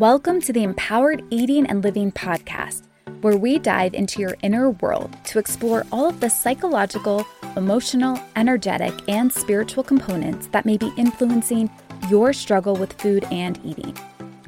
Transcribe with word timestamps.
Welcome 0.00 0.40
to 0.40 0.52
the 0.54 0.62
Empowered 0.62 1.22
Eating 1.28 1.66
and 1.66 1.84
Living 1.84 2.10
podcast, 2.10 2.84
where 3.20 3.36
we 3.36 3.58
dive 3.58 3.92
into 3.92 4.18
your 4.18 4.34
inner 4.42 4.70
world 4.70 5.14
to 5.24 5.38
explore 5.38 5.84
all 5.92 6.08
of 6.08 6.20
the 6.20 6.30
psychological, 6.30 7.26
emotional, 7.54 8.18
energetic, 8.34 8.94
and 9.10 9.30
spiritual 9.30 9.84
components 9.84 10.46
that 10.52 10.64
may 10.64 10.78
be 10.78 10.90
influencing 10.96 11.68
your 12.08 12.32
struggle 12.32 12.76
with 12.76 12.94
food 12.94 13.24
and 13.24 13.60
eating. 13.62 13.94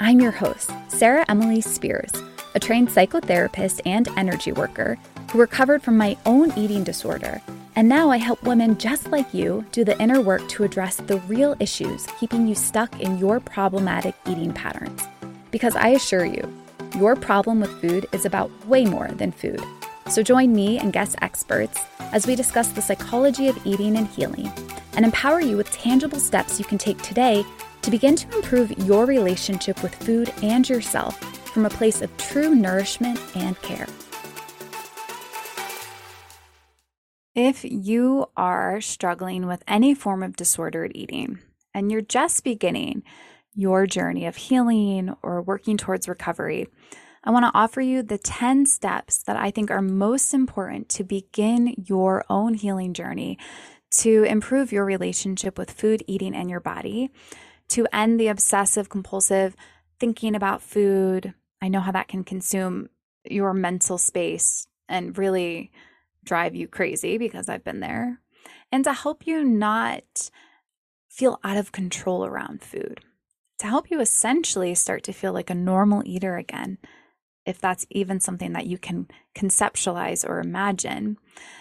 I'm 0.01 0.23
your 0.23 0.31
host, 0.31 0.71
Sarah 0.89 1.27
Emily 1.29 1.61
Speers, 1.61 2.13
a 2.55 2.59
trained 2.59 2.89
psychotherapist 2.89 3.83
and 3.85 4.09
energy 4.17 4.53
worker 4.53 4.97
who 5.31 5.39
recovered 5.39 5.83
from 5.83 5.99
my 5.99 6.17
own 6.25 6.51
eating 6.57 6.83
disorder. 6.83 7.43
And 7.77 7.91
now 7.91 8.09
I 8.09 8.17
help 8.17 8.43
women 8.43 8.79
just 8.79 9.11
like 9.11 9.35
you 9.35 9.67
do 9.71 9.85
the 9.85 10.01
inner 10.01 10.23
work 10.23 10.49
to 10.49 10.65
address 10.65 10.97
the 10.97 11.19
real 11.29 11.57
issues 11.61 12.07
keeping 12.19 12.49
you 12.49 12.55
stuck 12.55 12.99
in 13.03 13.19
your 13.19 13.39
problematic 13.39 14.15
eating 14.27 14.55
patterns. 14.55 15.03
Because 15.53 15.77
I 15.77 15.89
assure 15.89 16.25
you, 16.25 16.53
your 16.99 17.15
problem 17.15 17.61
with 17.61 17.81
food 17.81 18.07
is 18.13 18.25
about 18.25 18.51
way 18.67 18.87
more 18.87 19.09
than 19.09 19.31
food. 19.31 19.63
So 20.09 20.23
join 20.23 20.53
me 20.53 20.79
and 20.79 20.93
guest 20.93 21.15
experts 21.21 21.79
as 22.01 22.27
we 22.27 22.35
discuss 22.35 22.69
the 22.69 22.83
psychology 22.83 23.49
of 23.49 23.67
eating 23.67 23.97
and 23.97 24.09
healing 24.09 24.51
and 24.95 25.05
empower 25.05 25.41
you 25.41 25.59
with 25.59 25.71
tangible 25.71 26.19
steps 26.19 26.59
you 26.59 26.65
can 26.65 26.79
take 26.79 27.01
today 27.03 27.45
to 27.83 27.91
begin 27.91 28.17
to 28.17 28.35
improve 28.35 28.71
your 28.79 29.05
relationship 29.05 29.83
with 29.83 29.95
food 29.95 30.33
and 30.43 30.69
yourself 30.69 31.19
from 31.51 31.67
a 31.67 31.71
place 31.71 32.01
of 32.01 32.17
true 32.17 32.55
nourishment 32.55 33.21
and 33.37 33.61
care. 33.61 33.87
If 37.35 37.65
you 37.65 38.27
are 38.37 38.81
struggling 38.81 39.47
with 39.47 39.63
any 39.69 39.95
form 39.95 40.23
of 40.23 40.37
disordered 40.37 40.93
eating 40.95 41.41
and 41.75 41.91
you're 41.91 42.01
just 42.01 42.45
beginning, 42.45 43.03
your 43.55 43.87
journey 43.87 44.27
of 44.27 44.37
healing 44.37 45.15
or 45.23 45.43
working 45.43 45.77
towards 45.77 46.09
recovery, 46.09 46.69
I 47.25 47.31
want 47.31 47.45
to 47.45 47.59
offer 47.59 47.81
you 47.81 48.03
the 48.03 48.19
10 48.19 48.67
steps 48.67 49.23
that 49.25 49.37
I 49.37 49.51
think 49.51 49.71
are 49.71 49.83
most 49.83 50.35
important 50.35 50.89
to 50.91 51.05
begin 51.05 51.75
your 51.87 52.25
own 52.29 52.55
healing 52.55 52.95
journey 52.95 53.39
to 53.93 54.25
improve 54.25 54.73
your 54.73 54.85
relationship 54.85 55.59
with 55.59 55.71
food, 55.71 56.03
eating, 56.07 56.35
and 56.35 56.51
your 56.51 56.61
body, 56.61 57.13
to 57.69 57.87
end 57.93 58.19
the 58.19 58.29
obsessive 58.29 58.89
compulsive 58.89 59.55
thinking 60.01 60.35
about 60.35 60.63
food. 60.63 61.35
I 61.61 61.69
know 61.69 61.81
how 61.81 61.93
that 61.93 62.09
can 62.09 62.25
consume 62.25 62.89
your 63.25 63.55
mental 63.55 63.99
space 63.99 64.67
and 64.89 65.17
really 65.17 65.71
drive 66.25 66.57
you 66.57 66.67
crazy 66.67 67.19
because 67.19 67.49
I've 67.49 67.65
been 67.65 67.81
there, 67.81 68.21
and 68.73 68.83
to 68.85 68.93
help 68.93 69.27
you 69.27 69.45
not 69.45 70.31
feel 71.09 71.39
out 71.45 71.57
of 71.57 71.71
control 71.71 72.25
around 72.25 72.63
food 72.63 73.01
to 73.63 73.69
help 73.69 73.93
you 73.93 74.01
essentially 74.01 74.75
start 74.75 75.05
to 75.05 75.13
feel 75.13 75.33
like 75.33 75.49
a 75.49 75.55
normal 75.55 76.03
eater 76.05 76.37
again, 76.37 76.79
if 77.47 77.61
that's 77.61 77.87
even 77.91 78.19
something 78.19 78.55
that 78.55 78.67
you 78.67 78.77
can 78.77 79.07
conceptualize 79.37 80.29
or 80.29 80.41
imagine. 80.41 81.17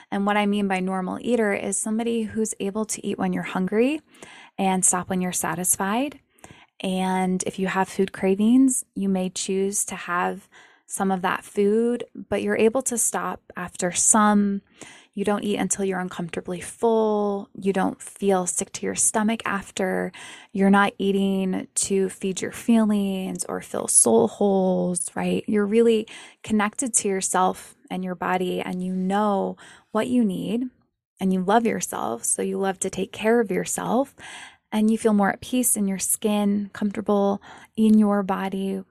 And 0.10 0.26
what 0.26 0.36
I 0.36 0.48
mean 0.48 0.68
by 0.68 0.80
normal 0.80 1.20
eater 1.22 1.54
is 1.54 1.78
somebody 1.78 2.24
who's 2.24 2.56
able 2.60 2.86
to 2.86 3.06
eat 3.06 3.20
when 3.20 3.34
you're 3.34 3.44
hungry 3.44 4.02
and 4.58 4.84
stop 4.84 5.10
when 5.10 5.22
you're 5.22 5.32
satisfied. 5.32 6.20
And 6.80 7.44
if 7.44 7.60
you 7.60 7.68
have 7.68 7.88
food 7.88 8.12
cravings, 8.12 8.84
you 8.96 9.08
may 9.08 9.30
choose 9.30 9.86
to 9.86 9.96
have 9.96 10.50
some 10.88 11.12
of 11.12 11.22
that 11.22 11.44
food, 11.44 12.04
but 12.16 12.42
you're 12.42 12.58
able 12.58 12.82
to 12.82 12.98
stop 12.98 13.42
after 13.56 13.92
some 13.92 14.64
you 15.14 15.26
don't 15.26 15.44
eat 15.44 15.58
until 15.58 15.84
you're 15.84 16.00
uncomfortably 16.00 16.62
full. 16.62 17.50
You 17.54 17.74
don't 17.74 18.02
feel 18.02 18.48
sick 18.48 18.72
to 18.74 18.86
your 18.86 18.96
stomach 18.96 19.42
after. 19.46 20.12
You're 20.54 20.70
not 20.70 20.94
eating 20.98 21.68
to 21.76 22.10
feed 22.10 22.42
your 22.42 22.54
feelings 22.54 23.44
or 23.46 23.62
fill 23.62 23.88
soul 23.88 24.30
holes, 24.30 25.12
right? 25.16 25.44
You're 25.48 25.66
really 25.66 26.08
connected 26.44 26.94
to 26.96 27.10
yourself 27.10 27.76
and 27.90 28.06
your 28.06 28.16
body, 28.16 28.62
and 28.62 28.82
you 28.82 28.94
know 28.94 29.58
what 29.92 30.08
you 30.08 30.24
need, 30.24 30.64
and 31.20 31.34
you 31.34 31.42
love 31.42 31.66
yourself. 31.66 32.24
So 32.24 32.42
you 32.42 32.58
love 32.58 32.80
to 32.80 32.90
take 32.90 33.12
care 33.12 33.42
of 33.42 33.52
yourself, 33.52 34.16
and 34.72 34.90
you 34.90 34.98
feel 34.98 35.14
more 35.14 35.30
at 35.30 35.42
peace 35.42 35.76
in 35.76 35.90
your 35.90 36.00
skin, 36.00 36.70
comfortable 36.72 37.42
in 37.76 38.00
your 38.00 38.24
body, 38.24 38.82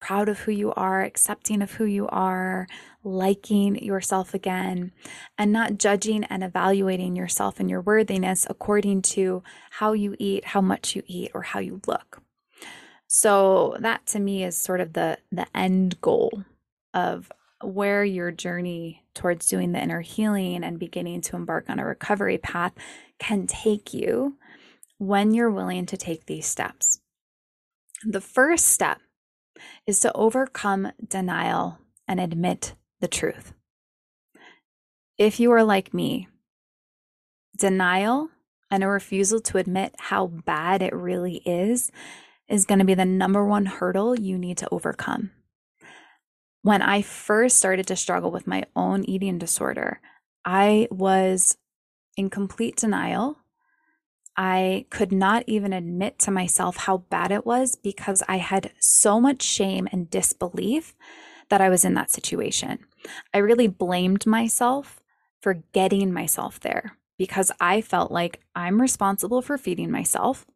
proud 0.00 0.28
of 0.28 0.40
who 0.40 0.52
you 0.52 0.72
are, 0.72 1.02
accepting 1.02 1.62
of 1.62 1.72
who 1.72 1.84
you 1.84 2.06
are, 2.08 2.66
liking 3.04 3.82
yourself 3.82 4.34
again, 4.34 4.92
and 5.36 5.52
not 5.52 5.78
judging 5.78 6.24
and 6.24 6.44
evaluating 6.44 7.16
yourself 7.16 7.60
and 7.60 7.68
your 7.68 7.80
worthiness 7.80 8.46
according 8.48 9.02
to 9.02 9.42
how 9.70 9.92
you 9.92 10.14
eat, 10.18 10.44
how 10.46 10.60
much 10.60 10.94
you 10.94 11.02
eat, 11.06 11.30
or 11.34 11.42
how 11.42 11.58
you 11.58 11.80
look. 11.86 12.22
So 13.06 13.76
that 13.80 14.06
to 14.08 14.20
me 14.20 14.44
is 14.44 14.56
sort 14.56 14.80
of 14.80 14.92
the 14.92 15.18
the 15.32 15.46
end 15.56 16.00
goal 16.00 16.44
of 16.92 17.32
where 17.62 18.04
your 18.04 18.30
journey 18.30 19.02
towards 19.14 19.48
doing 19.48 19.72
the 19.72 19.82
inner 19.82 20.00
healing 20.00 20.62
and 20.62 20.78
beginning 20.78 21.20
to 21.22 21.36
embark 21.36 21.68
on 21.68 21.78
a 21.78 21.86
recovery 21.86 22.38
path 22.38 22.72
can 23.18 23.46
take 23.46 23.92
you 23.92 24.36
when 24.98 25.32
you're 25.32 25.50
willing 25.50 25.86
to 25.86 25.96
take 25.96 26.26
these 26.26 26.46
steps. 26.46 27.00
The 28.04 28.20
first 28.20 28.66
step 28.66 28.98
is 29.86 30.00
to 30.00 30.12
overcome 30.14 30.92
denial 31.06 31.78
and 32.06 32.20
admit 32.20 32.74
the 33.00 33.08
truth. 33.08 33.52
If 35.16 35.40
you 35.40 35.50
are 35.52 35.64
like 35.64 35.92
me, 35.92 36.28
denial 37.56 38.28
and 38.70 38.84
a 38.84 38.88
refusal 38.88 39.40
to 39.40 39.58
admit 39.58 39.94
how 39.98 40.26
bad 40.26 40.82
it 40.82 40.94
really 40.94 41.36
is 41.44 41.90
is 42.48 42.64
going 42.64 42.78
to 42.78 42.84
be 42.84 42.94
the 42.94 43.04
number 43.04 43.44
one 43.44 43.66
hurdle 43.66 44.18
you 44.18 44.38
need 44.38 44.58
to 44.58 44.68
overcome. 44.70 45.30
When 46.62 46.82
I 46.82 47.02
first 47.02 47.56
started 47.56 47.86
to 47.88 47.96
struggle 47.96 48.30
with 48.30 48.46
my 48.46 48.64
own 48.74 49.04
eating 49.04 49.38
disorder, 49.38 50.00
I 50.44 50.88
was 50.90 51.56
in 52.16 52.30
complete 52.30 52.76
denial 52.76 53.36
I 54.40 54.86
could 54.90 55.10
not 55.10 55.42
even 55.48 55.72
admit 55.72 56.20
to 56.20 56.30
myself 56.30 56.76
how 56.76 56.98
bad 56.98 57.32
it 57.32 57.44
was 57.44 57.74
because 57.74 58.22
I 58.28 58.36
had 58.36 58.70
so 58.78 59.20
much 59.20 59.42
shame 59.42 59.88
and 59.90 60.08
disbelief 60.08 60.94
that 61.48 61.60
I 61.60 61.68
was 61.68 61.84
in 61.84 61.94
that 61.94 62.12
situation. 62.12 62.78
I 63.34 63.38
really 63.38 63.66
blamed 63.66 64.26
myself 64.26 65.00
for 65.40 65.64
getting 65.72 66.12
myself 66.12 66.60
there 66.60 66.96
because 67.18 67.50
I 67.60 67.80
felt 67.80 68.12
like 68.12 68.40
I'm 68.54 68.80
responsible 68.80 69.42
for 69.42 69.58
feeding 69.58 69.90
myself. 69.90 70.46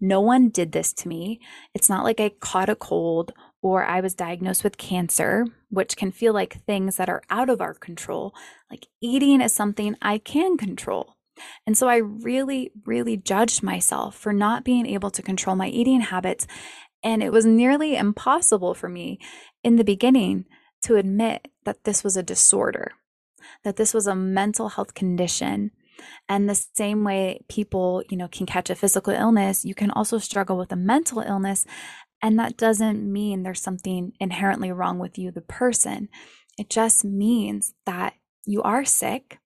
No 0.00 0.22
one 0.22 0.48
did 0.48 0.72
this 0.72 0.94
to 0.94 1.08
me. 1.08 1.38
It's 1.74 1.90
not 1.90 2.04
like 2.04 2.20
I 2.20 2.30
caught 2.30 2.70
a 2.70 2.74
cold 2.74 3.34
or 3.60 3.84
I 3.84 4.00
was 4.00 4.14
diagnosed 4.14 4.64
with 4.64 4.78
cancer, 4.78 5.44
which 5.68 5.96
can 5.96 6.10
feel 6.10 6.32
like 6.32 6.64
things 6.64 6.96
that 6.96 7.10
are 7.10 7.22
out 7.28 7.50
of 7.50 7.60
our 7.60 7.74
control. 7.74 8.34
Like 8.70 8.86
eating 9.02 9.42
is 9.42 9.52
something 9.52 9.94
I 10.00 10.16
can 10.16 10.56
control. 10.56 11.15
And 11.66 11.76
so 11.76 11.88
I 11.88 11.96
really, 11.96 12.72
really 12.84 13.16
judged 13.16 13.62
myself 13.62 14.16
for 14.16 14.32
not 14.32 14.64
being 14.64 14.86
able 14.86 15.10
to 15.10 15.22
control 15.22 15.56
my 15.56 15.68
eating 15.68 16.00
habits. 16.00 16.46
And 17.02 17.22
it 17.22 17.32
was 17.32 17.44
nearly 17.44 17.96
impossible 17.96 18.74
for 18.74 18.88
me 18.88 19.18
in 19.62 19.76
the 19.76 19.84
beginning 19.84 20.46
to 20.84 20.96
admit 20.96 21.48
that 21.64 21.84
this 21.84 22.04
was 22.04 22.16
a 22.16 22.22
disorder, 22.22 22.92
that 23.64 23.76
this 23.76 23.92
was 23.92 24.06
a 24.06 24.14
mental 24.14 24.70
health 24.70 24.94
condition. 24.94 25.72
And 26.28 26.48
the 26.48 26.66
same 26.74 27.04
way 27.04 27.44
people, 27.48 28.02
you 28.10 28.16
know, 28.16 28.28
can 28.28 28.46
catch 28.46 28.70
a 28.70 28.74
physical 28.74 29.12
illness, 29.12 29.64
you 29.64 29.74
can 29.74 29.90
also 29.90 30.18
struggle 30.18 30.56
with 30.56 30.72
a 30.72 30.76
mental 30.76 31.20
illness. 31.20 31.66
And 32.22 32.38
that 32.38 32.56
doesn't 32.56 33.10
mean 33.10 33.42
there's 33.42 33.62
something 33.62 34.12
inherently 34.20 34.72
wrong 34.72 34.98
with 34.98 35.18
you, 35.18 35.30
the 35.30 35.42
person. 35.42 36.08
It 36.58 36.70
just 36.70 37.04
means 37.04 37.74
that 37.84 38.14
you 38.46 38.62
are 38.62 38.84
sick 38.84 39.38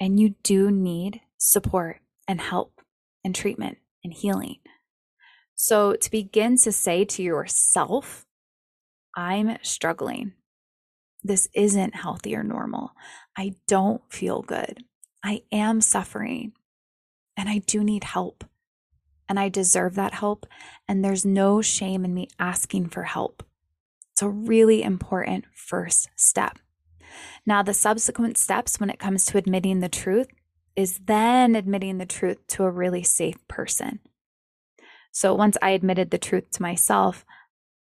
and 0.00 0.20
you 0.20 0.34
do 0.42 0.70
need 0.70 1.20
support 1.38 2.00
and 2.28 2.40
help 2.40 2.80
and 3.24 3.34
treatment 3.34 3.78
and 4.04 4.12
healing. 4.12 4.56
So, 5.54 5.94
to 5.94 6.10
begin 6.10 6.58
to 6.58 6.72
say 6.72 7.04
to 7.06 7.22
yourself, 7.22 8.26
I'm 9.16 9.56
struggling. 9.62 10.34
This 11.24 11.48
isn't 11.54 11.96
healthy 11.96 12.36
or 12.36 12.42
normal. 12.42 12.92
I 13.36 13.54
don't 13.66 14.02
feel 14.12 14.42
good. 14.42 14.84
I 15.24 15.42
am 15.50 15.80
suffering 15.80 16.52
and 17.36 17.48
I 17.48 17.58
do 17.58 17.82
need 17.82 18.04
help. 18.04 18.44
And 19.28 19.40
I 19.40 19.48
deserve 19.48 19.94
that 19.96 20.14
help. 20.14 20.46
And 20.86 21.04
there's 21.04 21.24
no 21.24 21.60
shame 21.60 22.04
in 22.04 22.14
me 22.14 22.28
asking 22.38 22.90
for 22.90 23.04
help. 23.04 23.42
It's 24.12 24.22
a 24.22 24.28
really 24.28 24.82
important 24.82 25.46
first 25.52 26.10
step. 26.16 26.58
Now, 27.44 27.62
the 27.62 27.74
subsequent 27.74 28.38
steps 28.38 28.78
when 28.78 28.90
it 28.90 28.98
comes 28.98 29.24
to 29.26 29.38
admitting 29.38 29.80
the 29.80 29.88
truth 29.88 30.28
is 30.74 31.00
then 31.06 31.54
admitting 31.54 31.98
the 31.98 32.06
truth 32.06 32.46
to 32.48 32.64
a 32.64 32.70
really 32.70 33.02
safe 33.02 33.46
person. 33.48 34.00
So 35.10 35.34
once 35.34 35.56
I 35.62 35.70
admitted 35.70 36.10
the 36.10 36.18
truth 36.18 36.50
to 36.52 36.62
myself, 36.62 37.24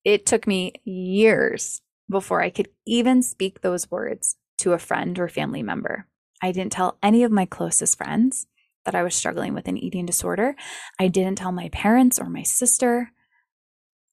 it 0.05 0.25
took 0.25 0.47
me 0.47 0.75
years 0.85 1.81
before 2.09 2.41
I 2.41 2.51
could 2.51 2.69
even 2.87 3.23
speak 3.23 3.61
those 3.61 3.91
words 3.91 4.37
to 4.59 4.73
a 4.73 4.79
friend 4.79 5.19
or 5.19 5.29
family 5.29 5.63
member. 5.63 6.07
I 6.41 6.53
didn't 6.53 6.73
tell 6.73 6.99
any 7.03 7.25
of 7.25 7.33
my 7.33 7.45
closest 7.45 7.99
friends 7.99 8.47
that 8.85 8.95
I 8.95 9.03
was 9.03 9.15
struggling 9.15 9.53
with 9.53 9.69
an 9.69 9.77
eating 9.77 10.07
disorder. 10.07 10.55
I 10.99 11.09
didn't 11.09 11.39
tell 11.39 11.53
my 11.53 11.69
parents 11.71 12.19
or 12.19 12.29
my 12.29 12.45
sister. 12.45 13.11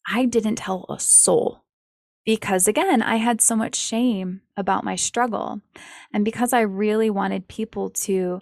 I 0.07 0.25
didn't 0.25 0.55
tell 0.55 0.85
a 0.89 0.99
soul 0.99 1.64
because, 2.25 2.67
again, 2.67 3.01
I 3.01 3.17
had 3.17 3.39
so 3.39 3.55
much 3.55 3.75
shame 3.75 4.41
about 4.57 4.83
my 4.83 4.95
struggle. 4.95 5.61
And 6.11 6.25
because 6.25 6.53
I 6.53 6.61
really 6.61 7.09
wanted 7.09 7.47
people 7.47 7.89
to 7.91 8.41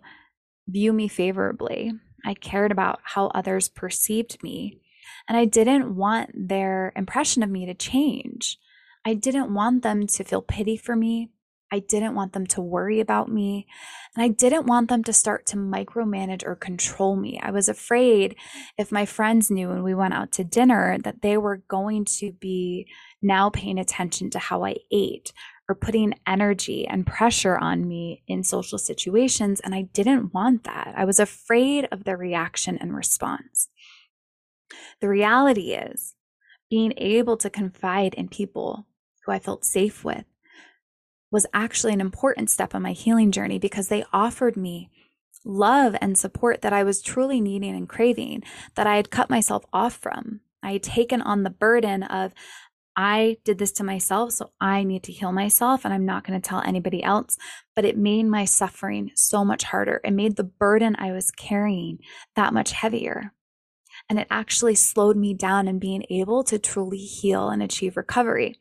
view 0.68 0.94
me 0.94 1.08
favorably, 1.08 1.92
I 2.26 2.34
cared 2.34 2.72
about 2.72 3.00
how 3.04 3.28
others 3.28 3.68
perceived 3.68 4.42
me. 4.42 4.80
And 5.28 5.38
I 5.38 5.46
didn't 5.46 5.96
want 5.96 6.32
their 6.34 6.94
impression 6.96 7.44
of 7.44 7.50
me 7.50 7.66
to 7.66 7.74
change. 7.74 8.58
I 9.06 9.14
didn't 9.14 9.54
want 9.54 9.84
them 9.84 10.08
to 10.08 10.24
feel 10.24 10.42
pity 10.42 10.78
for 10.78 10.96
me. 10.96 11.30
I 11.72 11.80
didn't 11.80 12.16
want 12.16 12.34
them 12.34 12.46
to 12.48 12.62
worry 12.62 13.00
about 13.00 13.32
me. 13.32 13.68
And 14.16 14.24
I 14.24 14.28
didn't 14.28 14.68
want 14.68 14.90
them 14.90 15.04
to 15.06 15.14
start 15.14 15.46
to 15.48 15.58
micromanage 15.58 16.44
or 16.46 16.56
control 16.56 17.16
me. 17.16 17.40
I 17.42 17.50
was 17.50 17.68
afraid 17.68 18.36
if 18.78 18.92
my 18.92 19.06
friends 19.06 19.50
knew 19.50 19.70
when 19.70 19.82
we 19.82 19.96
went 19.96 20.14
out 20.14 20.32
to 20.34 20.44
dinner 20.44 20.98
that 21.04 21.24
they 21.24 21.36
were 21.36 21.64
going 21.68 22.06
to 22.20 22.32
be 22.32 22.88
now 23.22 23.50
paying 23.50 23.80
attention 23.80 24.30
to 24.32 24.40
how 24.40 24.64
I 24.64 24.76
ate 24.92 25.34
or 25.68 25.76
putting 25.76 26.14
energy 26.28 26.88
and 26.88 27.08
pressure 27.08 27.58
on 27.58 27.88
me 27.88 28.22
in 28.28 28.44
social 28.44 28.78
situations. 28.78 29.60
And 29.60 29.74
I 29.74 29.84
didn't 29.94 30.34
want 30.34 30.66
that. 30.66 30.94
I 30.96 31.06
was 31.06 31.20
afraid 31.20 31.88
of 31.92 32.04
their 32.04 32.18
reaction 32.18 32.78
and 32.78 32.96
response. 32.96 33.70
The 35.02 35.10
reality 35.10 35.74
is 35.74 36.16
being 36.70 36.94
able 36.98 37.38
to 37.38 37.50
confide 37.50 38.14
in 38.14 38.28
people 38.28 38.88
who 39.26 39.32
I 39.32 39.40
felt 39.40 39.66
safe 39.66 40.04
with 40.04 40.26
was 41.34 41.48
actually 41.52 41.94
an 41.94 42.00
important 42.00 42.52
step 42.52 42.76
on 42.76 42.84
my 42.84 42.92
healing 42.92 43.32
journey 43.32 43.58
because 43.58 43.88
they 43.88 44.06
offered 44.14 44.56
me 44.56 44.92
love 45.44 45.96
and 46.00 46.16
support 46.16 46.62
that 46.62 46.72
I 46.72 46.84
was 46.84 47.02
truly 47.02 47.42
needing 47.42 47.76
and 47.76 47.90
craving, 47.90 48.44
that 48.76 48.86
I 48.86 48.96
had 48.96 49.10
cut 49.10 49.32
myself 49.32 49.66
off 49.74 49.96
from. 49.96 50.42
I 50.62 50.74
had 50.74 50.84
taken 50.84 51.24
on 51.24 51.42
the 51.42 51.50
burden 51.50 52.04
of, 52.04 52.34
I 52.96 53.38
did 53.44 53.58
this 53.58 53.72
to 53.74 53.84
myself, 53.84 54.34
so 54.34 54.52
I 54.62 54.84
need 54.84 55.02
to 55.04 55.12
heal 55.12 55.32
myself, 55.32 55.84
and 55.84 55.94
I'm 55.94 56.06
not 56.06 56.24
going 56.24 56.40
to 56.40 56.48
tell 56.48 56.62
anybody 56.62 57.04
else. 57.04 57.36
But 57.76 57.86
it 57.86 57.98
made 57.98 58.28
my 58.28 58.46
suffering 58.46 59.10
so 59.16 59.44
much 59.44 59.64
harder. 59.64 60.00
It 60.04 60.12
made 60.12 60.36
the 60.36 60.44
burden 60.44 60.96
I 61.00 61.12
was 61.12 61.32
carrying 61.32 61.98
that 62.36 62.54
much 62.54 62.72
heavier. 62.72 63.34
And 64.08 64.20
it 64.20 64.28
actually 64.30 64.76
slowed 64.76 65.18
me 65.18 65.34
down 65.34 65.68
in 65.68 65.80
being 65.80 66.06
able 66.12 66.44
to 66.44 66.60
truly 66.60 67.00
heal 67.00 67.50
and 67.50 67.64
achieve 67.64 67.98
recovery. 67.98 68.60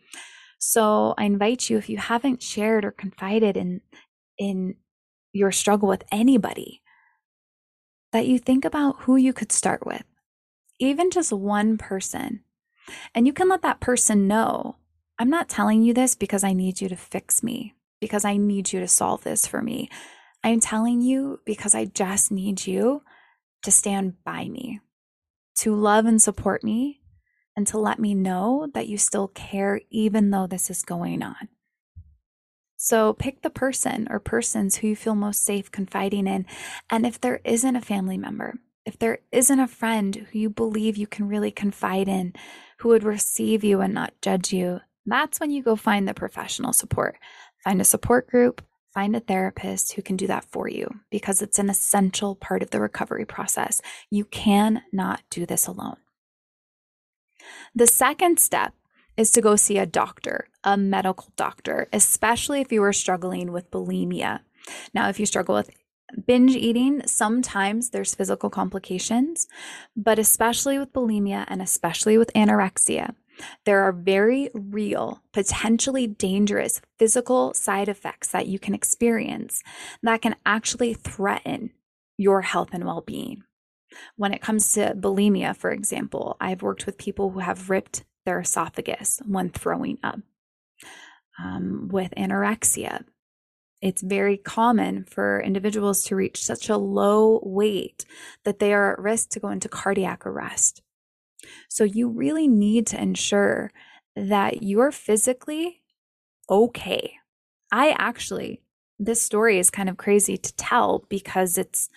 So 0.64 1.12
I 1.18 1.24
invite 1.24 1.68
you, 1.68 1.76
if 1.76 1.88
you 1.88 1.98
haven't 1.98 2.40
shared 2.40 2.84
or 2.84 2.92
confided 2.92 3.56
in, 3.56 3.80
in 4.38 4.76
your 5.32 5.50
struggle 5.50 5.88
with 5.88 6.04
anybody, 6.12 6.82
that 8.12 8.28
you 8.28 8.38
think 8.38 8.64
about 8.64 9.00
who 9.00 9.16
you 9.16 9.32
could 9.32 9.50
start 9.50 9.84
with, 9.84 10.04
even 10.78 11.10
just 11.10 11.32
one 11.32 11.78
person. 11.78 12.44
And 13.12 13.26
you 13.26 13.32
can 13.32 13.48
let 13.48 13.62
that 13.62 13.80
person 13.80 14.28
know 14.28 14.76
I'm 15.18 15.30
not 15.30 15.48
telling 15.48 15.82
you 15.82 15.94
this 15.94 16.14
because 16.14 16.44
I 16.44 16.52
need 16.52 16.80
you 16.80 16.88
to 16.88 16.96
fix 16.96 17.42
me, 17.42 17.74
because 18.00 18.24
I 18.24 18.36
need 18.36 18.72
you 18.72 18.78
to 18.78 18.88
solve 18.88 19.24
this 19.24 19.48
for 19.48 19.62
me. 19.62 19.90
I'm 20.44 20.60
telling 20.60 21.02
you 21.02 21.40
because 21.44 21.74
I 21.74 21.86
just 21.86 22.30
need 22.30 22.68
you 22.68 23.02
to 23.64 23.72
stand 23.72 24.22
by 24.24 24.44
me, 24.44 24.80
to 25.56 25.74
love 25.74 26.06
and 26.06 26.22
support 26.22 26.62
me, 26.62 27.01
and 27.56 27.66
to 27.68 27.78
let 27.78 27.98
me 27.98 28.14
know 28.14 28.68
that 28.74 28.88
you 28.88 28.98
still 28.98 29.28
care, 29.28 29.80
even 29.90 30.30
though 30.30 30.46
this 30.46 30.70
is 30.70 30.82
going 30.82 31.22
on. 31.22 31.48
So 32.76 33.12
pick 33.12 33.42
the 33.42 33.50
person 33.50 34.08
or 34.10 34.18
persons 34.18 34.76
who 34.76 34.88
you 34.88 34.96
feel 34.96 35.14
most 35.14 35.44
safe 35.44 35.70
confiding 35.70 36.26
in. 36.26 36.46
And 36.90 37.06
if 37.06 37.20
there 37.20 37.40
isn't 37.44 37.76
a 37.76 37.80
family 37.80 38.18
member, 38.18 38.58
if 38.84 38.98
there 38.98 39.20
isn't 39.30 39.60
a 39.60 39.68
friend 39.68 40.16
who 40.16 40.38
you 40.38 40.50
believe 40.50 40.96
you 40.96 41.06
can 41.06 41.28
really 41.28 41.52
confide 41.52 42.08
in, 42.08 42.32
who 42.78 42.88
would 42.88 43.04
receive 43.04 43.62
you 43.62 43.80
and 43.80 43.94
not 43.94 44.14
judge 44.20 44.52
you, 44.52 44.80
that's 45.06 45.38
when 45.38 45.52
you 45.52 45.62
go 45.62 45.76
find 45.76 46.08
the 46.08 46.14
professional 46.14 46.72
support. 46.72 47.16
Find 47.62 47.80
a 47.80 47.84
support 47.84 48.28
group, 48.28 48.64
find 48.92 49.14
a 49.14 49.20
therapist 49.20 49.92
who 49.92 50.02
can 50.02 50.16
do 50.16 50.26
that 50.26 50.44
for 50.50 50.68
you 50.68 50.88
because 51.10 51.40
it's 51.40 51.60
an 51.60 51.70
essential 51.70 52.34
part 52.34 52.64
of 52.64 52.70
the 52.70 52.80
recovery 52.80 53.24
process. 53.24 53.80
You 54.10 54.24
cannot 54.24 55.22
do 55.30 55.46
this 55.46 55.68
alone. 55.68 55.98
The 57.74 57.86
second 57.86 58.38
step 58.38 58.74
is 59.16 59.30
to 59.32 59.40
go 59.40 59.56
see 59.56 59.78
a 59.78 59.86
doctor, 59.86 60.48
a 60.64 60.76
medical 60.76 61.32
doctor, 61.36 61.88
especially 61.92 62.60
if 62.60 62.72
you 62.72 62.82
are 62.82 62.92
struggling 62.92 63.52
with 63.52 63.70
bulimia. 63.70 64.40
Now, 64.94 65.08
if 65.08 65.20
you 65.20 65.26
struggle 65.26 65.54
with 65.54 65.70
binge 66.26 66.54
eating, 66.54 67.06
sometimes 67.06 67.90
there's 67.90 68.14
physical 68.14 68.50
complications, 68.50 69.46
but 69.96 70.18
especially 70.18 70.78
with 70.78 70.92
bulimia 70.92 71.44
and 71.48 71.60
especially 71.60 72.16
with 72.18 72.32
anorexia, 72.34 73.14
there 73.64 73.82
are 73.82 73.92
very 73.92 74.50
real, 74.54 75.22
potentially 75.32 76.06
dangerous 76.06 76.80
physical 76.98 77.54
side 77.54 77.88
effects 77.88 78.28
that 78.28 78.46
you 78.46 78.58
can 78.58 78.74
experience 78.74 79.62
that 80.02 80.22
can 80.22 80.36
actually 80.44 80.94
threaten 80.94 81.70
your 82.18 82.42
health 82.42 82.68
and 82.72 82.84
well 82.84 83.00
being. 83.00 83.42
When 84.16 84.32
it 84.32 84.42
comes 84.42 84.72
to 84.72 84.94
bulimia, 84.94 85.56
for 85.56 85.70
example, 85.70 86.36
I've 86.40 86.62
worked 86.62 86.86
with 86.86 86.98
people 86.98 87.30
who 87.30 87.40
have 87.40 87.70
ripped 87.70 88.04
their 88.24 88.40
esophagus 88.40 89.20
when 89.26 89.50
throwing 89.50 89.98
up. 90.02 90.20
Um, 91.42 91.88
with 91.90 92.12
anorexia, 92.16 93.04
it's 93.80 94.02
very 94.02 94.36
common 94.36 95.04
for 95.04 95.40
individuals 95.40 96.04
to 96.04 96.16
reach 96.16 96.44
such 96.44 96.68
a 96.68 96.76
low 96.76 97.40
weight 97.42 98.04
that 98.44 98.58
they 98.58 98.72
are 98.72 98.92
at 98.92 98.98
risk 98.98 99.30
to 99.30 99.40
go 99.40 99.48
into 99.48 99.68
cardiac 99.68 100.24
arrest. 100.24 100.82
So, 101.68 101.82
you 101.84 102.08
really 102.08 102.46
need 102.46 102.86
to 102.88 103.02
ensure 103.02 103.72
that 104.14 104.62
you're 104.62 104.92
physically 104.92 105.82
okay. 106.48 107.14
I 107.72 107.96
actually, 107.98 108.62
this 108.98 109.22
story 109.22 109.58
is 109.58 109.70
kind 109.70 109.88
of 109.88 109.96
crazy 109.96 110.36
to 110.36 110.54
tell 110.54 111.04
because 111.08 111.58
it's 111.58 111.88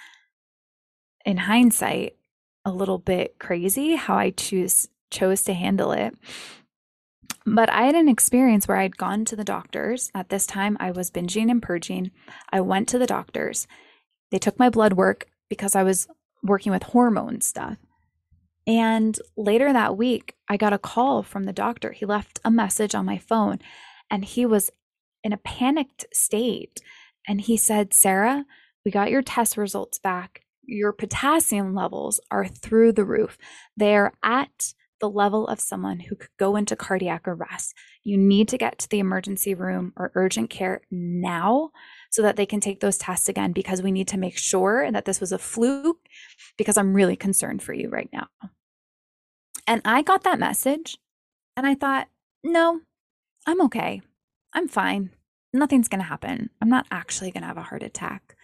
in 1.26 1.38
hindsight, 1.38 2.16
a 2.64 2.72
little 2.72 2.98
bit 2.98 3.38
crazy 3.40 3.96
how 3.96 4.18
I 4.18 4.32
choose 4.32 4.88
chose 5.12 5.44
to 5.44 5.54
handle 5.54 5.92
it. 5.92 6.16
But 7.46 7.70
I 7.70 7.84
had 7.84 7.96
an 7.96 8.10
experience 8.10 8.68
where 8.68 8.78
I'd 8.78 8.98
gone 8.98 9.24
to 9.26 9.36
the 9.36 9.44
doctors. 9.44 10.12
At 10.16 10.30
this 10.30 10.48
time, 10.48 10.78
I 10.80 10.92
was 10.92 11.12
binging 11.12 11.52
and 11.52 11.62
purging. 11.62 12.12
I 12.52 12.62
went 12.62 12.88
to 12.90 12.98
the 12.98 13.06
doctors. 13.06 13.68
They 14.32 14.40
took 14.40 14.58
my 14.58 14.70
blood 14.70 14.94
work 14.94 15.28
because 15.48 15.76
I 15.76 15.84
was 15.84 16.08
working 16.44 16.72
with 16.72 16.84
hormone 16.84 17.42
stuff. 17.42 17.78
And 18.68 19.18
later 19.38 19.72
that 19.72 19.96
week, 19.96 20.36
I 20.50 20.58
got 20.58 20.74
a 20.74 20.80
call 20.80 21.22
from 21.22 21.44
the 21.44 21.54
doctor. 21.54 21.92
He 21.92 22.06
left 22.06 22.40
a 22.44 22.50
message 22.50 22.96
on 22.96 23.06
my 23.06 23.20
phone 23.20 23.60
and 24.10 24.26
he 24.26 24.46
was 24.46 24.72
in 25.24 25.32
a 25.32 25.38
panicked 25.38 26.06
state. 26.12 26.82
And 27.28 27.42
he 27.42 27.58
said, 27.58 27.94
Sarah, 27.94 28.46
we 28.84 28.90
got 28.90 29.12
your 29.12 29.22
test 29.22 29.56
results 29.56 30.00
back 30.00 30.45
your 30.68 30.92
potassium 30.92 31.74
levels 31.74 32.20
are 32.32 32.48
through 32.48 32.94
the 32.94 33.06
roof. 33.06 33.38
They're 33.78 34.14
at 34.24 34.74
the 35.02 35.10
level 35.10 35.48
of 35.48 35.60
someone 35.60 36.00
who 36.00 36.16
could 36.16 36.30
go 36.38 36.56
into 36.56 36.76
cardiac 36.76 37.28
arrest. 37.28 37.74
You 38.04 38.18
need 38.18 38.48
to 38.50 38.58
get 38.58 38.80
to 38.80 38.90
the 38.90 39.00
emergency 39.00 39.54
room 39.54 39.94
or 39.98 40.12
urgent 40.16 40.50
care 40.50 40.82
now 40.90 41.72
so 42.10 42.22
that 42.22 42.38
they 42.38 42.46
can 42.46 42.60
take 42.60 42.80
those 42.80 42.98
tests 42.98 43.28
again 43.28 43.52
because 43.52 43.82
we 43.82 43.92
need 43.92 44.08
to 44.10 44.18
make 44.18 44.38
sure 44.38 44.90
that 44.92 45.06
this 45.06 45.20
was 45.20 45.32
a 45.32 45.38
fluke 45.38 46.00
because 46.58 46.78
I'm 46.78 46.94
really 46.94 47.16
concerned 47.16 47.62
for 47.62 47.74
you 47.74 47.90
right 47.90 48.10
now. 48.14 48.28
And 49.68 49.82
I 49.84 50.02
got 50.02 50.24
that 50.24 50.40
message 50.40 50.98
and 51.58 51.66
I 51.68 51.76
thought, 51.76 52.08
no, 52.44 52.82
I'm 53.46 53.62
okay. 53.64 54.02
I'm 54.54 54.68
fine. 54.68 55.12
Nothing's 55.54 55.88
going 55.88 56.02
to 56.02 56.08
happen. 56.08 56.50
I'm 56.62 56.70
not 56.70 56.86
actually 56.92 57.32
going 57.32 57.42
to 57.42 57.48
have 57.48 57.58
a 57.58 57.64
heart 57.64 57.84
attack 57.84 58.36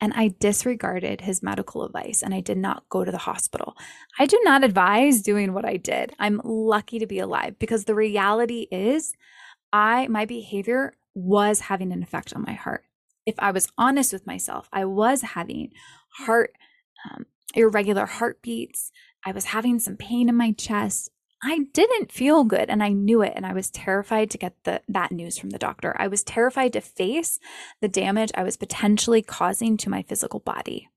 and 0.00 0.12
I 0.14 0.28
disregarded 0.38 1.22
his 1.22 1.42
medical 1.42 1.84
advice 1.84 2.22
and 2.22 2.34
I 2.34 2.40
did 2.40 2.58
not 2.58 2.88
go 2.88 3.04
to 3.04 3.10
the 3.10 3.18
hospital. 3.18 3.76
I 4.18 4.26
do 4.26 4.38
not 4.44 4.64
advise 4.64 5.22
doing 5.22 5.54
what 5.54 5.64
I 5.64 5.76
did. 5.76 6.12
I'm 6.18 6.40
lucky 6.44 6.98
to 6.98 7.06
be 7.06 7.18
alive 7.18 7.58
because 7.58 7.84
the 7.84 7.94
reality 7.94 8.66
is 8.70 9.14
I 9.72 10.06
my 10.08 10.24
behavior 10.24 10.94
was 11.14 11.60
having 11.60 11.92
an 11.92 12.02
effect 12.02 12.34
on 12.34 12.44
my 12.46 12.52
heart. 12.52 12.84
If 13.24 13.34
I 13.38 13.50
was 13.50 13.68
honest 13.78 14.12
with 14.12 14.26
myself, 14.26 14.68
I 14.72 14.84
was 14.84 15.22
having 15.22 15.70
heart 16.10 16.52
um, 17.10 17.26
irregular 17.54 18.06
heartbeats. 18.06 18.92
I 19.24 19.32
was 19.32 19.46
having 19.46 19.78
some 19.78 19.96
pain 19.96 20.28
in 20.28 20.36
my 20.36 20.52
chest. 20.52 21.10
I 21.42 21.66
didn't 21.72 22.12
feel 22.12 22.44
good 22.44 22.70
and 22.70 22.82
I 22.82 22.90
knew 22.90 23.22
it 23.22 23.34
and 23.36 23.44
I 23.44 23.52
was 23.52 23.70
terrified 23.70 24.30
to 24.30 24.38
get 24.38 24.54
the 24.64 24.80
that 24.88 25.12
news 25.12 25.38
from 25.38 25.50
the 25.50 25.58
doctor. 25.58 25.94
I 25.98 26.08
was 26.08 26.24
terrified 26.24 26.72
to 26.72 26.80
face 26.80 27.38
the 27.80 27.88
damage 27.88 28.30
I 28.34 28.42
was 28.42 28.56
potentially 28.56 29.22
causing 29.22 29.76
to 29.78 29.90
my 29.90 30.02
physical 30.02 30.40
body. 30.40 30.88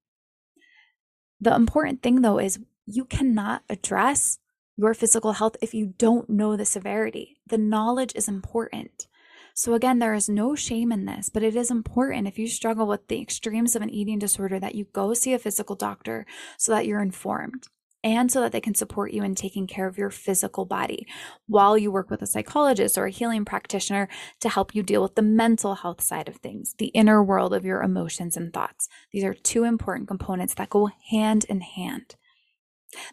The 1.41 1.53
important 1.53 2.01
thing 2.01 2.21
though 2.21 2.39
is 2.39 2.59
you 2.85 3.05
cannot 3.05 3.63
address 3.69 4.39
your 4.77 4.93
physical 4.93 5.33
health 5.33 5.57
if 5.61 5.73
you 5.73 5.93
don't 5.97 6.29
know 6.29 6.55
the 6.55 6.65
severity. 6.65 7.37
The 7.45 7.57
knowledge 7.57 8.13
is 8.15 8.29
important. 8.29 9.07
So, 9.53 9.73
again, 9.73 9.99
there 9.99 10.13
is 10.13 10.29
no 10.29 10.55
shame 10.55 10.89
in 10.89 11.05
this, 11.05 11.27
but 11.27 11.43
it 11.43 11.53
is 11.53 11.69
important 11.69 12.27
if 12.27 12.39
you 12.39 12.47
struggle 12.47 12.87
with 12.87 13.05
the 13.09 13.21
extremes 13.21 13.75
of 13.75 13.81
an 13.81 13.89
eating 13.89 14.17
disorder 14.17 14.57
that 14.57 14.75
you 14.75 14.85
go 14.93 15.13
see 15.13 15.33
a 15.33 15.39
physical 15.39 15.75
doctor 15.75 16.25
so 16.57 16.71
that 16.71 16.85
you're 16.85 17.01
informed. 17.01 17.67
And 18.03 18.31
so 18.31 18.41
that 18.41 18.51
they 18.51 18.61
can 18.61 18.75
support 18.75 19.11
you 19.11 19.23
in 19.23 19.35
taking 19.35 19.67
care 19.67 19.87
of 19.87 19.97
your 19.97 20.09
physical 20.09 20.65
body 20.65 21.05
while 21.47 21.77
you 21.77 21.91
work 21.91 22.09
with 22.09 22.21
a 22.21 22.27
psychologist 22.27 22.97
or 22.97 23.05
a 23.05 23.11
healing 23.11 23.43
practitioner 23.43 24.07
to 24.39 24.49
help 24.49 24.73
you 24.73 24.83
deal 24.83 25.01
with 25.01 25.15
the 25.15 25.21
mental 25.21 25.75
health 25.75 26.01
side 26.01 26.29
of 26.29 26.37
things, 26.37 26.75
the 26.77 26.87
inner 26.87 27.23
world 27.23 27.53
of 27.53 27.65
your 27.65 27.81
emotions 27.81 28.37
and 28.37 28.53
thoughts. 28.53 28.87
These 29.11 29.23
are 29.23 29.33
two 29.33 29.65
important 29.65 30.07
components 30.07 30.53
that 30.55 30.69
go 30.69 30.89
hand 31.09 31.45
in 31.45 31.61
hand. 31.61 32.15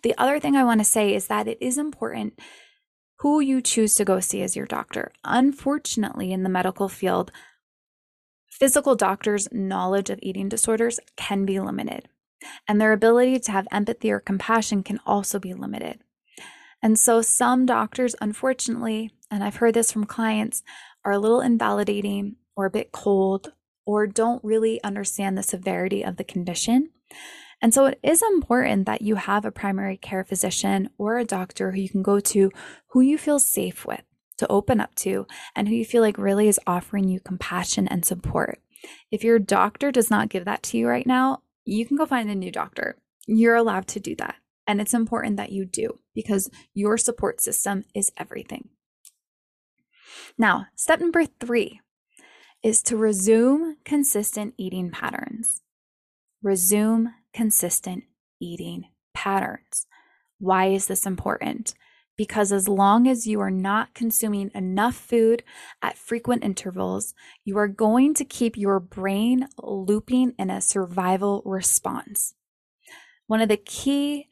The 0.02 0.14
other 0.16 0.38
thing 0.38 0.56
I 0.56 0.64
want 0.64 0.80
to 0.80 0.84
say 0.84 1.14
is 1.14 1.26
that 1.26 1.48
it 1.48 1.58
is 1.60 1.78
important 1.78 2.38
who 3.20 3.40
you 3.40 3.60
choose 3.60 3.94
to 3.96 4.04
go 4.04 4.20
see 4.20 4.42
as 4.42 4.56
your 4.56 4.66
doctor. 4.66 5.12
Unfortunately, 5.24 6.32
in 6.32 6.42
the 6.42 6.48
medical 6.48 6.88
field, 6.88 7.32
physical 8.48 8.94
doctors' 8.94 9.48
knowledge 9.52 10.10
of 10.10 10.18
eating 10.22 10.48
disorders 10.48 11.00
can 11.16 11.44
be 11.44 11.58
limited 11.60 12.08
and 12.66 12.80
their 12.80 12.92
ability 12.92 13.38
to 13.40 13.52
have 13.52 13.68
empathy 13.70 14.10
or 14.10 14.20
compassion 14.20 14.82
can 14.82 15.00
also 15.06 15.38
be 15.38 15.54
limited. 15.54 16.00
And 16.82 16.98
so, 16.98 17.22
some 17.22 17.66
doctors, 17.66 18.14
unfortunately, 18.20 19.10
and 19.30 19.42
I've 19.42 19.56
heard 19.56 19.74
this 19.74 19.90
from 19.90 20.04
clients, 20.04 20.62
are 21.04 21.12
a 21.12 21.18
little 21.18 21.40
invalidating 21.40 22.36
or 22.54 22.66
a 22.66 22.70
bit 22.70 22.92
cold 22.92 23.52
or 23.84 24.06
don't 24.06 24.42
really 24.44 24.82
understand 24.82 25.36
the 25.36 25.42
severity 25.42 26.04
of 26.04 26.16
the 26.16 26.24
condition. 26.24 26.90
And 27.62 27.72
so, 27.72 27.86
it 27.86 27.98
is 28.02 28.22
important 28.22 28.86
that 28.86 29.02
you 29.02 29.16
have 29.16 29.44
a 29.44 29.50
primary 29.50 29.96
care 29.96 30.24
physician 30.24 30.90
or 30.98 31.18
a 31.18 31.24
doctor 31.24 31.72
who 31.72 31.80
you 31.80 31.88
can 31.88 32.02
go 32.02 32.20
to 32.20 32.50
who 32.88 33.00
you 33.00 33.18
feel 33.18 33.38
safe 33.38 33.86
with 33.86 34.02
to 34.38 34.46
open 34.48 34.80
up 34.80 34.94
to 34.96 35.26
and 35.54 35.68
who 35.68 35.74
you 35.74 35.84
feel 35.84 36.02
like 36.02 36.18
really 36.18 36.48
is 36.48 36.60
offering 36.66 37.08
you 37.08 37.20
compassion 37.20 37.88
and 37.88 38.04
support. 38.04 38.60
If 39.10 39.24
your 39.24 39.38
doctor 39.38 39.90
does 39.90 40.10
not 40.10 40.28
give 40.28 40.44
that 40.44 40.62
to 40.64 40.78
you 40.78 40.86
right 40.86 41.06
now, 41.06 41.42
you 41.66 41.84
can 41.84 41.96
go 41.96 42.06
find 42.06 42.30
a 42.30 42.34
new 42.34 42.50
doctor. 42.50 42.96
You're 43.26 43.56
allowed 43.56 43.88
to 43.88 44.00
do 44.00 44.14
that. 44.16 44.36
And 44.66 44.80
it's 44.80 44.94
important 44.94 45.36
that 45.36 45.52
you 45.52 45.64
do 45.64 45.98
because 46.14 46.50
your 46.74 46.96
support 46.96 47.40
system 47.40 47.84
is 47.94 48.10
everything. 48.16 48.70
Now, 50.38 50.66
step 50.74 51.00
number 51.00 51.24
three 51.26 51.80
is 52.62 52.82
to 52.84 52.96
resume 52.96 53.76
consistent 53.84 54.54
eating 54.56 54.90
patterns. 54.90 55.60
Resume 56.42 57.10
consistent 57.32 58.04
eating 58.40 58.86
patterns. 59.14 59.86
Why 60.38 60.66
is 60.66 60.86
this 60.86 61.06
important? 61.06 61.74
Because 62.16 62.52
as 62.52 62.68
long 62.68 63.06
as 63.06 63.26
you 63.26 63.40
are 63.40 63.50
not 63.50 63.94
consuming 63.94 64.50
enough 64.54 64.94
food 64.94 65.42
at 65.82 65.98
frequent 65.98 66.42
intervals, 66.42 67.14
you 67.44 67.58
are 67.58 67.68
going 67.68 68.14
to 68.14 68.24
keep 68.24 68.56
your 68.56 68.80
brain 68.80 69.48
looping 69.62 70.32
in 70.38 70.50
a 70.50 70.60
survival 70.60 71.42
response. 71.44 72.34
One 73.26 73.40
of 73.40 73.48
the 73.48 73.56
key 73.56 74.28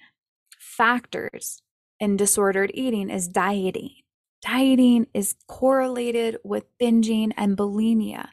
factors 0.58 1.62
in 2.00 2.16
disordered 2.16 2.70
eating 2.74 3.10
is 3.10 3.28
dieting. 3.28 3.90
Dieting 4.40 5.06
is 5.14 5.34
correlated 5.46 6.38
with 6.44 6.64
binging 6.78 7.32
and 7.36 7.56
bulimia. 7.56 8.28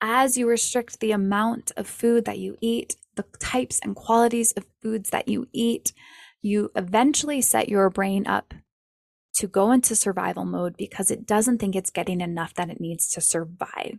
As 0.00 0.36
you 0.36 0.48
restrict 0.48 1.00
the 1.00 1.12
amount 1.12 1.72
of 1.76 1.86
food 1.86 2.24
that 2.26 2.38
you 2.38 2.56
eat, 2.60 2.96
the 3.16 3.24
types 3.40 3.80
and 3.82 3.96
qualities 3.96 4.52
of 4.52 4.66
foods 4.80 5.10
that 5.10 5.26
you 5.26 5.48
eat, 5.52 5.92
you 6.40 6.70
eventually 6.76 7.40
set 7.40 7.68
your 7.68 7.90
brain 7.90 8.26
up 8.26 8.54
to 9.38 9.46
go 9.46 9.70
into 9.70 9.94
survival 9.94 10.44
mode 10.44 10.76
because 10.76 11.10
it 11.10 11.24
doesn't 11.26 11.58
think 11.58 11.76
it's 11.76 11.90
getting 11.90 12.20
enough 12.20 12.54
that 12.54 12.70
it 12.70 12.80
needs 12.80 13.08
to 13.10 13.20
survive. 13.20 13.98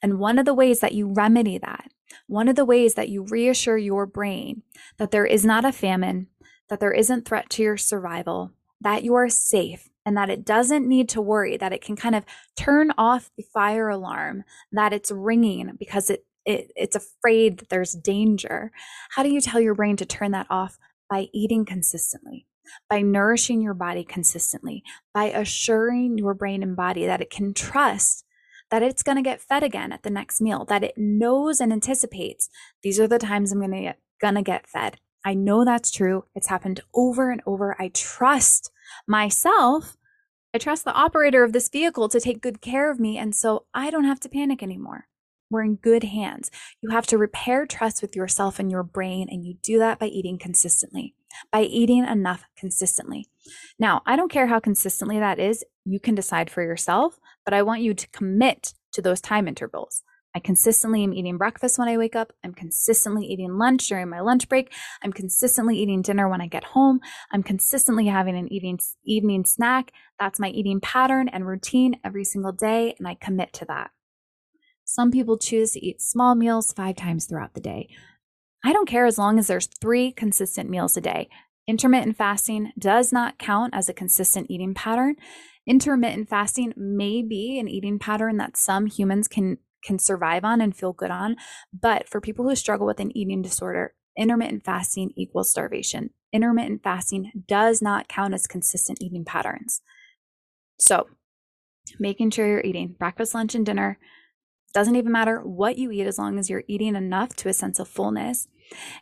And 0.00 0.18
one 0.18 0.38
of 0.38 0.44
the 0.46 0.54
ways 0.54 0.80
that 0.80 0.94
you 0.94 1.12
remedy 1.12 1.58
that, 1.58 1.90
one 2.28 2.48
of 2.48 2.54
the 2.54 2.64
ways 2.64 2.94
that 2.94 3.08
you 3.08 3.24
reassure 3.24 3.76
your 3.76 4.06
brain 4.06 4.62
that 4.98 5.10
there 5.10 5.26
is 5.26 5.44
not 5.44 5.64
a 5.64 5.72
famine, 5.72 6.28
that 6.68 6.78
there 6.78 6.92
isn't 6.92 7.26
threat 7.26 7.50
to 7.50 7.62
your 7.62 7.76
survival, 7.76 8.52
that 8.80 9.02
you 9.02 9.14
are 9.14 9.28
safe, 9.28 9.90
and 10.04 10.16
that 10.16 10.30
it 10.30 10.44
doesn't 10.44 10.88
need 10.88 11.08
to 11.08 11.20
worry, 11.20 11.56
that 11.56 11.72
it 11.72 11.82
can 11.82 11.96
kind 11.96 12.14
of 12.14 12.24
turn 12.56 12.92
off 12.96 13.30
the 13.36 13.42
fire 13.42 13.88
alarm 13.88 14.44
that 14.70 14.92
it's 14.92 15.10
ringing 15.10 15.72
because 15.78 16.10
it, 16.10 16.24
it 16.44 16.70
it's 16.76 16.94
afraid 16.94 17.58
that 17.58 17.70
there's 17.70 17.92
danger. 17.92 18.70
How 19.10 19.24
do 19.24 19.30
you 19.30 19.40
tell 19.40 19.60
your 19.60 19.74
brain 19.74 19.96
to 19.96 20.06
turn 20.06 20.30
that 20.30 20.46
off? 20.48 20.78
By 21.08 21.28
eating 21.32 21.64
consistently 21.64 22.46
by 22.88 23.02
nourishing 23.02 23.60
your 23.60 23.74
body 23.74 24.04
consistently, 24.04 24.82
by 25.12 25.24
assuring 25.24 26.18
your 26.18 26.34
brain 26.34 26.62
and 26.62 26.76
body 26.76 27.06
that 27.06 27.20
it 27.20 27.30
can 27.30 27.54
trust 27.54 28.24
that 28.70 28.82
it's 28.82 29.02
going 29.02 29.16
to 29.16 29.22
get 29.22 29.40
fed 29.40 29.62
again 29.62 29.92
at 29.92 30.02
the 30.02 30.10
next 30.10 30.40
meal, 30.40 30.64
that 30.64 30.82
it 30.82 30.94
knows 30.96 31.60
and 31.60 31.72
anticipates 31.72 32.48
these 32.82 32.98
are 32.98 33.06
the 33.06 33.18
times 33.18 33.52
I'm 33.52 33.60
going 33.60 33.70
to 33.72 33.80
get 33.80 33.98
going 34.20 34.34
to 34.34 34.42
get 34.42 34.66
fed. 34.66 34.98
I 35.24 35.34
know 35.34 35.64
that's 35.64 35.90
true. 35.90 36.24
It's 36.34 36.48
happened 36.48 36.80
over 36.94 37.30
and 37.30 37.42
over. 37.46 37.76
I 37.80 37.88
trust 37.88 38.70
myself. 39.06 39.96
I 40.54 40.58
trust 40.58 40.84
the 40.84 40.94
operator 40.94 41.44
of 41.44 41.52
this 41.52 41.68
vehicle 41.68 42.08
to 42.08 42.20
take 42.20 42.40
good 42.40 42.60
care 42.60 42.90
of 42.90 42.98
me. 42.98 43.18
And 43.18 43.34
so 43.34 43.66
I 43.74 43.90
don't 43.90 44.04
have 44.04 44.20
to 44.20 44.28
panic 44.28 44.62
anymore. 44.62 45.06
We're 45.50 45.62
in 45.62 45.76
good 45.76 46.04
hands. 46.04 46.50
You 46.80 46.90
have 46.90 47.06
to 47.08 47.18
repair 47.18 47.66
trust 47.66 48.02
with 48.02 48.16
yourself 48.16 48.58
and 48.58 48.70
your 48.70 48.82
brain, 48.82 49.28
and 49.30 49.44
you 49.44 49.54
do 49.62 49.78
that 49.78 49.98
by 49.98 50.06
eating 50.06 50.38
consistently, 50.38 51.14
by 51.52 51.62
eating 51.62 52.04
enough 52.04 52.44
consistently. 52.56 53.28
Now, 53.78 54.02
I 54.06 54.16
don't 54.16 54.30
care 54.30 54.48
how 54.48 54.58
consistently 54.58 55.18
that 55.18 55.38
is, 55.38 55.64
you 55.84 56.00
can 56.00 56.14
decide 56.14 56.50
for 56.50 56.62
yourself, 56.62 57.20
but 57.44 57.54
I 57.54 57.62
want 57.62 57.82
you 57.82 57.94
to 57.94 58.08
commit 58.08 58.74
to 58.92 59.02
those 59.02 59.20
time 59.20 59.46
intervals. 59.46 60.02
I 60.34 60.38
consistently 60.38 61.02
am 61.02 61.14
eating 61.14 61.38
breakfast 61.38 61.78
when 61.78 61.88
I 61.88 61.96
wake 61.96 62.14
up. 62.14 62.30
I'm 62.44 62.52
consistently 62.52 63.24
eating 63.24 63.56
lunch 63.56 63.88
during 63.88 64.10
my 64.10 64.20
lunch 64.20 64.50
break. 64.50 64.70
I'm 65.02 65.12
consistently 65.12 65.78
eating 65.78 66.02
dinner 66.02 66.28
when 66.28 66.42
I 66.42 66.46
get 66.46 66.62
home. 66.62 67.00
I'm 67.32 67.42
consistently 67.42 68.06
having 68.06 68.36
an 68.36 68.52
evening, 68.52 68.78
evening 69.04 69.46
snack. 69.46 69.92
That's 70.18 70.38
my 70.38 70.48
eating 70.48 70.80
pattern 70.80 71.28
and 71.28 71.46
routine 71.46 71.98
every 72.04 72.24
single 72.24 72.52
day, 72.52 72.94
and 72.98 73.08
I 73.08 73.14
commit 73.14 73.54
to 73.54 73.64
that. 73.66 73.92
Some 74.86 75.10
people 75.10 75.36
choose 75.36 75.72
to 75.72 75.84
eat 75.84 76.00
small 76.00 76.36
meals 76.36 76.72
five 76.72 76.94
times 76.94 77.26
throughout 77.26 77.54
the 77.54 77.60
day. 77.60 77.88
I 78.64 78.72
don't 78.72 78.88
care 78.88 79.04
as 79.04 79.18
long 79.18 79.36
as 79.36 79.48
there's 79.48 79.66
three 79.66 80.12
consistent 80.12 80.70
meals 80.70 80.96
a 80.96 81.00
day. 81.00 81.28
Intermittent 81.66 82.16
fasting 82.16 82.72
does 82.78 83.12
not 83.12 83.36
count 83.36 83.74
as 83.74 83.88
a 83.88 83.94
consistent 83.94 84.46
eating 84.48 84.74
pattern. 84.74 85.16
Intermittent 85.66 86.28
fasting 86.28 86.72
may 86.76 87.20
be 87.20 87.58
an 87.58 87.66
eating 87.68 87.98
pattern 87.98 88.36
that 88.36 88.56
some 88.56 88.86
humans 88.86 89.28
can 89.28 89.58
can 89.82 89.98
survive 89.98 90.44
on 90.44 90.60
and 90.60 90.74
feel 90.74 90.92
good 90.92 91.10
on, 91.10 91.36
but 91.72 92.08
for 92.08 92.20
people 92.20 92.48
who 92.48 92.56
struggle 92.56 92.86
with 92.86 92.98
an 92.98 93.16
eating 93.16 93.42
disorder, 93.42 93.94
intermittent 94.16 94.64
fasting 94.64 95.12
equals 95.16 95.50
starvation. 95.50 96.10
Intermittent 96.32 96.82
fasting 96.82 97.30
does 97.46 97.80
not 97.82 98.08
count 98.08 98.34
as 98.34 98.48
consistent 98.48 99.00
eating 99.00 99.24
patterns. 99.24 99.80
So, 100.78 101.08
making 102.00 102.30
sure 102.30 102.48
you're 102.48 102.60
eating 102.62 102.96
breakfast, 102.98 103.34
lunch, 103.34 103.54
and 103.54 103.64
dinner 103.64 103.98
doesn't 104.72 104.96
even 104.96 105.12
matter 105.12 105.40
what 105.40 105.78
you 105.78 105.90
eat 105.90 106.06
as 106.06 106.18
long 106.18 106.38
as 106.38 106.50
you're 106.50 106.64
eating 106.66 106.96
enough 106.96 107.34
to 107.36 107.48
a 107.48 107.54
sense 107.54 107.78
of 107.78 107.88
fullness. 107.88 108.48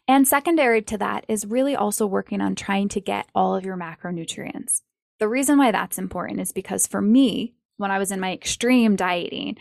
And 0.07 0.29
secondary 0.29 0.83
to 0.83 0.99
that 0.99 1.25
is 1.29 1.47
really 1.47 1.75
also 1.75 2.07
working 2.07 2.41
on 2.41 2.55
trying 2.55 2.89
to 2.91 3.01
get 3.01 3.29
all 3.35 3.57
of 3.57 3.65
your 3.65 3.77
macronutrients. 3.77 4.83
The 5.19 5.29
reason 5.29 5.59
why 5.59 5.71
that's 5.71 5.99
important 5.99 6.41
is 6.41 6.53
because 6.53 6.87
for 6.87 7.01
me, 7.01 7.55
when 7.77 7.91
I 7.91 7.99
was 7.99 8.13
in 8.13 8.21
my 8.21 8.33
extreme 8.33 8.97
dieting, 8.97 9.57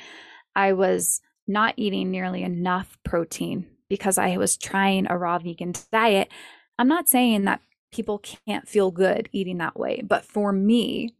I 0.55 0.74
was 0.74 1.22
not 1.48 1.74
eating 1.77 2.12
nearly 2.12 2.43
enough 2.43 2.98
protein 3.03 3.67
because 3.89 4.17
I 4.17 4.38
was 4.38 4.57
trying 4.57 5.07
a 5.10 5.17
raw 5.17 5.39
vegan 5.39 5.74
diet. 5.91 6.29
I'm 6.77 6.88
not 6.88 7.10
saying 7.10 7.45
that 7.45 7.62
people 7.91 8.19
can't 8.19 8.67
feel 8.67 8.91
good 8.91 9.29
eating 9.31 9.60
that 9.60 9.79
way, 9.79 10.01
but 10.05 10.25
for 10.25 10.51
me, 10.51 11.15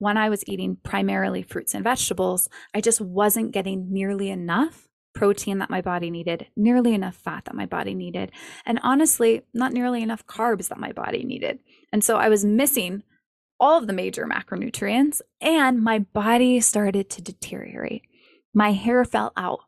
when 0.00 0.16
I 0.16 0.30
was 0.30 0.42
eating 0.46 0.78
primarily 0.82 1.42
fruits 1.42 1.74
and 1.74 1.84
vegetables, 1.84 2.48
I 2.74 2.80
just 2.80 3.02
wasn't 3.02 3.52
getting 3.52 3.92
nearly 3.92 4.30
enough 4.30 4.88
protein 5.14 5.58
that 5.58 5.68
my 5.68 5.82
body 5.82 6.10
needed, 6.10 6.46
nearly 6.56 6.94
enough 6.94 7.14
fat 7.14 7.44
that 7.44 7.54
my 7.54 7.66
body 7.66 7.94
needed, 7.94 8.32
and 8.64 8.80
honestly, 8.82 9.42
not 9.52 9.74
nearly 9.74 10.02
enough 10.02 10.26
carbs 10.26 10.68
that 10.68 10.80
my 10.80 10.90
body 10.90 11.22
needed. 11.22 11.58
And 11.92 12.02
so 12.02 12.16
I 12.16 12.30
was 12.30 12.44
missing 12.44 13.02
all 13.60 13.76
of 13.76 13.86
the 13.86 13.92
major 13.92 14.26
macronutrients, 14.26 15.20
and 15.38 15.82
my 15.82 15.98
body 15.98 16.60
started 16.60 17.10
to 17.10 17.22
deteriorate. 17.22 18.02
My 18.54 18.72
hair 18.72 19.04
fell 19.04 19.32
out. 19.36 19.60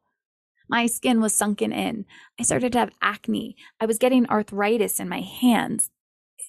My 0.67 0.87
skin 0.87 1.21
was 1.21 1.35
sunken 1.35 1.73
in. 1.73 2.07
I 2.41 2.45
started 2.45 2.73
to 2.73 2.79
have 2.79 2.91
acne. 3.03 3.55
I 3.79 3.85
was 3.85 3.99
getting 3.99 4.27
arthritis 4.31 4.99
in 4.99 5.11
my 5.11 5.21
hands. 5.21 5.91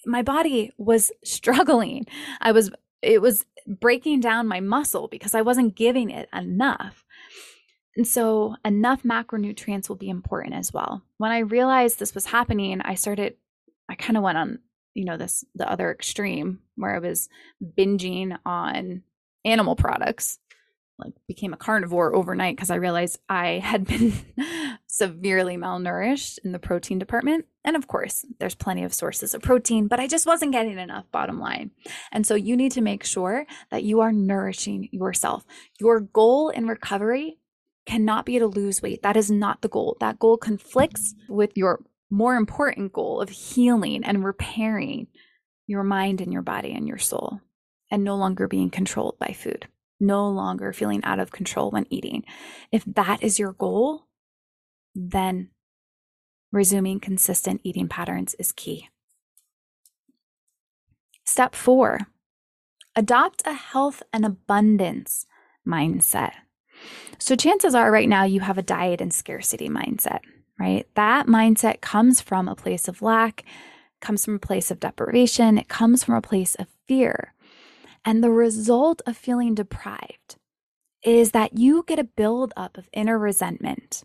My 0.06 0.22
body 0.22 0.72
was 0.78 1.12
struggling. 1.26 2.06
I 2.40 2.54
was 2.54 2.72
it 3.04 3.22
was 3.22 3.46
breaking 3.68 4.20
down 4.20 4.48
my 4.48 4.60
muscle 4.60 5.08
because 5.08 5.36
I 5.36 5.42
wasn't 5.42 5.76
giving 5.76 6.10
it 6.10 6.30
enough. 6.34 7.04
And 7.96 8.08
so, 8.08 8.56
enough 8.66 9.04
macronutrients 9.04 9.88
will 9.88 9.96
be 9.96 10.10
important 10.10 10.56
as 10.56 10.74
well. 10.74 11.04
When 11.18 11.32
I 11.32 11.40
realized 11.40 12.00
this 12.00 12.16
was 12.16 12.26
happening, 12.26 12.82
I 12.82 12.96
started, 12.96 13.36
I 13.88 13.96
kind 13.96 14.18
of 14.18 14.24
went 14.24 14.38
on, 14.38 14.60
you 14.96 15.06
know, 15.06 15.18
this, 15.18 15.46
the 15.54 15.70
other 15.70 15.92
extreme 15.92 16.60
where 16.76 16.96
I 16.96 17.00
was 17.00 17.30
binging 17.78 18.38
on 18.46 19.04
animal 19.46 19.76
products 19.76 20.40
like 21.04 21.14
became 21.28 21.54
a 21.54 21.58
carnivore 21.58 22.16
overnight 22.16 22.56
because 22.56 22.70
I 22.70 22.76
realized 22.76 23.20
I 23.30 23.60
had 23.64 23.86
been 23.88 24.14
severely 24.88 25.58
malnourished 25.58 26.40
in 26.44 26.52
the 26.52 26.60
protein 26.60 27.00
department. 27.00 27.46
And 27.64 27.76
of 27.76 27.88
course, 27.88 28.26
there's 28.40 28.56
plenty 28.56 28.84
of 28.84 28.94
sources 28.94 29.34
of 29.34 29.42
protein, 29.42 29.88
but 29.88 30.00
I 30.00 30.08
just 30.08 30.26
wasn't 30.26 30.52
getting 30.52 30.78
enough 30.78 31.12
bottom 31.12 31.40
line. 31.40 31.72
And 32.12 32.26
so 32.26 32.36
you 32.36 32.56
need 32.56 32.72
to 32.74 32.82
make 32.82 33.04
sure 33.04 33.46
that 33.72 33.84
you 33.84 34.02
are 34.02 34.12
nourishing 34.12 34.90
yourself. 34.92 35.46
Your 35.80 36.00
goal 36.00 36.50
in 36.50 36.68
recovery 36.68 37.40
cannot 37.86 38.26
be 38.26 38.40
to 38.40 38.48
lose 38.48 38.82
weight. 38.82 39.04
That 39.04 39.18
is 39.18 39.30
not 39.30 39.62
the 39.62 39.70
goal. 39.70 39.98
That 40.00 40.20
goal 40.20 40.38
conflicts 40.38 41.16
with 41.28 41.52
your 41.56 41.84
more 42.10 42.36
important 42.36 42.94
goal 42.94 43.20
of 43.20 43.30
healing 43.30 44.04
and 44.04 44.24
repairing 44.24 45.08
your 45.66 45.84
mind 45.84 46.22
and 46.22 46.32
your 46.32 46.42
body 46.42 46.74
and 46.74 46.88
your 46.88 46.98
soul 46.98 47.42
and 47.90 48.04
no 48.04 48.16
longer 48.16 48.48
being 48.48 48.70
controlled 48.70 49.18
by 49.20 49.34
food, 49.34 49.68
no 50.00 50.28
longer 50.30 50.74
feeling 50.74 51.04
out 51.04 51.20
of 51.20 51.32
control 51.32 51.72
when 51.72 51.86
eating. 51.90 52.24
If 52.72 52.84
that 52.86 53.24
is 53.24 53.40
your 53.40 53.54
goal, 53.54 54.08
then 54.96 55.50
resuming 56.52 57.00
consistent 57.00 57.62
eating 57.64 57.88
patterns 57.88 58.36
is 58.40 58.52
key. 58.52 58.90
Step 61.26 61.56
four, 61.56 62.00
adopt 62.96 63.42
a 63.46 63.54
health 63.54 64.04
and 64.12 64.26
abundance 64.26 65.26
mindset. 65.68 66.34
So, 67.18 67.36
chances 67.36 67.76
are 67.76 67.92
right 67.92 68.10
now 68.10 68.24
you 68.24 68.42
have 68.42 68.58
a 68.58 68.64
diet 68.64 69.00
and 69.00 69.14
scarcity 69.14 69.70
mindset, 69.70 70.20
right? 70.60 70.86
That 70.96 71.28
mindset 71.28 71.82
comes 71.82 72.20
from 72.20 72.48
a 72.48 72.56
place 72.56 72.88
of 72.88 73.02
lack, 73.02 73.46
comes 74.02 74.26
from 74.26 74.36
a 74.36 74.40
place 74.40 74.70
of 74.70 74.80
deprivation, 74.80 75.58
it 75.58 75.70
comes 75.70 76.04
from 76.04 76.16
a 76.16 76.22
place 76.22 76.56
of 76.56 76.68
fear. 76.88 77.34
And 78.06 78.24
the 78.24 78.32
result 78.32 79.02
of 79.06 79.16
feeling 79.16 79.56
deprived 79.56 80.38
is 81.04 81.32
that 81.32 81.58
you 81.58 81.84
get 81.88 82.00
a 82.00 82.04
buildup 82.04 82.78
of 82.78 82.90
inner 82.94 83.18
resentment. 83.18 84.04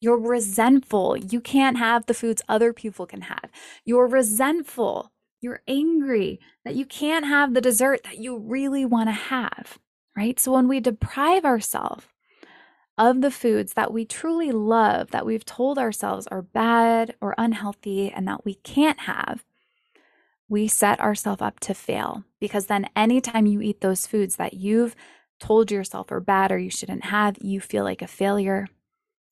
You're 0.00 0.20
resentful. 0.20 1.16
You 1.16 1.40
can't 1.40 1.78
have 1.78 2.06
the 2.06 2.14
foods 2.14 2.42
other 2.48 2.72
people 2.72 3.06
can 3.06 3.22
have. 3.22 3.50
You're 3.84 4.08
resentful. 4.08 5.12
You're 5.40 5.62
angry 5.68 6.40
that 6.64 6.74
you 6.74 6.84
can't 6.84 7.26
have 7.26 7.54
the 7.54 7.60
dessert 7.60 8.02
that 8.04 8.18
you 8.18 8.38
really 8.38 8.84
want 8.84 9.08
to 9.08 9.12
have, 9.12 9.78
right? 10.16 10.38
So 10.38 10.52
when 10.52 10.68
we 10.68 10.80
deprive 10.80 11.44
ourselves 11.44 12.06
of 12.98 13.20
the 13.20 13.30
foods 13.30 13.74
that 13.74 13.92
we 13.92 14.04
truly 14.04 14.52
love, 14.52 15.10
that 15.10 15.26
we've 15.26 15.44
told 15.44 15.78
ourselves 15.78 16.26
are 16.28 16.42
bad 16.42 17.14
or 17.20 17.34
unhealthy 17.38 18.10
and 18.10 18.26
that 18.28 18.44
we 18.44 18.54
can't 18.54 19.00
have, 19.00 19.44
we 20.52 20.68
set 20.68 21.00
ourselves 21.00 21.40
up 21.40 21.58
to 21.60 21.72
fail 21.72 22.24
because 22.38 22.66
then 22.66 22.86
anytime 22.94 23.46
you 23.46 23.62
eat 23.62 23.80
those 23.80 24.06
foods 24.06 24.36
that 24.36 24.52
you've 24.52 24.94
told 25.40 25.70
yourself 25.70 26.12
are 26.12 26.20
bad 26.20 26.52
or 26.52 26.58
you 26.58 26.68
shouldn't 26.68 27.06
have, 27.06 27.38
you 27.40 27.58
feel 27.58 27.84
like 27.84 28.02
a 28.02 28.06
failure 28.06 28.66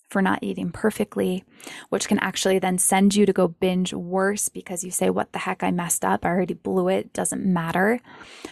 for 0.09 0.23
not 0.23 0.43
eating 0.43 0.73
perfectly, 0.73 1.45
which 1.91 2.09
can 2.09 2.19
actually 2.21 2.59
then 2.59 2.79
send 2.79 3.15
you 3.15 3.27
to 3.27 3.35
go 3.35 3.49
binge 3.49 3.93
worse 3.93 4.49
because 4.49 4.83
you 4.83 4.91
say, 4.91 5.11
What 5.11 5.33
the 5.33 5.41
heck? 5.41 5.62
I 5.62 5.71
messed 5.71 6.07
up. 6.07 6.25
I 6.25 6.31
already 6.31 6.55
blew 6.55 6.89
it. 6.89 7.12
Doesn't 7.12 7.45
matter. 7.45 8.00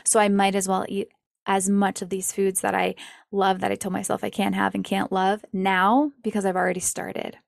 So 0.05 0.21
I 0.21 0.29
might 0.29 0.55
as 0.55 0.69
well 0.69 0.85
eat 0.91 1.09
as 1.47 1.71
much 1.71 2.03
of 2.03 2.11
these 2.11 2.33
foods 2.33 2.61
that 2.61 2.75
I 2.75 2.97
love 3.33 3.61
that 3.61 3.73
I 3.73 3.77
told 3.77 3.95
myself 3.95 4.23
I 4.23 4.29
can't 4.29 4.55
have 4.55 4.75
and 4.75 4.85
can't 4.85 5.11
love 5.11 5.43
now 5.55 6.13
because 6.23 6.45
I've 6.45 6.55
already 6.55 6.81
started. 6.81 7.39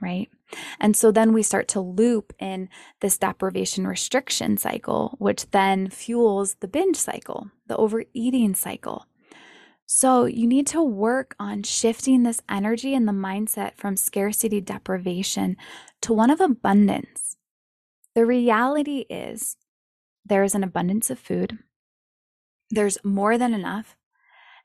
Right. 0.00 0.28
And 0.80 0.96
so 0.96 1.10
then 1.10 1.32
we 1.32 1.42
start 1.42 1.68
to 1.68 1.80
loop 1.80 2.32
in 2.38 2.68
this 3.00 3.18
deprivation 3.18 3.86
restriction 3.86 4.56
cycle, 4.56 5.16
which 5.18 5.50
then 5.50 5.90
fuels 5.90 6.54
the 6.60 6.68
binge 6.68 6.96
cycle, 6.96 7.50
the 7.66 7.76
overeating 7.76 8.54
cycle. 8.54 9.06
So 9.86 10.26
you 10.26 10.46
need 10.46 10.66
to 10.68 10.82
work 10.82 11.34
on 11.40 11.62
shifting 11.62 12.22
this 12.22 12.42
energy 12.48 12.94
and 12.94 13.08
the 13.08 13.12
mindset 13.12 13.76
from 13.76 13.96
scarcity 13.96 14.60
deprivation 14.60 15.56
to 16.02 16.12
one 16.12 16.30
of 16.30 16.40
abundance. 16.40 17.36
The 18.14 18.26
reality 18.26 19.06
is 19.08 19.56
there 20.24 20.44
is 20.44 20.54
an 20.54 20.62
abundance 20.62 21.10
of 21.10 21.18
food, 21.18 21.58
there's 22.70 22.98
more 23.02 23.38
than 23.38 23.54
enough. 23.54 23.96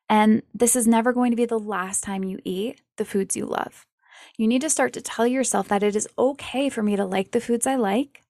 And 0.10 0.44
this 0.54 0.76
is 0.76 0.88
never 0.88 1.14
going 1.14 1.32
to 1.32 1.38
be 1.38 1.46
the 1.46 1.58
last 1.58 2.04
time 2.04 2.24
you 2.24 2.40
eat 2.44 2.82
the 2.98 3.06
foods 3.06 3.38
you 3.38 3.46
love. 3.46 3.86
You 4.38 4.48
need 4.48 4.62
to 4.62 4.70
start 4.70 4.94
to 4.94 5.02
tell 5.02 5.28
yourself 5.28 5.68
that 5.68 5.84
it 5.84 5.96
is 5.96 6.08
okay 6.18 6.70
for 6.70 6.84
me 6.84 6.96
to 6.96 7.06
like 7.06 7.32
the 7.32 7.42
foods 7.42 7.68
I 7.68 7.76
like, 7.76 8.24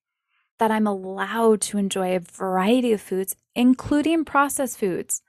that 0.59 0.71
I'm 0.71 0.87
allowed 0.87 1.61
to 1.61 1.77
enjoy 1.77 2.15
a 2.15 2.19
variety 2.19 2.91
of 2.91 3.01
foods, 3.01 3.35
including 3.55 4.25
processed 4.25 4.79
foods. 4.79 5.21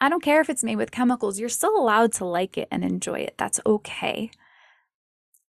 I 0.00 0.08
don't 0.08 0.22
care 0.22 0.40
if 0.40 0.48
it's 0.48 0.64
made 0.64 0.76
with 0.76 0.90
chemicals, 0.90 1.40
you're 1.40 1.48
still 1.48 1.76
allowed 1.76 2.12
to 2.14 2.24
like 2.24 2.56
it 2.56 2.68
and 2.70 2.84
enjoy 2.84 3.20
it. 3.20 3.34
That's 3.36 3.60
okay. 3.66 4.30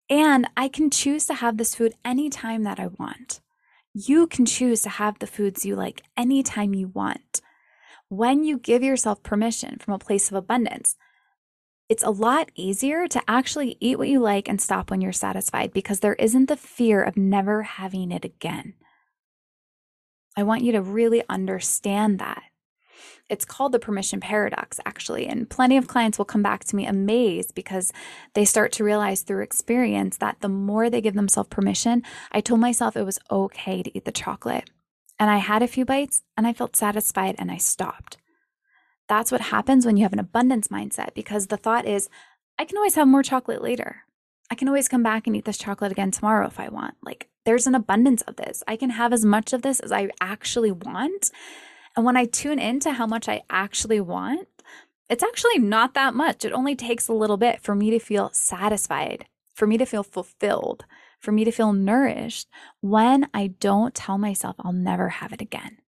And 0.10 0.50
I 0.58 0.70
can 0.70 0.90
choose 0.90 1.26
to 1.26 1.36
have 1.36 1.58
this 1.58 1.76
food 1.76 1.94
anytime 2.04 2.64
that 2.64 2.80
I 2.80 2.88
want. 2.88 3.42
You 3.94 4.28
can 4.28 4.46
choose 4.46 4.82
to 4.84 4.90
have 4.90 5.20
the 5.20 5.28
foods 5.28 5.66
you 5.66 5.76
like 5.76 6.02
anytime 6.18 6.74
you 6.74 6.88
want. 6.88 7.42
When 8.08 8.44
you 8.44 8.58
give 8.58 8.82
yourself 8.82 9.22
permission 9.22 9.78
from 9.78 9.94
a 9.94 10.00
place 10.00 10.30
of 10.30 10.36
abundance, 10.36 10.96
it's 11.90 12.04
a 12.04 12.12
lot 12.12 12.52
easier 12.54 13.08
to 13.08 13.22
actually 13.28 13.76
eat 13.80 13.98
what 13.98 14.08
you 14.08 14.20
like 14.20 14.48
and 14.48 14.62
stop 14.62 14.92
when 14.92 15.02
you're 15.02 15.12
satisfied 15.12 15.74
because 15.74 16.02
there 16.02 16.14
isn't 16.14 16.46
the 16.46 16.56
fear 16.56 17.02
of 17.02 17.18
never 17.18 17.64
having 17.64 18.12
it 18.12 18.24
again. 18.24 18.76
I 20.38 20.44
want 20.44 20.64
you 20.64 20.72
to 20.74 20.82
really 20.84 21.24
understand 21.28 22.20
that. 22.20 22.44
It's 23.28 23.46
called 23.46 23.72
the 23.72 23.80
permission 23.80 24.20
paradox, 24.20 24.80
actually. 24.86 25.26
And 25.26 25.50
plenty 25.50 25.78
of 25.78 25.88
clients 25.88 26.18
will 26.18 26.26
come 26.26 26.44
back 26.44 26.64
to 26.66 26.76
me 26.76 26.86
amazed 26.86 27.56
because 27.56 27.92
they 28.36 28.46
start 28.46 28.72
to 28.74 28.84
realize 28.84 29.22
through 29.22 29.42
experience 29.42 30.18
that 30.18 30.38
the 30.42 30.50
more 30.50 30.90
they 30.90 31.02
give 31.02 31.16
themselves 31.16 31.50
permission, 31.50 32.04
I 32.32 32.42
told 32.42 32.60
myself 32.60 32.96
it 32.96 33.04
was 33.04 33.20
okay 33.32 33.82
to 33.82 33.98
eat 33.98 34.06
the 34.06 34.12
chocolate. 34.12 34.70
And 35.18 35.30
I 35.30 35.38
had 35.38 35.64
a 35.64 35.68
few 35.68 35.86
bites 35.86 36.22
and 36.38 36.46
I 36.46 36.54
felt 36.54 36.76
satisfied 36.76 37.36
and 37.40 37.52
I 37.52 37.58
stopped. 37.58 38.19
That's 39.10 39.32
what 39.32 39.42
happens 39.42 39.86
when 39.86 39.98
you 39.98 40.04
have 40.04 40.14
an 40.14 40.20
abundance 40.20 40.70
mindset 40.70 41.14
because 41.16 41.48
the 41.48 41.58
thought 41.58 41.86
is, 41.86 42.08
I 42.58 42.64
can 42.64 42.78
always 42.78 42.96
have 42.96 43.08
more 43.08 43.24
chocolate 43.24 43.62
later. 43.62 44.04
I 44.52 44.56
can 44.56 44.68
always 44.68 44.88
come 44.88 45.04
back 45.04 45.28
and 45.28 45.36
eat 45.36 45.46
this 45.46 45.58
chocolate 45.58 45.92
again 45.92 46.12
tomorrow 46.12 46.48
if 46.48 46.60
I 46.60 46.70
want. 46.70 46.96
Like, 47.04 47.28
there's 47.46 47.68
an 47.68 47.76
abundance 47.76 48.22
of 48.22 48.36
this. 48.36 48.64
I 48.68 48.76
can 48.76 48.92
have 48.92 49.12
as 49.12 49.26
much 49.26 49.52
of 49.52 49.64
this 49.64 49.80
as 49.80 49.92
I 49.92 50.10
actually 50.22 50.72
want. 50.72 51.32
And 51.96 52.06
when 52.06 52.16
I 52.16 52.26
tune 52.26 52.60
into 52.60 52.92
how 52.92 53.08
much 53.08 53.28
I 53.28 53.42
actually 53.50 54.00
want, 54.00 54.48
it's 55.10 55.24
actually 55.24 55.58
not 55.58 55.96
that 55.96 56.14
much. 56.14 56.46
It 56.46 56.54
only 56.54 56.76
takes 56.76 57.08
a 57.08 57.14
little 57.14 57.38
bit 57.38 57.62
for 57.62 57.74
me 57.74 57.90
to 57.90 58.00
feel 58.00 58.30
satisfied, 58.34 59.26
for 59.56 59.66
me 59.66 59.78
to 59.80 59.86
feel 59.86 60.04
fulfilled, 60.04 60.86
for 61.20 61.32
me 61.32 61.44
to 61.44 61.52
feel 61.52 61.74
nourished 61.74 62.48
when 62.82 63.28
I 63.34 63.48
don't 63.48 63.96
tell 63.96 64.20
myself 64.20 64.56
I'll 64.60 64.72
never 64.72 65.10
have 65.10 65.34
it 65.34 65.42
again. 65.42 65.80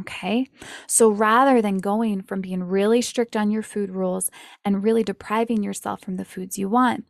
Okay. 0.00 0.48
So 0.86 1.10
rather 1.10 1.62
than 1.62 1.78
going 1.78 2.22
from 2.22 2.40
being 2.40 2.64
really 2.64 3.00
strict 3.00 3.36
on 3.36 3.50
your 3.50 3.62
food 3.62 3.90
rules 3.90 4.30
and 4.64 4.84
really 4.84 5.02
depriving 5.02 5.62
yourself 5.62 6.00
from 6.02 6.16
the 6.16 6.24
foods 6.24 6.58
you 6.58 6.68
want, 6.68 7.04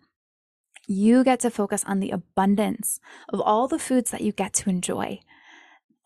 you 0.86 1.24
get 1.24 1.40
to 1.40 1.50
focus 1.50 1.82
on 1.84 2.00
the 2.00 2.10
abundance 2.10 3.00
of 3.28 3.40
all 3.40 3.66
the 3.66 3.78
foods 3.78 4.10
that 4.12 4.20
you 4.20 4.30
get 4.30 4.52
to 4.54 4.70
enjoy, 4.70 5.18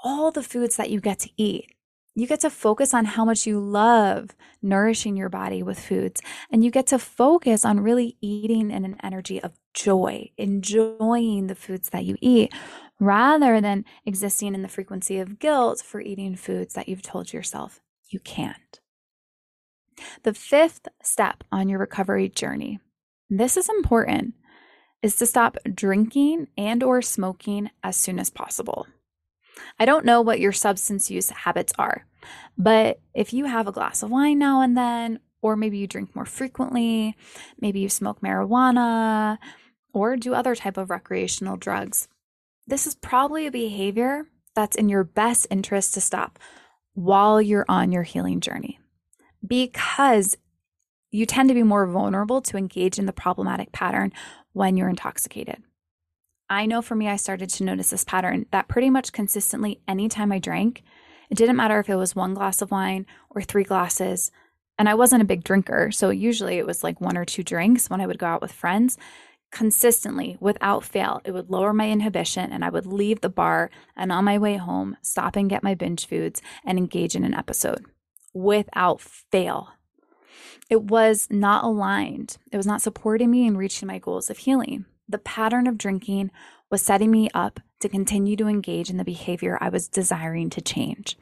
all 0.03 0.31
the 0.31 0.43
foods 0.43 0.77
that 0.77 0.91
you 0.91 1.01
get 1.01 1.19
to 1.21 1.31
eat. 1.37 1.75
You 2.15 2.27
get 2.27 2.41
to 2.41 2.51
focus 2.51 2.93
on 2.93 3.05
how 3.05 3.25
much 3.25 3.47
you 3.47 3.61
love 3.61 4.31
nourishing 4.63 5.17
your 5.17 5.29
body 5.29 5.63
with 5.63 5.79
foods, 5.79 6.21
and 6.51 6.65
you 6.65 6.71
get 6.71 6.87
to 6.89 6.99
focus 6.99 7.65
on 7.65 7.81
really 7.81 8.17
eating 8.21 8.71
in 8.71 8.85
an 8.85 8.97
energy 9.03 9.41
of 9.41 9.53
joy, 9.75 10.31
enjoying 10.37 11.47
the 11.47 11.55
foods 11.55 11.91
that 11.91 12.05
you 12.05 12.17
eat, 12.21 12.53
rather 13.01 13.61
than 13.61 13.85
existing 14.05 14.55
in 14.55 14.63
the 14.63 14.69
frequency 14.69 15.19
of 15.19 15.39
guilt 15.39 15.83
for 15.85 16.01
eating 16.01 16.37
foods 16.37 16.75
that 16.75 16.89
you've 16.89 17.03
told 17.03 17.33
yourself 17.33 17.81
you 18.11 18.21
can't. 18.21 18.81
The 20.23 20.35
fifth 20.35 20.87
step 21.03 21.43
on 21.51 21.69
your 21.69 21.79
recovery 21.79 22.29
journey, 22.29 22.79
this 23.29 23.57
is 23.57 23.69
important, 23.69 24.35
is 25.03 25.17
to 25.17 25.27
stop 25.27 25.57
drinking 25.75 26.49
and 26.57 26.83
or 26.83 27.01
smoking 27.03 27.71
as 27.83 27.97
soon 27.97 28.19
as 28.19 28.31
possible. 28.31 28.87
I 29.79 29.85
don't 29.85 30.05
know 30.05 30.21
what 30.21 30.41
your 30.41 30.53
substance 30.53 31.11
use 31.11 31.31
habits 31.31 31.73
are, 31.79 32.07
but 32.57 33.01
if 33.15 33.33
you 33.33 33.47
have 33.47 33.67
a 33.67 33.73
glass 33.73 34.03
of 34.03 34.11
wine 34.11 34.39
now 34.39 34.61
and 34.61 34.77
then, 34.77 35.21
or 35.43 35.57
maybe 35.57 35.79
you 35.79 35.87
drink 35.87 36.15
more 36.15 36.27
frequently, 36.27 37.17
maybe 37.59 37.81
you 37.81 37.89
smoke 37.89 38.21
marijuana 38.21 39.39
or 39.93 40.17
do 40.17 40.35
other 40.35 40.55
type 40.55 40.77
of 40.77 40.91
recreational 40.91 41.57
drugs, 41.57 42.09
this 42.71 42.87
is 42.87 42.95
probably 42.95 43.47
a 43.47 43.51
behavior 43.51 44.27
that's 44.55 44.77
in 44.77 44.89
your 44.89 45.05
best 45.05 45.47
interest 45.51 45.95
to 45.95 46.01
stop 46.01 46.39
while 46.95 47.41
you're 47.41 47.67
on 47.69 47.93
your 47.93 48.03
healing 48.03 48.41
journey 48.41 48.79
because 49.47 50.37
you 51.11 51.27
tend 51.27 51.49
to 51.49 51.55
be 51.55 51.63
more 51.63 51.87
vulnerable 51.87 52.41
to 52.41 52.57
engage 52.57 52.99
in 52.99 53.07
the 53.07 53.13
problematic 53.13 53.73
pattern 53.73 54.13
when 54.53 54.77
you're 54.77 54.89
intoxicated. 54.89 55.63
I 56.49 56.67
know 56.67 56.83
for 56.83 56.95
me, 56.95 57.09
I 57.09 57.17
started 57.17 57.49
to 57.51 57.65
notice 57.65 57.91
this 57.91 58.05
pattern 58.05 58.47
that 58.51 58.69
pretty 58.69 58.91
much 58.91 59.13
consistently, 59.13 59.81
anytime 59.87 60.33
I 60.33 60.39
drank, 60.39 60.83
it 61.31 61.37
didn't 61.37 61.57
matter 61.57 61.79
if 61.79 61.89
it 61.89 61.97
was 61.97 62.17
one 62.17 62.35
glass 62.35 62.61
of 62.61 62.71
wine 62.71 63.07
or 63.31 63.43
three 63.43 63.65
glasses, 63.65 64.31
And 64.79 64.89
I 64.89 64.95
wasn't 64.95 65.23
a 65.23 65.27
big 65.27 65.45
drinker. 65.45 65.91
So 65.91 66.09
usually 66.09 66.57
it 66.57 66.67
was 66.67 66.83
like 66.83 67.01
one 67.01 67.17
or 67.17 67.27
two 67.27 67.43
drinks 67.43 67.91
when 67.91 68.01
I 68.01 68.07
would 68.07 68.19
go 68.19 68.27
out 68.27 68.41
with 68.41 68.51
friends. 68.51 68.97
Consistently, 69.51 70.37
without 70.41 70.85
fail, 70.85 71.21
it 71.25 71.33
would 71.33 71.51
lower 71.51 71.73
my 71.73 71.91
inhibition 71.91 72.53
and 72.53 72.65
I 72.65 72.71
would 72.71 72.87
leave 72.87 73.21
the 73.21 73.29
bar 73.29 73.71
and 73.97 74.13
on 74.13 74.25
my 74.25 74.39
way 74.39 74.57
home, 74.57 74.97
stop 75.03 75.35
and 75.35 75.51
get 75.51 75.65
my 75.65 75.75
binge 75.75 76.07
foods 76.07 76.41
and 76.65 76.79
engage 76.79 77.17
in 77.17 77.25
an 77.25 77.35
episode 77.35 77.85
without 78.33 79.01
fail. 79.01 79.71
It 80.69 80.85
was 80.85 81.27
not 81.31 81.65
aligned. 81.65 82.39
It 82.53 82.57
was 82.57 82.67
not 82.67 82.81
supporting 82.81 83.31
me 83.31 83.45
in 83.47 83.57
reaching 83.57 83.89
my 83.89 83.99
goals 83.99 84.31
of 84.31 84.39
healing. 84.39 84.85
The 85.09 85.19
pattern 85.19 85.67
of 85.67 85.77
drinking 85.77 86.31
was 86.71 86.81
setting 86.81 87.11
me 87.11 87.29
up 87.35 87.59
to 87.81 87.89
continue 87.89 88.37
to 88.37 88.47
engage 88.47 88.89
in 88.89 88.97
the 88.97 89.05
behavior 89.05 89.59
I 89.61 89.69
was 89.69 89.89
desiring 89.89 90.49
to 90.51 90.61
change. 90.61 91.19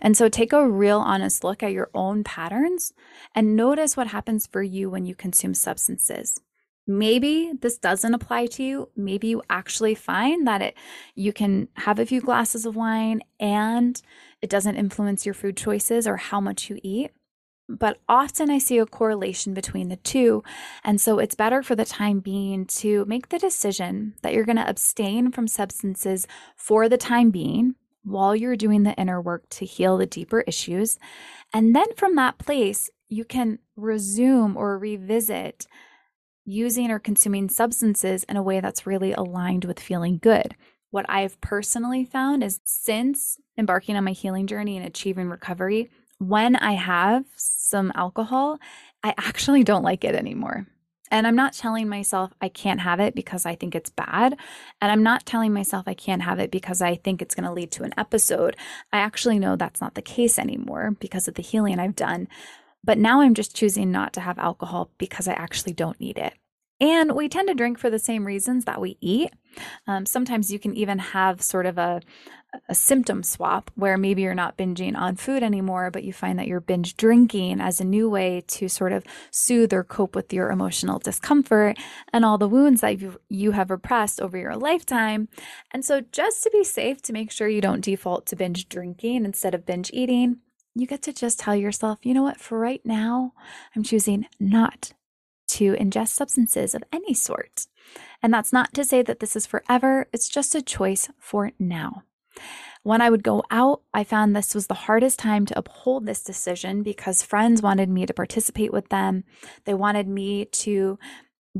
And 0.00 0.16
so 0.16 0.28
take 0.28 0.52
a 0.52 0.68
real 0.68 1.00
honest 1.00 1.42
look 1.42 1.62
at 1.64 1.72
your 1.72 1.90
own 1.92 2.22
patterns 2.22 2.92
and 3.34 3.56
notice 3.56 3.96
what 3.96 4.08
happens 4.08 4.46
for 4.46 4.62
you 4.62 4.88
when 4.88 5.04
you 5.04 5.16
consume 5.16 5.54
substances. 5.54 6.40
Maybe 6.86 7.52
this 7.60 7.78
doesn't 7.78 8.14
apply 8.14 8.46
to 8.46 8.62
you. 8.62 8.88
Maybe 8.94 9.28
you 9.28 9.42
actually 9.48 9.94
find 9.94 10.46
that 10.46 10.60
it 10.60 10.76
you 11.14 11.32
can 11.32 11.68
have 11.74 11.98
a 11.98 12.06
few 12.06 12.20
glasses 12.20 12.66
of 12.66 12.76
wine 12.76 13.22
and 13.40 14.00
it 14.42 14.50
doesn't 14.50 14.76
influence 14.76 15.24
your 15.24 15.34
food 15.34 15.56
choices 15.56 16.06
or 16.06 16.16
how 16.18 16.40
much 16.40 16.68
you 16.68 16.78
eat. 16.82 17.10
But 17.66 17.98
often 18.08 18.50
I 18.50 18.58
see 18.58 18.76
a 18.76 18.84
correlation 18.84 19.54
between 19.54 19.88
the 19.88 19.96
two. 19.96 20.42
And 20.84 21.00
so 21.00 21.18
it's 21.18 21.34
better 21.34 21.62
for 21.62 21.74
the 21.74 21.86
time 21.86 22.20
being 22.20 22.66
to 22.66 23.06
make 23.06 23.30
the 23.30 23.38
decision 23.38 24.14
that 24.22 24.34
you're 24.34 24.44
going 24.44 24.56
to 24.56 24.68
abstain 24.68 25.32
from 25.32 25.48
substances 25.48 26.26
for 26.56 26.90
the 26.90 26.98
time 26.98 27.30
being 27.30 27.76
while 28.02 28.36
you're 28.36 28.56
doing 28.56 28.82
the 28.82 28.94
inner 28.96 29.18
work 29.18 29.48
to 29.48 29.64
heal 29.64 29.96
the 29.96 30.04
deeper 30.04 30.42
issues. 30.42 30.98
And 31.54 31.74
then 31.74 31.86
from 31.96 32.16
that 32.16 32.36
place, 32.36 32.90
you 33.08 33.24
can 33.24 33.60
resume 33.76 34.58
or 34.58 34.76
revisit 34.76 35.66
using 36.44 36.90
or 36.90 36.98
consuming 36.98 37.48
substances 37.48 38.24
in 38.24 38.36
a 38.36 38.42
way 38.42 38.60
that's 38.60 38.86
really 38.86 39.12
aligned 39.12 39.64
with 39.64 39.80
feeling 39.80 40.18
good. 40.18 40.54
What 40.90 41.06
I've 41.08 41.40
personally 41.40 42.04
found 42.04 42.44
is 42.44 42.60
since 42.64 43.38
embarking 43.58 43.96
on 43.96 44.04
my 44.04 44.12
healing 44.12 44.46
journey 44.46 44.76
and 44.76 44.86
achieving 44.86 45.28
recovery, 45.28 45.90
when 46.18 46.56
I 46.56 46.72
have 46.72 47.24
some 47.36 47.92
alcohol, 47.94 48.58
I 49.02 49.14
actually 49.18 49.64
don't 49.64 49.82
like 49.82 50.04
it 50.04 50.14
anymore. 50.14 50.66
And 51.10 51.26
I'm 51.26 51.36
not 51.36 51.52
telling 51.52 51.88
myself 51.88 52.32
I 52.40 52.48
can't 52.48 52.80
have 52.80 52.98
it 52.98 53.14
because 53.14 53.46
I 53.46 53.54
think 53.54 53.74
it's 53.74 53.90
bad. 53.90 54.36
And 54.80 54.90
I'm 54.90 55.02
not 55.02 55.26
telling 55.26 55.52
myself 55.52 55.84
I 55.86 55.94
can't 55.94 56.22
have 56.22 56.38
it 56.38 56.50
because 56.50 56.80
I 56.82 56.96
think 56.96 57.20
it's 57.20 57.34
going 57.34 57.46
to 57.46 57.52
lead 57.52 57.70
to 57.72 57.84
an 57.84 57.94
episode. 57.96 58.56
I 58.92 58.98
actually 58.98 59.38
know 59.38 59.54
that's 59.54 59.80
not 59.80 59.94
the 59.94 60.02
case 60.02 60.38
anymore 60.38 60.96
because 60.98 61.28
of 61.28 61.34
the 61.34 61.42
healing 61.42 61.78
I've 61.78 61.94
done. 61.94 62.26
But 62.84 62.98
now 62.98 63.20
I'm 63.20 63.34
just 63.34 63.56
choosing 63.56 63.90
not 63.90 64.12
to 64.14 64.20
have 64.20 64.38
alcohol 64.38 64.90
because 64.98 65.26
I 65.26 65.32
actually 65.32 65.72
don't 65.72 66.00
need 66.00 66.18
it. 66.18 66.34
And 66.80 67.12
we 67.12 67.28
tend 67.28 67.48
to 67.48 67.54
drink 67.54 67.78
for 67.78 67.88
the 67.88 67.98
same 67.98 68.26
reasons 68.26 68.64
that 68.64 68.80
we 68.80 68.98
eat. 69.00 69.32
Um, 69.86 70.06
sometimes 70.06 70.52
you 70.52 70.58
can 70.58 70.76
even 70.76 70.98
have 70.98 71.40
sort 71.40 71.66
of 71.66 71.78
a, 71.78 72.00
a 72.68 72.74
symptom 72.74 73.22
swap 73.22 73.70
where 73.76 73.96
maybe 73.96 74.22
you're 74.22 74.34
not 74.34 74.58
binging 74.58 74.96
on 74.96 75.14
food 75.14 75.44
anymore, 75.44 75.90
but 75.92 76.02
you 76.02 76.12
find 76.12 76.38
that 76.38 76.48
you're 76.48 76.60
binge 76.60 76.96
drinking 76.96 77.60
as 77.60 77.80
a 77.80 77.84
new 77.84 78.10
way 78.10 78.42
to 78.48 78.68
sort 78.68 78.92
of 78.92 79.04
soothe 79.30 79.72
or 79.72 79.84
cope 79.84 80.16
with 80.16 80.32
your 80.32 80.50
emotional 80.50 80.98
discomfort 80.98 81.78
and 82.12 82.24
all 82.24 82.38
the 82.38 82.48
wounds 82.48 82.80
that 82.80 83.00
you, 83.00 83.20
you 83.28 83.52
have 83.52 83.70
repressed 83.70 84.20
over 84.20 84.36
your 84.36 84.56
lifetime. 84.56 85.28
And 85.70 85.84
so, 85.84 86.00
just 86.00 86.42
to 86.42 86.50
be 86.50 86.64
safe, 86.64 87.00
to 87.02 87.12
make 87.12 87.30
sure 87.30 87.48
you 87.48 87.60
don't 87.60 87.84
default 87.84 88.26
to 88.26 88.36
binge 88.36 88.68
drinking 88.68 89.24
instead 89.24 89.54
of 89.54 89.64
binge 89.64 89.90
eating, 89.92 90.38
you 90.74 90.86
get 90.86 91.02
to 91.02 91.12
just 91.12 91.38
tell 91.38 91.54
yourself, 91.54 91.98
you 92.02 92.14
know 92.14 92.22
what, 92.22 92.40
for 92.40 92.58
right 92.58 92.84
now, 92.84 93.32
I'm 93.74 93.82
choosing 93.82 94.26
not 94.40 94.92
to 95.48 95.74
ingest 95.74 96.08
substances 96.08 96.74
of 96.74 96.82
any 96.92 97.14
sort. 97.14 97.66
And 98.22 98.32
that's 98.32 98.52
not 98.52 98.74
to 98.74 98.84
say 98.84 99.02
that 99.02 99.20
this 99.20 99.36
is 99.36 99.46
forever, 99.46 100.08
it's 100.12 100.28
just 100.28 100.54
a 100.54 100.62
choice 100.62 101.08
for 101.18 101.52
now. 101.58 102.02
When 102.82 103.00
I 103.00 103.08
would 103.08 103.22
go 103.22 103.44
out, 103.50 103.82
I 103.94 104.04
found 104.04 104.34
this 104.34 104.54
was 104.54 104.66
the 104.66 104.74
hardest 104.74 105.18
time 105.18 105.46
to 105.46 105.58
uphold 105.58 106.04
this 106.04 106.22
decision 106.22 106.82
because 106.82 107.22
friends 107.22 107.62
wanted 107.62 107.88
me 107.88 108.04
to 108.04 108.12
participate 108.12 108.72
with 108.72 108.88
them. 108.88 109.24
They 109.64 109.74
wanted 109.74 110.08
me 110.08 110.46
to 110.46 110.98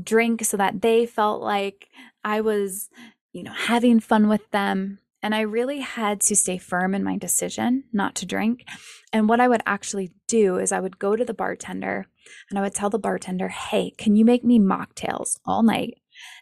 drink 0.01 0.43
so 0.43 0.57
that 0.57 0.81
they 0.81 1.05
felt 1.05 1.41
like 1.41 1.87
I 2.23 2.41
was, 2.41 2.89
you 3.31 3.43
know, 3.43 3.53
having 3.53 3.99
fun 3.99 4.27
with 4.27 4.49
them. 4.51 4.99
And 5.25 5.33
I 5.33 5.41
really 5.41 5.79
had 5.79 6.21
to 6.21 6.35
stay 6.35 6.59
firm 6.59 6.93
in 6.93 7.03
my 7.03 7.17
decision 7.17 7.85
not 7.91 8.13
to 8.17 8.27
drink. 8.27 8.63
And 9.11 9.27
what 9.27 9.39
I 9.39 9.47
would 9.47 9.63
actually 9.65 10.11
do 10.27 10.59
is 10.59 10.71
I 10.71 10.79
would 10.79 10.99
go 10.99 11.15
to 11.15 11.25
the 11.25 11.33
bartender 11.33 12.05
and 12.51 12.59
I 12.59 12.61
would 12.61 12.75
tell 12.75 12.91
the 12.91 12.99
bartender, 12.99 13.47
hey, 13.47 13.89
can 13.97 14.15
you 14.15 14.23
make 14.23 14.43
me 14.43 14.59
mocktails 14.59 15.39
all 15.43 15.63
night? 15.63 15.97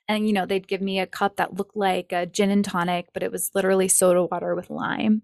And, 0.10 0.28
you 0.28 0.34
know, 0.34 0.46
they'd 0.46 0.68
give 0.68 0.82
me 0.82 1.00
a 1.00 1.08
cup 1.08 1.38
that 1.38 1.54
looked 1.54 1.78
like 1.78 2.12
a 2.12 2.26
gin 2.26 2.52
and 2.52 2.66
tonic, 2.66 3.08
but 3.14 3.24
it 3.24 3.32
was 3.32 3.52
literally 3.56 3.88
soda 3.88 4.26
water 4.26 4.54
with 4.54 4.70
lime. 4.70 5.22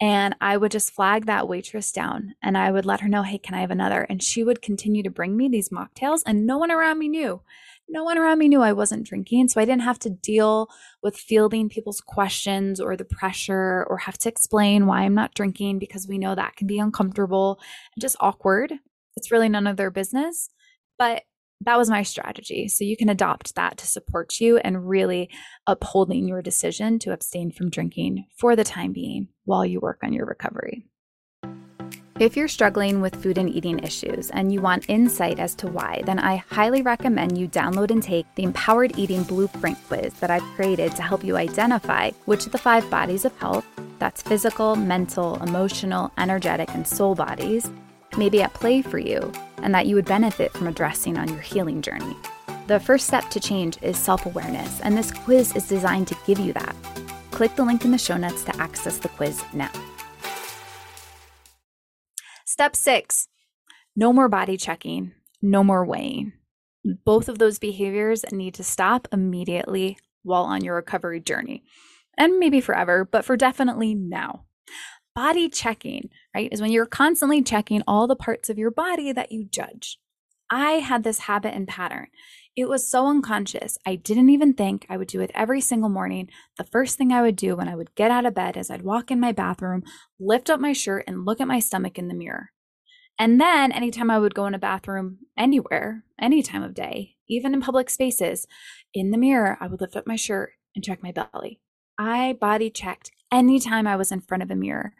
And 0.00 0.36
I 0.40 0.56
would 0.56 0.70
just 0.70 0.92
flag 0.92 1.26
that 1.26 1.48
waitress 1.48 1.90
down 1.90 2.36
and 2.40 2.56
I 2.56 2.70
would 2.70 2.86
let 2.86 3.00
her 3.00 3.08
know, 3.08 3.24
hey, 3.24 3.38
can 3.38 3.56
I 3.56 3.62
have 3.62 3.72
another? 3.72 4.02
And 4.02 4.22
she 4.22 4.44
would 4.44 4.62
continue 4.62 5.02
to 5.02 5.10
bring 5.10 5.36
me 5.36 5.48
these 5.48 5.70
mocktails, 5.70 6.22
and 6.26 6.46
no 6.46 6.58
one 6.58 6.70
around 6.70 7.00
me 7.00 7.08
knew. 7.08 7.42
No 7.92 8.04
one 8.04 8.18
around 8.18 8.38
me 8.38 8.48
knew 8.48 8.62
I 8.62 8.72
wasn't 8.72 9.04
drinking. 9.06 9.48
So 9.48 9.60
I 9.60 9.64
didn't 9.64 9.82
have 9.82 9.98
to 10.00 10.10
deal 10.10 10.68
with 11.02 11.16
fielding 11.16 11.68
people's 11.68 12.00
questions 12.00 12.80
or 12.80 12.96
the 12.96 13.04
pressure 13.04 13.84
or 13.90 13.98
have 13.98 14.16
to 14.18 14.28
explain 14.28 14.86
why 14.86 15.00
I'm 15.00 15.14
not 15.14 15.34
drinking 15.34 15.80
because 15.80 16.06
we 16.06 16.16
know 16.16 16.36
that 16.36 16.54
can 16.54 16.68
be 16.68 16.78
uncomfortable 16.78 17.58
and 17.94 18.00
just 18.00 18.16
awkward. 18.20 18.72
It's 19.16 19.32
really 19.32 19.48
none 19.48 19.66
of 19.66 19.76
their 19.76 19.90
business. 19.90 20.50
But 20.98 21.24
that 21.62 21.76
was 21.76 21.90
my 21.90 22.04
strategy. 22.04 22.68
So 22.68 22.84
you 22.84 22.96
can 22.96 23.08
adopt 23.08 23.56
that 23.56 23.76
to 23.78 23.86
support 23.88 24.40
you 24.40 24.58
and 24.58 24.88
really 24.88 25.28
upholding 25.66 26.28
your 26.28 26.42
decision 26.42 27.00
to 27.00 27.12
abstain 27.12 27.50
from 27.50 27.70
drinking 27.70 28.26
for 28.38 28.54
the 28.54 28.64
time 28.64 28.92
being 28.92 29.28
while 29.46 29.66
you 29.66 29.80
work 29.80 29.98
on 30.04 30.12
your 30.12 30.26
recovery. 30.26 30.89
If 32.20 32.36
you're 32.36 32.48
struggling 32.48 33.00
with 33.00 33.22
food 33.22 33.38
and 33.38 33.48
eating 33.48 33.78
issues 33.78 34.28
and 34.28 34.52
you 34.52 34.60
want 34.60 34.90
insight 34.90 35.38
as 35.38 35.54
to 35.54 35.68
why, 35.68 36.02
then 36.04 36.18
I 36.18 36.36
highly 36.50 36.82
recommend 36.82 37.38
you 37.38 37.48
download 37.48 37.90
and 37.90 38.02
take 38.02 38.26
the 38.34 38.42
Empowered 38.42 38.98
Eating 38.98 39.22
Blueprint 39.22 39.78
quiz 39.88 40.12
that 40.20 40.30
I've 40.30 40.42
created 40.54 40.94
to 40.96 41.02
help 41.02 41.24
you 41.24 41.38
identify 41.38 42.10
which 42.26 42.44
of 42.44 42.52
the 42.52 42.58
five 42.58 42.90
bodies 42.90 43.24
of 43.24 43.34
health 43.38 43.64
that's 43.98 44.20
physical, 44.20 44.76
mental, 44.76 45.42
emotional, 45.42 46.12
energetic, 46.18 46.68
and 46.74 46.86
soul 46.86 47.14
bodies 47.14 47.70
may 48.18 48.28
be 48.28 48.42
at 48.42 48.52
play 48.52 48.82
for 48.82 48.98
you 48.98 49.32
and 49.62 49.74
that 49.74 49.86
you 49.86 49.94
would 49.94 50.04
benefit 50.04 50.52
from 50.52 50.66
addressing 50.66 51.16
on 51.16 51.26
your 51.30 51.40
healing 51.40 51.80
journey. 51.80 52.14
The 52.66 52.80
first 52.80 53.06
step 53.06 53.30
to 53.30 53.40
change 53.40 53.78
is 53.80 53.96
self 53.96 54.26
awareness, 54.26 54.78
and 54.82 54.94
this 54.94 55.10
quiz 55.10 55.56
is 55.56 55.66
designed 55.66 56.08
to 56.08 56.16
give 56.26 56.38
you 56.38 56.52
that. 56.52 56.76
Click 57.30 57.56
the 57.56 57.64
link 57.64 57.86
in 57.86 57.92
the 57.92 57.96
show 57.96 58.18
notes 58.18 58.44
to 58.44 58.56
access 58.58 58.98
the 58.98 59.08
quiz 59.08 59.42
now. 59.54 59.72
Step 62.60 62.76
six 62.76 63.26
no 63.96 64.12
more 64.12 64.28
body 64.28 64.58
checking, 64.58 65.12
no 65.40 65.64
more 65.64 65.82
weighing. 65.82 66.34
Both 67.06 67.30
of 67.30 67.38
those 67.38 67.58
behaviors 67.58 68.22
need 68.32 68.52
to 68.52 68.62
stop 68.62 69.08
immediately 69.10 69.96
while 70.24 70.42
on 70.42 70.62
your 70.62 70.74
recovery 70.74 71.20
journey. 71.20 71.64
And 72.18 72.38
maybe 72.38 72.60
forever, 72.60 73.06
but 73.10 73.24
for 73.24 73.34
definitely 73.34 73.94
now. 73.94 74.44
Body 75.14 75.48
checking, 75.48 76.10
right, 76.34 76.52
is 76.52 76.60
when 76.60 76.70
you're 76.70 76.84
constantly 76.84 77.42
checking 77.42 77.82
all 77.86 78.06
the 78.06 78.14
parts 78.14 78.50
of 78.50 78.58
your 78.58 78.70
body 78.70 79.10
that 79.10 79.32
you 79.32 79.46
judge. 79.46 79.98
I 80.50 80.72
had 80.72 81.02
this 81.02 81.20
habit 81.20 81.54
and 81.54 81.66
pattern. 81.66 82.08
It 82.56 82.68
was 82.68 82.90
so 82.90 83.06
unconscious. 83.06 83.78
I 83.86 83.94
didn't 83.94 84.30
even 84.30 84.54
think 84.54 84.84
I 84.88 84.96
would 84.96 85.08
do 85.08 85.20
it 85.20 85.30
every 85.34 85.60
single 85.60 85.88
morning. 85.88 86.28
The 86.58 86.64
first 86.64 86.98
thing 86.98 87.12
I 87.12 87.22
would 87.22 87.36
do 87.36 87.56
when 87.56 87.68
I 87.68 87.76
would 87.76 87.94
get 87.94 88.10
out 88.10 88.26
of 88.26 88.34
bed 88.34 88.56
is 88.56 88.70
I'd 88.70 88.82
walk 88.82 89.10
in 89.10 89.20
my 89.20 89.32
bathroom, 89.32 89.84
lift 90.18 90.50
up 90.50 90.60
my 90.60 90.72
shirt, 90.72 91.04
and 91.06 91.24
look 91.24 91.40
at 91.40 91.48
my 91.48 91.60
stomach 91.60 91.96
in 91.96 92.08
the 92.08 92.14
mirror. 92.14 92.50
And 93.18 93.40
then 93.40 93.70
anytime 93.70 94.10
I 94.10 94.18
would 94.18 94.34
go 94.34 94.46
in 94.46 94.54
a 94.54 94.58
bathroom 94.58 95.18
anywhere, 95.38 96.04
any 96.20 96.42
time 96.42 96.62
of 96.62 96.74
day, 96.74 97.16
even 97.28 97.54
in 97.54 97.60
public 97.60 97.88
spaces, 97.88 98.46
in 98.92 99.10
the 99.10 99.18
mirror, 99.18 99.56
I 99.60 99.68
would 99.68 99.80
lift 99.80 99.94
up 99.94 100.06
my 100.06 100.16
shirt 100.16 100.52
and 100.74 100.84
check 100.84 101.02
my 101.02 101.12
belly. 101.12 101.60
I 101.98 102.36
body 102.40 102.70
checked 102.70 103.10
anytime 103.30 103.86
I 103.86 103.96
was 103.96 104.10
in 104.10 104.22
front 104.22 104.42
of 104.42 104.50
a 104.50 104.56
mirror. 104.56 104.94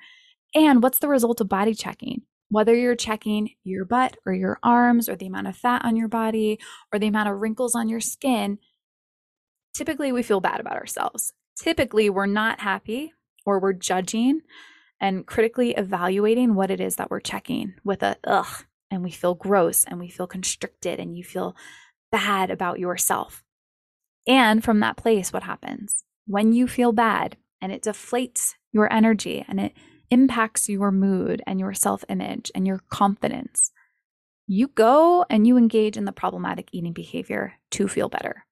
And 0.54 0.82
what's 0.82 0.98
the 0.98 1.08
result 1.08 1.40
of 1.40 1.48
body 1.48 1.74
checking? 1.74 2.22
Whether 2.50 2.74
you're 2.74 2.96
checking 2.96 3.50
your 3.62 3.84
butt 3.84 4.16
or 4.26 4.32
your 4.32 4.58
arms 4.62 5.08
or 5.08 5.16
the 5.16 5.26
amount 5.26 5.46
of 5.46 5.56
fat 5.56 5.84
on 5.84 5.96
your 5.96 6.08
body 6.08 6.58
or 6.92 6.98
the 6.98 7.06
amount 7.06 7.28
of 7.28 7.40
wrinkles 7.40 7.74
on 7.74 7.88
your 7.88 8.00
skin, 8.00 8.58
typically 9.74 10.12
we 10.12 10.22
feel 10.22 10.40
bad 10.40 10.60
about 10.60 10.76
ourselves. 10.76 11.32
Typically, 11.56 12.10
we're 12.10 12.26
not 12.26 12.60
happy 12.60 13.12
or 13.46 13.60
we're 13.60 13.72
judging 13.72 14.40
and 15.00 15.26
critically 15.26 15.72
evaluating 15.72 16.54
what 16.54 16.70
it 16.70 16.80
is 16.80 16.96
that 16.96 17.10
we're 17.10 17.20
checking 17.20 17.74
with 17.84 18.02
a 18.02 18.16
ugh, 18.24 18.64
and 18.90 19.02
we 19.02 19.10
feel 19.10 19.34
gross 19.34 19.84
and 19.84 20.00
we 20.00 20.08
feel 20.08 20.26
constricted 20.26 20.98
and 20.98 21.16
you 21.16 21.24
feel 21.24 21.56
bad 22.10 22.50
about 22.50 22.78
yourself. 22.78 23.44
And 24.26 24.62
from 24.62 24.80
that 24.80 24.96
place, 24.96 25.32
what 25.32 25.44
happens? 25.44 26.04
When 26.26 26.52
you 26.52 26.66
feel 26.66 26.92
bad 26.92 27.36
and 27.60 27.72
it 27.72 27.82
deflates 27.82 28.54
your 28.72 28.92
energy 28.92 29.44
and 29.48 29.60
it 29.60 29.72
impacts 30.10 30.68
your 30.68 30.90
mood 30.90 31.42
and 31.46 31.60
your 31.60 31.74
self 31.74 32.04
image 32.08 32.50
and 32.54 32.66
your 32.66 32.80
confidence. 32.88 33.72
you 34.46 34.66
go 34.68 35.24
and 35.30 35.46
you 35.46 35.56
engage 35.56 35.96
in 35.96 36.06
the 36.06 36.12
problematic 36.12 36.68
eating 36.72 36.92
behavior 36.92 37.54
to 37.70 37.86
feel 37.86 38.08
better. 38.08 38.44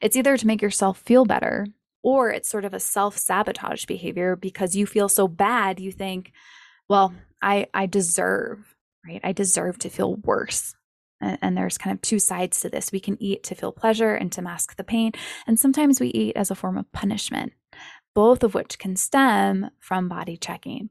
It's 0.00 0.16
either 0.16 0.36
to 0.36 0.46
make 0.46 0.60
yourself 0.60 0.98
feel 0.98 1.24
better 1.24 1.66
or 2.02 2.30
it's 2.30 2.48
sort 2.48 2.64
of 2.64 2.74
a 2.74 2.80
self 2.80 3.16
sabotage 3.16 3.84
behavior 3.86 4.36
because 4.36 4.76
you 4.76 4.86
feel 4.86 5.08
so 5.08 5.28
bad, 5.28 5.80
you 5.80 5.92
think, 5.92 6.32
well, 6.88 7.14
I, 7.42 7.66
I 7.74 7.86
deserve, 7.86 8.74
right? 9.06 9.20
I 9.22 9.32
deserve 9.32 9.78
to 9.80 9.90
feel 9.90 10.16
worse. 10.16 10.74
And, 11.20 11.38
and 11.42 11.56
there's 11.56 11.78
kind 11.78 11.94
of 11.94 12.00
two 12.00 12.18
sides 12.18 12.60
to 12.60 12.70
this. 12.70 12.92
We 12.92 13.00
can 13.00 13.20
eat 13.22 13.42
to 13.44 13.54
feel 13.54 13.72
pleasure 13.72 14.14
and 14.14 14.30
to 14.32 14.42
mask 14.42 14.76
the 14.76 14.84
pain. 14.84 15.12
And 15.46 15.58
sometimes 15.58 16.00
we 16.00 16.08
eat 16.08 16.36
as 16.36 16.50
a 16.50 16.54
form 16.54 16.78
of 16.78 16.90
punishment, 16.92 17.52
both 18.14 18.42
of 18.42 18.54
which 18.54 18.78
can 18.78 18.96
stem 18.96 19.70
from 19.78 20.08
body 20.08 20.36
checking. 20.36 20.90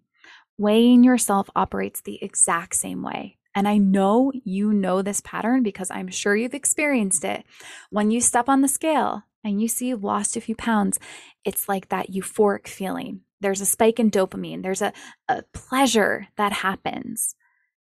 Weighing 0.58 1.04
yourself 1.04 1.50
operates 1.56 2.02
the 2.02 2.24
exact 2.24 2.76
same 2.76 3.04
way. 3.04 3.38
And 3.54 3.68
I 3.68 3.78
know 3.78 4.32
you 4.44 4.72
know 4.72 5.02
this 5.02 5.22
pattern 5.22 5.64
because 5.64 5.90
I'm 5.90 6.10
sure 6.10 6.36
you've 6.36 6.54
experienced 6.54 7.24
it. 7.24 7.44
When 7.90 8.12
you 8.12 8.22
step 8.22 8.50
on 8.50 8.62
the 8.62 8.68
scale 8.68 9.24
and 9.44 9.62
you 9.62 9.68
see 9.68 9.88
you've 9.88 10.04
lost 10.04 10.38
a 10.38 10.42
few 10.42 10.56
pounds, 10.56 11.00
it's 11.44 11.68
like 11.68 11.90
that 11.90 12.12
euphoric 12.12 12.68
feeling. 12.68 13.22
There's 13.40 13.62
a 13.62 13.66
spike 13.66 14.00
in 14.00 14.12
dopamine, 14.12 14.64
there's 14.64 14.82
a, 14.82 14.94
a 15.28 15.44
pleasure 15.54 16.28
that 16.38 16.52
happens 16.52 17.36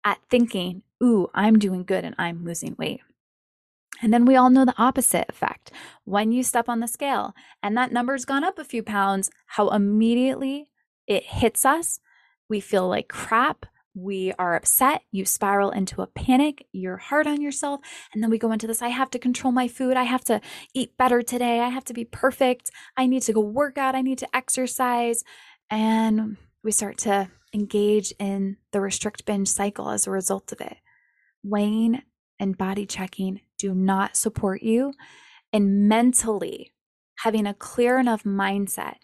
at 0.04 0.18
thinking, 0.30 0.82
ooh, 1.02 1.28
I'm 1.34 1.58
doing 1.58 1.84
good 1.84 2.04
and 2.04 2.14
I'm 2.18 2.44
losing 2.44 2.76
weight. 2.78 3.00
And 4.02 4.12
then 4.12 4.24
we 4.24 4.36
all 4.36 4.50
know 4.50 4.64
the 4.64 4.74
opposite 4.78 5.26
effect. 5.28 5.72
When 6.04 6.32
you 6.32 6.42
step 6.42 6.68
on 6.68 6.80
the 6.80 6.88
scale 6.88 7.34
and 7.62 7.76
that 7.76 7.92
number's 7.92 8.24
gone 8.24 8.44
up 8.44 8.58
a 8.58 8.64
few 8.64 8.82
pounds, 8.82 9.30
how 9.46 9.68
immediately 9.70 10.70
it 11.06 11.24
hits 11.24 11.64
us. 11.64 12.00
We 12.48 12.60
feel 12.60 12.88
like 12.88 13.08
crap 13.08 13.66
we 14.00 14.32
are 14.38 14.54
upset, 14.54 15.02
you 15.10 15.24
spiral 15.24 15.70
into 15.70 16.02
a 16.02 16.06
panic, 16.06 16.66
you're 16.72 16.96
hard 16.98 17.26
on 17.26 17.40
yourself, 17.40 17.80
and 18.12 18.22
then 18.22 18.30
we 18.30 18.38
go 18.38 18.52
into 18.52 18.66
this 18.66 18.82
I 18.82 18.88
have 18.88 19.10
to 19.10 19.18
control 19.18 19.52
my 19.52 19.66
food, 19.66 19.96
I 19.96 20.04
have 20.04 20.24
to 20.24 20.40
eat 20.74 20.96
better 20.96 21.22
today, 21.22 21.60
I 21.60 21.68
have 21.68 21.84
to 21.86 21.94
be 21.94 22.04
perfect, 22.04 22.70
I 22.96 23.06
need 23.06 23.22
to 23.22 23.32
go 23.32 23.40
work 23.40 23.76
out, 23.76 23.94
I 23.94 24.02
need 24.02 24.18
to 24.18 24.36
exercise. 24.36 25.24
And 25.70 26.36
we 26.62 26.70
start 26.70 26.98
to 26.98 27.28
engage 27.52 28.12
in 28.18 28.56
the 28.72 28.80
restrict 28.80 29.24
binge 29.24 29.48
cycle 29.48 29.90
as 29.90 30.06
a 30.06 30.10
result 30.10 30.52
of 30.52 30.60
it. 30.60 30.76
Weighing 31.42 32.02
and 32.38 32.56
body 32.56 32.86
checking 32.86 33.40
do 33.58 33.74
not 33.74 34.16
support 34.16 34.62
you 34.62 34.92
in 35.52 35.88
mentally 35.88 36.72
having 37.18 37.46
a 37.46 37.54
clear 37.54 37.98
enough 37.98 38.22
mindset, 38.22 38.94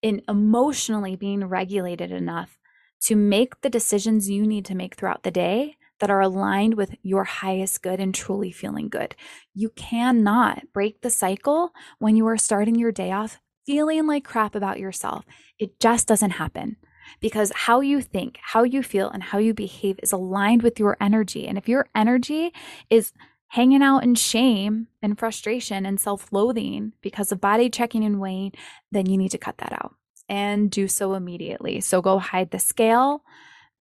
in 0.00 0.22
emotionally 0.28 1.16
being 1.16 1.44
regulated 1.44 2.12
enough 2.12 2.58
to 3.00 3.16
make 3.16 3.60
the 3.60 3.70
decisions 3.70 4.30
you 4.30 4.46
need 4.46 4.64
to 4.64 4.74
make 4.74 4.94
throughout 4.94 5.22
the 5.22 5.30
day 5.30 5.76
that 6.00 6.10
are 6.10 6.20
aligned 6.20 6.74
with 6.74 6.94
your 7.02 7.24
highest 7.24 7.82
good 7.82 8.00
and 8.00 8.14
truly 8.14 8.52
feeling 8.52 8.88
good. 8.88 9.14
You 9.54 9.70
cannot 9.70 10.72
break 10.72 11.00
the 11.00 11.10
cycle 11.10 11.70
when 11.98 12.16
you 12.16 12.26
are 12.26 12.36
starting 12.36 12.74
your 12.74 12.92
day 12.92 13.10
off 13.12 13.40
feeling 13.66 14.06
like 14.06 14.24
crap 14.24 14.54
about 14.54 14.78
yourself. 14.78 15.24
It 15.58 15.80
just 15.80 16.06
doesn't 16.06 16.32
happen 16.32 16.76
because 17.20 17.50
how 17.54 17.80
you 17.80 18.02
think, 18.02 18.38
how 18.42 18.62
you 18.62 18.82
feel, 18.82 19.08
and 19.08 19.22
how 19.22 19.38
you 19.38 19.54
behave 19.54 19.98
is 20.02 20.12
aligned 20.12 20.62
with 20.62 20.78
your 20.78 20.96
energy. 21.00 21.46
And 21.46 21.56
if 21.56 21.68
your 21.68 21.88
energy 21.94 22.52
is 22.90 23.12
hanging 23.54 23.84
out 23.84 24.02
in 24.02 24.16
shame 24.16 24.88
and 25.00 25.16
frustration 25.16 25.86
and 25.86 26.00
self 26.00 26.32
loathing 26.32 26.92
because 27.02 27.30
of 27.30 27.40
body 27.40 27.70
checking 27.70 28.04
and 28.04 28.18
weighing, 28.18 28.50
then 28.90 29.06
you 29.06 29.16
need 29.16 29.30
to 29.30 29.38
cut 29.38 29.56
that 29.58 29.72
out 29.72 29.94
and 30.28 30.72
do 30.72 30.88
so 30.88 31.14
immediately. 31.14 31.80
So 31.80 32.02
go 32.02 32.18
hide 32.18 32.50
the 32.50 32.58
scale, 32.58 33.22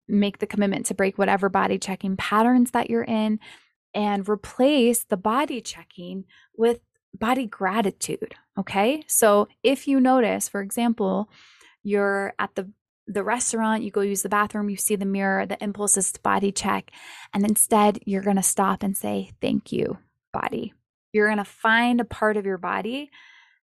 make 0.07 0.41
the 0.41 0.47
commitment 0.47 0.85
to 0.87 0.95
break 0.95 1.17
whatever 1.17 1.49
body 1.49 1.79
checking 1.79 2.19
patterns 2.19 2.73
that 2.73 2.91
you're 2.91 3.03
in, 3.03 3.41
and 3.95 4.29
replace 4.29 5.05
the 5.05 5.17
body 5.17 5.63
checking 5.63 6.25
with 6.55 6.81
body 7.15 7.47
gratitude. 7.47 8.35
Okay. 8.59 9.03
So 9.09 9.49
if 9.63 9.89
you 9.89 10.01
notice, 10.01 10.51
for 10.51 10.61
example, 10.61 11.31
you're 11.83 12.35
at 12.39 12.55
the 12.57 12.71
the 13.13 13.25
restaurant, 13.25 13.83
you 13.83 13.91
go 13.91 14.01
use 14.01 14.23
the 14.23 14.29
bathroom, 14.29 14.71
you 14.71 14.77
see 14.77 14.97
the 14.97 15.05
mirror, 15.05 15.47
the 15.47 15.63
impulse 15.63 15.97
is 15.97 16.13
to 16.13 16.21
body 16.21 16.53
check, 16.53 16.91
and 17.33 17.45
instead 17.45 17.99
you're 18.05 18.23
going 18.23 18.37
to 18.37 18.43
stop 18.43 18.83
and 18.83 18.97
say, 18.97 19.33
Thank 19.41 19.73
you, 19.73 19.99
body. 20.33 20.73
You're 21.13 21.29
going 21.29 21.39
to 21.39 21.45
find 21.45 22.01
a 22.01 22.07
part 22.07 22.37
of 22.37 22.47
your 22.47 22.59
body 22.59 23.11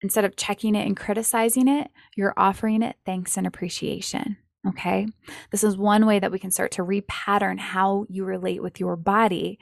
instead 0.01 0.25
of 0.25 0.35
checking 0.35 0.75
it 0.75 0.85
and 0.85 0.95
criticizing 0.95 1.67
it, 1.67 1.89
you're 2.15 2.33
offering 2.37 2.81
it 2.81 2.95
thanks 3.05 3.37
and 3.37 3.45
appreciation. 3.45 4.37
Okay. 4.67 5.07
This 5.51 5.63
is 5.63 5.77
one 5.77 6.05
way 6.05 6.19
that 6.19 6.31
we 6.31 6.39
can 6.39 6.51
start 6.51 6.71
to 6.73 6.83
repattern 6.83 7.59
how 7.59 8.05
you 8.09 8.25
relate 8.25 8.61
with 8.61 8.79
your 8.79 8.95
body 8.95 9.57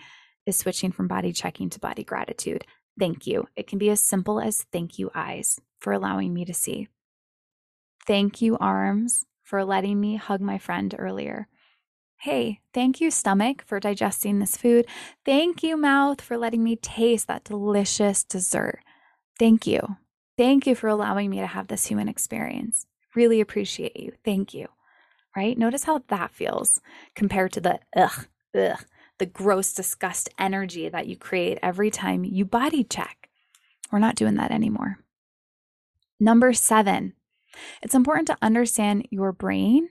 is 0.45 0.57
switching 0.57 0.91
from 0.91 1.07
body 1.07 1.31
checking 1.31 1.69
to 1.69 1.79
body 1.79 2.03
gratitude. 2.03 2.65
Thank 2.99 3.27
you. 3.27 3.47
It 3.55 3.67
can 3.67 3.77
be 3.77 3.89
as 3.91 4.01
simple 4.01 4.39
as 4.39 4.65
thank 4.71 4.97
you, 4.97 5.11
eyes, 5.13 5.59
for 5.79 5.93
allowing 5.93 6.33
me 6.33 6.45
to 6.45 6.53
see. 6.53 6.87
Thank 8.07 8.41
you, 8.41 8.57
arms, 8.57 9.25
for 9.47 9.63
letting 9.63 9.97
me 10.01 10.17
hug 10.17 10.41
my 10.41 10.57
friend 10.57 10.93
earlier. 10.99 11.47
Hey, 12.17 12.59
thank 12.73 12.99
you, 12.99 13.09
stomach, 13.09 13.63
for 13.65 13.79
digesting 13.79 14.39
this 14.39 14.57
food. 14.57 14.85
Thank 15.23 15.63
you, 15.63 15.77
mouth, 15.77 16.19
for 16.19 16.37
letting 16.37 16.65
me 16.65 16.75
taste 16.75 17.27
that 17.27 17.45
delicious 17.45 18.25
dessert. 18.25 18.79
Thank 19.39 19.65
you. 19.65 19.95
Thank 20.37 20.67
you 20.67 20.75
for 20.75 20.89
allowing 20.89 21.29
me 21.29 21.39
to 21.39 21.47
have 21.47 21.69
this 21.69 21.85
human 21.85 22.09
experience. 22.09 22.87
Really 23.15 23.39
appreciate 23.39 23.95
you. 23.95 24.11
Thank 24.25 24.53
you. 24.53 24.67
Right? 25.33 25.57
Notice 25.57 25.85
how 25.85 26.03
that 26.09 26.31
feels 26.31 26.81
compared 27.15 27.53
to 27.53 27.61
the 27.61 27.79
ugh, 27.95 28.27
ugh, 28.53 28.83
the 29.17 29.25
gross 29.25 29.73
disgust 29.73 30.27
energy 30.37 30.89
that 30.89 31.07
you 31.07 31.15
create 31.15 31.57
every 31.63 31.89
time 31.89 32.25
you 32.25 32.43
body 32.43 32.83
check. 32.83 33.29
We're 33.93 33.99
not 33.99 34.15
doing 34.15 34.35
that 34.35 34.51
anymore. 34.51 34.97
Number 36.19 36.51
seven, 36.51 37.13
it's 37.81 37.95
important 37.95 38.27
to 38.27 38.37
understand 38.41 39.07
your 39.11 39.31
brain 39.31 39.89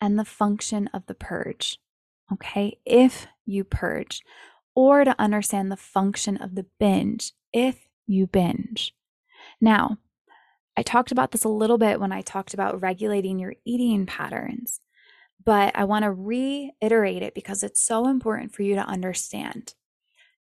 and 0.00 0.18
the 0.18 0.24
function 0.24 0.88
of 0.92 1.06
the 1.06 1.14
purge. 1.14 1.78
Okay. 2.32 2.78
If 2.84 3.26
you 3.44 3.64
purge, 3.64 4.22
or 4.74 5.04
to 5.04 5.18
understand 5.18 5.72
the 5.72 5.76
function 5.76 6.36
of 6.36 6.54
the 6.54 6.66
binge 6.78 7.32
if 7.52 7.88
you 8.06 8.26
binge. 8.26 8.94
Now, 9.60 9.98
I 10.76 10.82
talked 10.82 11.10
about 11.10 11.30
this 11.32 11.44
a 11.44 11.48
little 11.48 11.78
bit 11.78 11.98
when 11.98 12.12
I 12.12 12.20
talked 12.20 12.52
about 12.52 12.82
regulating 12.82 13.38
your 13.38 13.54
eating 13.64 14.04
patterns, 14.04 14.80
but 15.42 15.74
I 15.74 15.84
want 15.84 16.04
to 16.04 16.10
reiterate 16.10 17.22
it 17.22 17.34
because 17.34 17.62
it's 17.62 17.80
so 17.80 18.06
important 18.06 18.54
for 18.54 18.62
you 18.62 18.74
to 18.74 18.82
understand. 18.82 19.74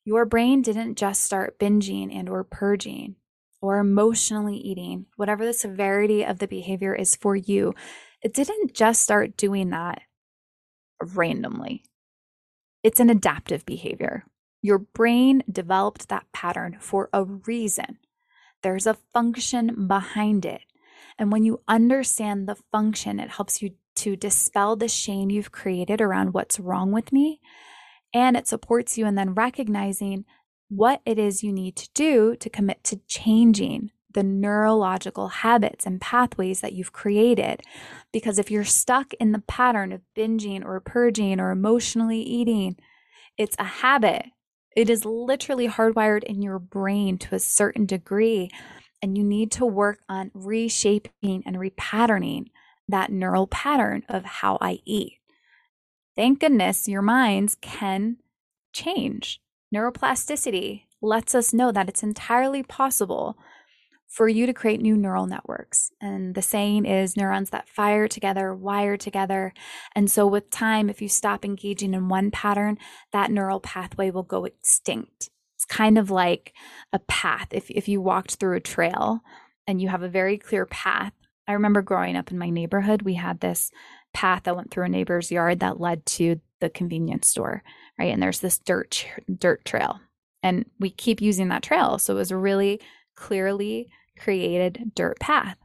Your 0.04 0.26
brain 0.26 0.62
didn't 0.62 0.96
just 0.98 1.24
start 1.24 1.58
binging 1.58 2.14
and 2.14 2.28
or 2.28 2.44
purging 2.44 3.16
or 3.62 3.80
emotionally 3.80 4.58
eating, 4.58 5.06
whatever 5.16 5.46
the 5.46 5.54
severity 5.54 6.24
of 6.24 6.40
the 6.40 6.48
behavior 6.48 6.94
is 6.94 7.16
for 7.16 7.36
you. 7.36 7.74
It 8.22 8.34
didn't 8.34 8.74
just 8.74 9.02
start 9.02 9.38
doing 9.38 9.70
that 9.70 10.02
randomly. 11.02 11.84
It's 12.84 13.00
an 13.00 13.10
adaptive 13.10 13.66
behavior. 13.66 14.26
Your 14.62 14.80
brain 14.80 15.44
developed 15.52 16.10
that 16.10 16.32
pattern 16.34 16.78
for 16.80 17.10
a 17.14 17.24
reason. 17.24 18.00
There's 18.62 18.88
a 18.88 18.98
function 19.14 19.88
behind 19.88 20.46
it. 20.46 20.62
And 21.18 21.32
when 21.32 21.44
you 21.44 21.62
understand 21.68 22.48
the 22.48 22.58
function, 22.72 23.20
it 23.20 23.30
helps 23.30 23.62
you 23.62 23.72
to 23.98 24.16
dispel 24.16 24.76
the 24.76 24.88
shame 24.88 25.30
you've 25.30 25.52
created 25.52 26.02
around 26.02 26.34
what's 26.34 26.60
wrong 26.60 26.92
with 26.92 27.12
me. 27.12 27.40
And 28.14 28.36
it 28.36 28.48
supports 28.48 28.98
you 28.98 29.06
in 29.06 29.16
then 29.16 29.34
recognizing 29.34 30.26
what 30.70 31.02
it 31.06 31.20
is 31.20 31.44
you 31.44 31.52
need 31.52 31.76
to 31.76 31.90
do 31.94 32.36
to 32.38 32.50
commit 32.50 32.84
to 32.86 33.00
changing 33.08 33.92
the 34.14 34.24
neurological 34.24 35.28
habits 35.28 35.86
and 35.86 36.00
pathways 36.00 36.62
that 36.62 36.74
you've 36.74 36.94
created. 36.94 37.62
Because 38.14 38.40
if 38.40 38.50
you're 38.50 38.64
stuck 38.64 39.14
in 39.16 39.34
the 39.34 39.44
pattern 39.48 39.92
of 39.92 40.02
binging 40.16 40.64
or 40.64 40.80
purging 40.80 41.40
or 41.40 41.52
emotionally 41.52 42.22
eating, 42.22 42.78
it's 43.38 43.58
a 43.60 43.66
habit 43.66 44.28
it 44.76 44.90
is 44.90 45.06
literally 45.06 45.70
hardwired 45.70 46.24
in 46.24 46.42
your 46.42 46.60
brain 46.60 47.18
to 47.20 47.36
a 47.36 47.40
certain 47.40 47.86
degree. 47.86 48.50
And 49.02 49.18
you 49.18 49.24
need 49.24 49.52
to 49.54 49.66
work 49.66 50.00
on 50.10 50.32
reshaping 50.34 51.44
and 51.46 51.56
repatterning 51.56 52.48
that 52.88 53.12
neural 53.12 53.48
pattern 53.48 54.04
of 54.10 54.26
how 54.26 54.58
I 54.60 54.80
eat. 54.86 55.14
Thank 56.16 56.40
goodness 56.40 56.88
your 56.88 57.02
minds 57.02 57.56
can 57.62 58.18
change. 58.74 59.42
Neuroplasticity 59.74 60.84
lets 61.02 61.36
us 61.36 61.54
know 61.54 61.72
that 61.72 61.90
it's 61.90 62.04
entirely 62.04 62.64
possible 62.64 63.38
for 64.08 64.30
you 64.30 64.46
to 64.46 64.54
create 64.54 64.82
new 64.82 64.96
neural 64.96 65.26
networks. 65.26 65.92
And 66.00 66.36
the 66.36 66.42
saying 66.42 66.86
is 66.86 67.18
neurons 67.18 67.50
that 67.50 67.68
fire 67.68 68.08
together, 68.08 68.56
wire 68.56 68.98
together. 68.98 69.54
And 69.94 70.10
so, 70.10 70.26
with 70.26 70.50
time, 70.50 70.90
if 70.90 71.02
you 71.02 71.10
stop 71.10 71.44
engaging 71.44 71.94
in 71.94 72.08
one 72.08 72.32
pattern, 72.32 72.78
that 73.12 73.32
neural 73.32 73.60
pathway 73.60 74.12
will 74.12 74.24
go 74.24 74.46
extinct. 74.46 75.30
It's 75.56 75.66
kind 75.66 75.98
of 75.98 76.12
like 76.12 76.54
a 76.94 77.00
path. 77.00 77.48
If, 77.52 77.70
if 77.70 77.88
you 77.88 78.02
walked 78.02 78.36
through 78.36 78.58
a 78.58 78.62
trail 78.62 79.22
and 79.68 79.82
you 79.82 79.90
have 79.90 80.04
a 80.04 80.10
very 80.10 80.38
clear 80.38 80.66
path, 80.66 81.14
I 81.48 81.54
remember 81.54 81.82
growing 81.82 82.16
up 82.16 82.32
in 82.32 82.38
my 82.38 82.50
neighborhood, 82.50 83.02
we 83.02 83.16
had 83.16 83.40
this 83.40 83.72
path 84.14 84.44
that 84.44 84.56
went 84.56 84.72
through 84.72 84.86
a 84.86 84.90
neighbor's 84.90 85.32
yard 85.32 85.60
that 85.60 85.80
led 85.80 86.06
to 86.06 86.40
the 86.66 86.70
convenience 86.70 87.28
store, 87.28 87.62
right? 88.00 88.12
And 88.12 88.22
there's 88.22 88.40
this 88.40 88.58
dirt 88.58 89.06
dirt 89.38 89.64
trail. 89.66 90.00
And 90.42 90.66
we 90.80 90.90
keep 90.90 91.22
using 91.22 91.50
that 91.50 91.64
trail. 91.64 92.00
So 92.00 92.14
it 92.14 92.18
was 92.18 92.32
a 92.32 92.38
really 92.38 92.82
clearly 93.16 93.88
created 94.18 94.92
dirt 94.96 95.20
path. 95.20 95.58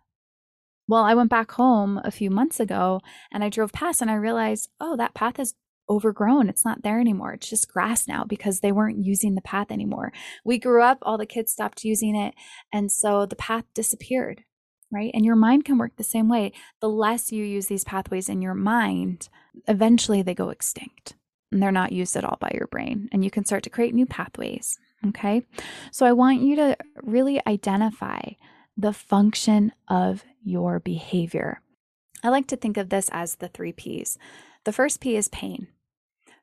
Well, 0.86 1.02
I 1.02 1.14
went 1.14 1.30
back 1.30 1.52
home 1.52 2.00
a 2.04 2.10
few 2.10 2.30
months 2.30 2.60
ago 2.60 3.00
and 3.32 3.42
I 3.42 3.48
drove 3.48 3.72
past 3.72 4.02
and 4.02 4.10
I 4.10 4.14
realized, 4.14 4.70
oh, 4.80 4.96
that 4.96 5.14
path 5.14 5.38
is 5.38 5.54
overgrown. 5.88 6.48
It's 6.48 6.64
not 6.64 6.82
there 6.82 7.00
anymore. 7.00 7.32
It's 7.32 7.48
just 7.48 7.72
grass 7.72 8.06
now 8.06 8.24
because 8.24 8.60
they 8.60 8.72
weren't 8.72 9.04
using 9.04 9.34
the 9.34 9.40
path 9.40 9.70
anymore. 9.70 10.12
We 10.44 10.58
grew 10.58 10.82
up, 10.82 10.98
all 11.02 11.18
the 11.18 11.26
kids 11.26 11.52
stopped 11.52 11.84
using 11.84 12.14
it. 12.14 12.34
And 12.72 12.92
so 12.92 13.24
the 13.24 13.36
path 13.36 13.64
disappeared, 13.74 14.44
right? 14.90 15.10
And 15.14 15.24
your 15.24 15.36
mind 15.36 15.64
can 15.64 15.78
work 15.78 15.96
the 15.96 16.02
same 16.02 16.28
way. 16.28 16.52
The 16.80 16.88
less 16.88 17.32
you 17.32 17.44
use 17.44 17.66
these 17.66 17.84
pathways 17.84 18.28
in 18.28 18.42
your 18.42 18.54
mind, 18.54 19.28
eventually 19.68 20.22
they 20.22 20.34
go 20.34 20.50
extinct 20.50 21.14
and 21.52 21.62
they're 21.62 21.72
not 21.72 21.92
used 21.92 22.16
at 22.16 22.24
all 22.24 22.38
by 22.40 22.50
your 22.54 22.66
brain. 22.66 23.08
And 23.12 23.24
you 23.24 23.30
can 23.30 23.44
start 23.44 23.62
to 23.64 23.70
create 23.70 23.94
new 23.94 24.06
pathways. 24.06 24.78
Okay. 25.08 25.46
So 25.92 26.06
I 26.06 26.12
want 26.12 26.42
you 26.42 26.56
to 26.56 26.76
really 27.02 27.40
identify 27.46 28.20
the 28.76 28.92
function 28.92 29.72
of 29.88 30.24
your 30.42 30.78
behavior. 30.78 31.60
I 32.22 32.28
like 32.28 32.46
to 32.48 32.56
think 32.56 32.76
of 32.76 32.90
this 32.90 33.08
as 33.12 33.36
the 33.36 33.48
three 33.48 33.72
P's. 33.72 34.18
The 34.64 34.72
first 34.72 35.00
P 35.00 35.16
is 35.16 35.28
pain. 35.28 35.68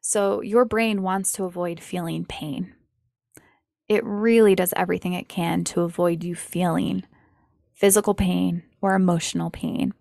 So 0.02 0.42
your 0.42 0.66
brain 0.66 1.04
wants 1.04 1.32
to 1.34 1.44
avoid 1.44 1.80
feeling 1.80 2.26
pain. 2.26 2.74
It 3.88 4.04
really 4.04 4.56
does 4.56 4.74
everything 4.76 5.14
it 5.14 5.30
can 5.30 5.64
to 5.66 5.82
avoid 5.82 6.24
you 6.24 6.36
feeling 6.36 7.04
physical 7.78 8.16
pain 8.16 8.63
or 8.82 8.96
emotional 8.96 9.50
pain. 9.50 9.94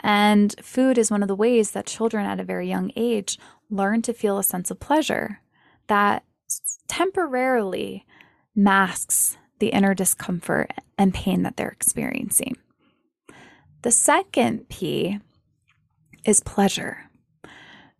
And 0.00 0.54
food 0.62 0.98
is 0.98 1.10
one 1.10 1.22
of 1.22 1.28
the 1.28 1.34
ways 1.34 1.72
that 1.72 1.86
children 1.86 2.24
at 2.26 2.38
a 2.38 2.44
very 2.44 2.68
young 2.68 2.92
age 2.94 3.38
learn 3.70 4.02
to 4.02 4.12
feel 4.12 4.38
a 4.38 4.44
sense 4.44 4.70
of 4.70 4.78
pleasure 4.78 5.40
that 5.88 6.22
temporarily 6.86 8.06
masks 8.54 9.36
the 9.58 9.68
inner 9.68 9.94
discomfort 9.94 10.72
and 10.96 11.14
pain 11.14 11.42
that 11.42 11.56
they're 11.56 11.68
experiencing. 11.68 12.56
The 13.82 13.90
second 13.90 14.68
P 14.68 15.18
is 16.24 16.40
pleasure. 16.40 17.10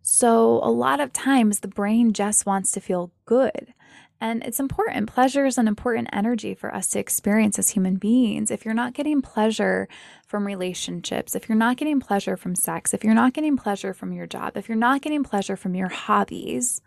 So, 0.01 0.59
a 0.63 0.71
lot 0.71 0.99
of 0.99 1.13
times 1.13 1.59
the 1.59 1.67
brain 1.67 2.13
just 2.13 2.45
wants 2.45 2.71
to 2.71 2.81
feel 2.81 3.11
good. 3.25 3.73
And 4.21 4.43
it's 4.43 4.59
important. 4.59 5.09
Pleasure 5.09 5.45
is 5.45 5.57
an 5.57 5.67
important 5.67 6.09
energy 6.11 6.53
for 6.53 6.73
us 6.75 6.87
to 6.89 6.99
experience 6.99 7.57
as 7.57 7.69
human 7.69 7.95
beings. 7.95 8.51
If 8.51 8.65
you're 8.65 8.73
not 8.73 8.93
getting 8.93 9.21
pleasure 9.21 9.87
from 10.27 10.45
relationships, 10.45 11.35
if 11.35 11.47
you're 11.47 11.57
not 11.57 11.77
getting 11.77 12.01
pleasure 12.01 12.35
from 12.35 12.53
sex, 12.55 12.93
if 12.93 13.03
you're 13.03 13.13
not 13.13 13.33
getting 13.33 13.55
pleasure 13.55 13.93
from 13.93 14.11
your 14.11 14.27
job, 14.27 14.57
if 14.57 14.67
you're 14.67 14.77
not 14.77 15.01
getting 15.01 15.23
pleasure 15.23 15.55
from 15.55 15.73
your 15.73 15.87
hobbies, 15.87 16.81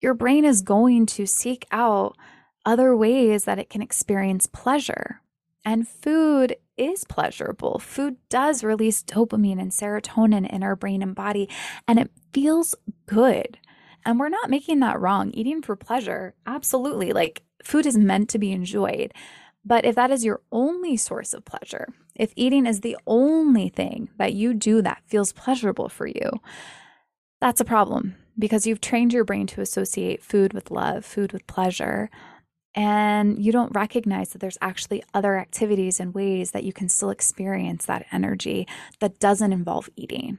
your 0.00 0.14
brain 0.14 0.44
is 0.44 0.62
going 0.62 1.06
to 1.06 1.26
seek 1.26 1.66
out 1.72 2.16
other 2.64 2.96
ways 2.96 3.44
that 3.44 3.58
it 3.58 3.68
can 3.68 3.82
experience 3.82 4.46
pleasure. 4.46 5.20
And 5.64 5.88
food 5.88 6.56
is 6.76 7.04
pleasurable. 7.04 7.80
Food 7.80 8.16
does 8.28 8.62
release 8.62 9.02
dopamine 9.02 9.60
and 9.60 9.72
serotonin 9.72 10.48
in 10.48 10.62
our 10.62 10.76
brain 10.76 11.02
and 11.02 11.14
body, 11.14 11.48
and 11.88 11.98
it 11.98 12.10
feels 12.32 12.76
good. 13.06 13.58
And 14.06 14.18
we're 14.18 14.28
not 14.28 14.48
making 14.48 14.80
that 14.80 15.00
wrong. 15.00 15.32
Eating 15.32 15.60
for 15.60 15.76
pleasure, 15.76 16.34
absolutely. 16.46 17.12
Like 17.12 17.42
food 17.62 17.84
is 17.84 17.98
meant 17.98 18.30
to 18.30 18.38
be 18.38 18.52
enjoyed. 18.52 19.12
But 19.64 19.84
if 19.84 19.96
that 19.96 20.12
is 20.12 20.24
your 20.24 20.40
only 20.52 20.96
source 20.96 21.34
of 21.34 21.44
pleasure, 21.44 21.88
if 22.14 22.32
eating 22.36 22.66
is 22.66 22.80
the 22.80 22.96
only 23.06 23.68
thing 23.68 24.08
that 24.16 24.32
you 24.32 24.54
do 24.54 24.80
that 24.80 25.02
feels 25.06 25.32
pleasurable 25.32 25.88
for 25.88 26.06
you, 26.06 26.30
that's 27.40 27.60
a 27.60 27.64
problem 27.64 28.14
because 28.38 28.66
you've 28.66 28.80
trained 28.80 29.12
your 29.12 29.24
brain 29.24 29.46
to 29.48 29.60
associate 29.60 30.22
food 30.22 30.52
with 30.52 30.70
love, 30.70 31.04
food 31.04 31.32
with 31.32 31.46
pleasure 31.48 32.08
and 32.76 33.42
you 33.42 33.52
don't 33.52 33.74
recognize 33.74 34.30
that 34.30 34.38
there's 34.38 34.58
actually 34.60 35.02
other 35.14 35.38
activities 35.38 35.98
and 35.98 36.14
ways 36.14 36.50
that 36.50 36.62
you 36.62 36.74
can 36.74 36.90
still 36.90 37.08
experience 37.08 37.86
that 37.86 38.04
energy 38.12 38.68
that 39.00 39.18
doesn't 39.18 39.54
involve 39.54 39.88
eating, 39.96 40.38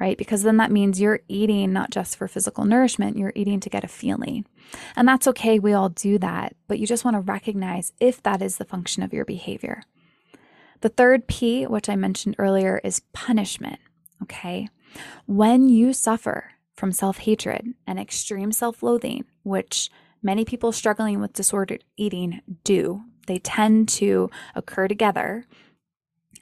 right? 0.00 0.16
Because 0.16 0.42
then 0.42 0.58
that 0.58 0.70
means 0.70 1.00
you're 1.00 1.20
eating 1.28 1.72
not 1.72 1.90
just 1.90 2.16
for 2.16 2.28
physical 2.28 2.64
nourishment, 2.64 3.18
you're 3.18 3.32
eating 3.34 3.60
to 3.60 3.70
get 3.70 3.84
a 3.84 3.88
feeling. 3.88 4.46
And 4.94 5.08
that's 5.08 5.26
okay, 5.28 5.58
we 5.58 5.72
all 5.72 5.88
do 5.88 6.18
that, 6.18 6.54
but 6.68 6.78
you 6.78 6.86
just 6.86 7.04
want 7.04 7.16
to 7.16 7.20
recognize 7.20 7.92
if 8.00 8.22
that 8.22 8.42
is 8.42 8.56
the 8.56 8.64
function 8.64 9.02
of 9.02 9.12
your 9.12 9.24
behavior. 9.24 9.82
The 10.80 10.88
third 10.88 11.26
P, 11.26 11.66
which 11.66 11.88
I 11.88 11.96
mentioned 11.96 12.36
earlier, 12.38 12.80
is 12.84 13.02
punishment, 13.12 13.80
okay? 14.22 14.68
When 15.26 15.68
you 15.68 15.92
suffer 15.92 16.52
from 16.76 16.92
self 16.92 17.18
hatred 17.18 17.74
and 17.86 17.98
extreme 17.98 18.52
self 18.52 18.82
loathing, 18.82 19.24
which 19.42 19.90
many 20.22 20.44
people 20.44 20.70
struggling 20.70 21.20
with 21.20 21.32
disordered 21.32 21.82
eating 21.96 22.40
do, 22.62 23.02
they 23.26 23.38
tend 23.38 23.88
to 23.88 24.30
occur 24.54 24.86
together, 24.86 25.44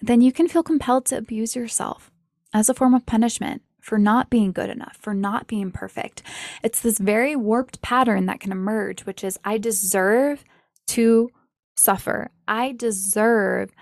then 0.02 0.20
you 0.20 0.30
can 0.32 0.48
feel 0.48 0.62
compelled 0.62 1.06
to 1.06 1.16
abuse 1.16 1.56
yourself 1.56 2.10
as 2.56 2.70
a 2.70 2.74
form 2.74 2.94
of 2.94 3.04
punishment 3.04 3.60
for 3.80 3.98
not 3.98 4.30
being 4.30 4.50
good 4.50 4.70
enough, 4.70 4.96
for 4.98 5.12
not 5.12 5.46
being 5.46 5.70
perfect. 5.70 6.22
It's 6.62 6.80
this 6.80 6.98
very 6.98 7.36
warped 7.36 7.82
pattern 7.82 8.24
that 8.26 8.40
can 8.40 8.50
emerge, 8.50 9.04
which 9.04 9.22
is 9.22 9.38
I 9.44 9.58
deserve 9.58 10.42
to 10.88 11.28
suffer. 11.76 12.30
I 12.48 12.72
deserve 12.72 13.72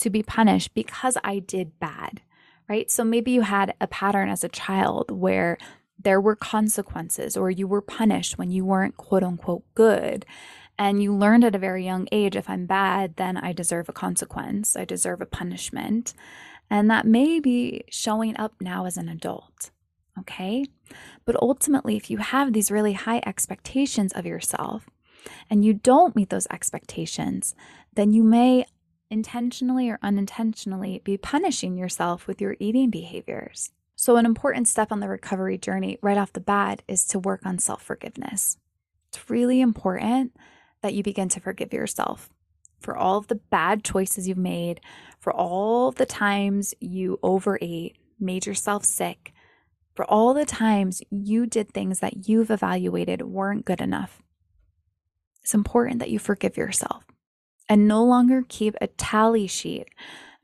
to 0.00 0.10
be 0.10 0.24
punished 0.24 0.74
because 0.74 1.16
I 1.22 1.38
did 1.38 1.78
bad, 1.78 2.22
right? 2.68 2.90
So 2.90 3.04
maybe 3.04 3.30
you 3.30 3.42
had 3.42 3.74
a 3.80 3.86
pattern 3.86 4.28
as 4.28 4.42
a 4.42 4.48
child 4.48 5.12
where 5.12 5.56
there 5.96 6.20
were 6.20 6.34
consequences 6.34 7.36
or 7.36 7.52
you 7.52 7.68
were 7.68 7.80
punished 7.80 8.36
when 8.36 8.50
you 8.50 8.64
weren't 8.64 8.96
quote 8.96 9.22
unquote 9.22 9.62
good. 9.76 10.26
And 10.76 11.00
you 11.00 11.14
learned 11.14 11.44
at 11.44 11.54
a 11.54 11.58
very 11.58 11.84
young 11.84 12.08
age 12.10 12.34
if 12.34 12.50
I'm 12.50 12.66
bad, 12.66 13.14
then 13.14 13.36
I 13.36 13.52
deserve 13.52 13.88
a 13.88 13.92
consequence, 13.92 14.74
I 14.74 14.84
deserve 14.84 15.20
a 15.20 15.26
punishment. 15.26 16.14
And 16.74 16.90
that 16.90 17.06
may 17.06 17.38
be 17.38 17.84
showing 17.88 18.36
up 18.36 18.54
now 18.60 18.84
as 18.84 18.96
an 18.96 19.08
adult. 19.08 19.70
Okay. 20.18 20.66
But 21.24 21.40
ultimately, 21.40 21.96
if 21.96 22.10
you 22.10 22.18
have 22.18 22.52
these 22.52 22.68
really 22.68 22.94
high 22.94 23.22
expectations 23.24 24.12
of 24.12 24.26
yourself 24.26 24.90
and 25.48 25.64
you 25.64 25.72
don't 25.72 26.16
meet 26.16 26.30
those 26.30 26.48
expectations, 26.50 27.54
then 27.94 28.12
you 28.12 28.24
may 28.24 28.66
intentionally 29.08 29.88
or 29.88 30.00
unintentionally 30.02 31.00
be 31.04 31.16
punishing 31.16 31.76
yourself 31.76 32.26
with 32.26 32.40
your 32.40 32.56
eating 32.58 32.90
behaviors. 32.90 33.70
So, 33.94 34.16
an 34.16 34.26
important 34.26 34.66
step 34.66 34.90
on 34.90 34.98
the 34.98 35.08
recovery 35.08 35.56
journey 35.56 36.00
right 36.02 36.18
off 36.18 36.32
the 36.32 36.40
bat 36.40 36.82
is 36.88 37.06
to 37.06 37.20
work 37.20 37.46
on 37.46 37.60
self 37.60 37.84
forgiveness. 37.84 38.58
It's 39.10 39.30
really 39.30 39.60
important 39.60 40.34
that 40.82 40.92
you 40.92 41.04
begin 41.04 41.28
to 41.28 41.40
forgive 41.40 41.72
yourself 41.72 42.33
for 42.84 42.96
all 42.96 43.18
of 43.18 43.28
the 43.28 43.34
bad 43.34 43.82
choices 43.82 44.28
you've 44.28 44.38
made, 44.38 44.80
for 45.18 45.32
all 45.32 45.90
the 45.90 46.06
times 46.06 46.74
you 46.80 47.18
overate, 47.22 47.96
made 48.20 48.46
yourself 48.46 48.84
sick, 48.84 49.32
for 49.94 50.04
all 50.04 50.34
the 50.34 50.44
times 50.44 51.02
you 51.10 51.46
did 51.46 51.72
things 51.72 52.00
that 52.00 52.28
you've 52.28 52.50
evaluated 52.50 53.22
weren't 53.22 53.64
good 53.64 53.80
enough. 53.80 54.22
It's 55.42 55.54
important 55.54 55.98
that 55.98 56.10
you 56.10 56.18
forgive 56.18 56.56
yourself 56.56 57.04
and 57.68 57.88
no 57.88 58.04
longer 58.04 58.44
keep 58.46 58.74
a 58.80 58.86
tally 58.86 59.46
sheet 59.46 59.88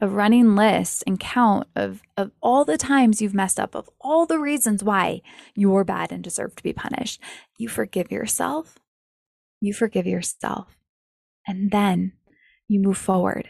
a 0.01 0.09
running 0.09 0.57
list 0.57 1.05
and 1.07 1.21
count 1.21 1.67
of, 1.77 2.03
of 2.17 2.31
all 2.41 2.65
the 2.65 2.79
times 2.79 3.21
you've 3.21 3.35
messed 3.35 3.61
up, 3.61 3.75
of 3.75 3.91
all 4.01 4.25
the 4.25 4.39
reasons 4.39 4.83
why 4.83 5.21
you're 5.55 5.85
bad 5.85 6.11
and 6.11 6.25
deserve 6.25 6.57
to 6.57 6.63
be 6.63 6.73
punished. 6.73 7.21
You 7.59 7.69
forgive 7.69 8.11
yourself. 8.11 8.79
You 9.61 9.75
forgive 9.75 10.07
yourself. 10.07 10.79
And 11.47 11.71
then 11.71 12.13
you 12.71 12.79
move 12.79 12.97
forward, 12.97 13.49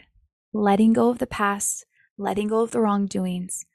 letting 0.51 0.93
go 0.93 1.09
of 1.09 1.19
the 1.19 1.27
past, 1.27 1.85
letting 2.17 2.47
go 2.47 2.61
of 2.61 2.71
the 2.71 2.81
wrongdoings. 2.81 3.65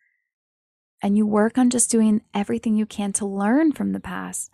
And 1.01 1.17
you 1.17 1.25
work 1.25 1.57
on 1.57 1.71
just 1.71 1.89
doing 1.89 2.23
everything 2.35 2.75
you 2.75 2.85
can 2.85 3.13
to 3.15 3.27
learn 3.27 3.71
from 3.71 3.93
the 3.93 4.01
past 4.01 4.51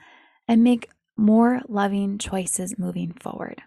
and 0.47 0.63
make 0.63 0.91
more 1.17 1.63
loving 1.67 2.19
choices 2.19 2.79
moving 2.79 3.15
forward. 3.15 3.63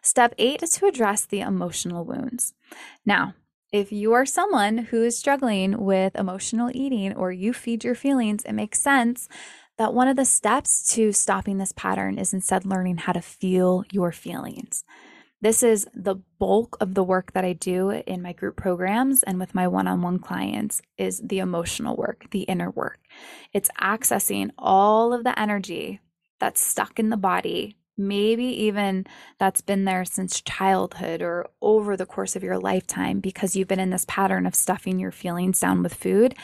Step 0.00 0.32
eight 0.38 0.62
is 0.62 0.70
to 0.74 0.86
address 0.86 1.26
the 1.26 1.40
emotional 1.40 2.04
wounds. 2.04 2.54
Now, 3.04 3.34
if 3.72 3.90
you 3.90 4.12
are 4.12 4.26
someone 4.26 4.78
who 4.78 5.02
is 5.02 5.18
struggling 5.18 5.84
with 5.84 6.14
emotional 6.14 6.70
eating 6.72 7.14
or 7.14 7.32
you 7.32 7.52
feed 7.52 7.82
your 7.82 7.96
feelings, 7.96 8.44
it 8.44 8.52
makes 8.52 8.80
sense 8.80 9.28
that 9.76 9.92
one 9.92 10.06
of 10.06 10.14
the 10.14 10.24
steps 10.24 10.86
to 10.94 11.10
stopping 11.10 11.58
this 11.58 11.72
pattern 11.72 12.16
is 12.16 12.32
instead 12.32 12.64
learning 12.64 12.98
how 12.98 13.12
to 13.12 13.20
feel 13.20 13.82
your 13.90 14.12
feelings. 14.12 14.84
This 15.44 15.62
is 15.62 15.86
the 15.94 16.14
bulk 16.38 16.78
of 16.80 16.94
the 16.94 17.04
work 17.04 17.34
that 17.34 17.44
I 17.44 17.52
do 17.52 17.90
in 17.90 18.22
my 18.22 18.32
group 18.32 18.56
programs 18.56 19.22
and 19.22 19.38
with 19.38 19.54
my 19.54 19.68
one-on-one 19.68 20.20
clients 20.20 20.80
is 20.96 21.20
the 21.22 21.40
emotional 21.40 21.96
work, 21.96 22.24
the 22.30 22.44
inner 22.44 22.70
work. 22.70 22.98
It's 23.52 23.68
accessing 23.78 24.52
all 24.56 25.12
of 25.12 25.22
the 25.22 25.38
energy 25.38 26.00
that's 26.40 26.62
stuck 26.62 26.98
in 26.98 27.10
the 27.10 27.18
body 27.18 27.76
Maybe 27.96 28.44
even 28.44 29.06
that's 29.38 29.60
been 29.60 29.84
there 29.84 30.04
since 30.04 30.40
childhood 30.40 31.22
or 31.22 31.46
over 31.62 31.96
the 31.96 32.06
course 32.06 32.34
of 32.34 32.42
your 32.42 32.58
lifetime 32.58 33.20
because 33.20 33.54
you've 33.54 33.68
been 33.68 33.78
in 33.78 33.90
this 33.90 34.04
pattern 34.08 34.46
of 34.46 34.54
stuffing 34.56 34.98
your 34.98 35.12
feelings 35.12 35.60
down 35.60 35.80
with 35.80 35.94
food. 35.94 36.34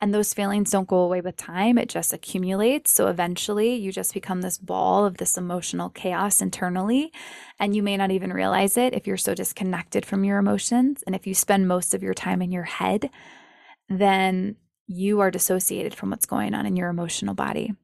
And 0.00 0.14
those 0.14 0.32
feelings 0.32 0.70
don't 0.70 0.86
go 0.86 0.98
away 0.98 1.20
with 1.20 1.36
time, 1.36 1.78
it 1.78 1.88
just 1.88 2.12
accumulates. 2.12 2.92
So 2.92 3.08
eventually 3.08 3.74
you 3.74 3.90
just 3.90 4.14
become 4.14 4.42
this 4.42 4.56
ball 4.56 5.04
of 5.04 5.16
this 5.16 5.36
emotional 5.36 5.90
chaos 5.90 6.40
internally. 6.40 7.12
And 7.58 7.74
you 7.74 7.82
may 7.82 7.96
not 7.96 8.12
even 8.12 8.32
realize 8.32 8.76
it 8.76 8.94
if 8.94 9.08
you're 9.08 9.16
so 9.16 9.34
disconnected 9.34 10.06
from 10.06 10.22
your 10.22 10.38
emotions. 10.38 11.02
And 11.06 11.16
if 11.16 11.26
you 11.26 11.34
spend 11.34 11.66
most 11.66 11.92
of 11.92 12.04
your 12.04 12.14
time 12.14 12.40
in 12.40 12.52
your 12.52 12.64
head, 12.64 13.10
then 13.88 14.54
you 14.86 15.18
are 15.20 15.30
dissociated 15.32 15.94
from 15.94 16.10
what's 16.10 16.26
going 16.26 16.54
on 16.54 16.66
in 16.66 16.76
your 16.76 16.88
emotional 16.88 17.34
body. 17.34 17.74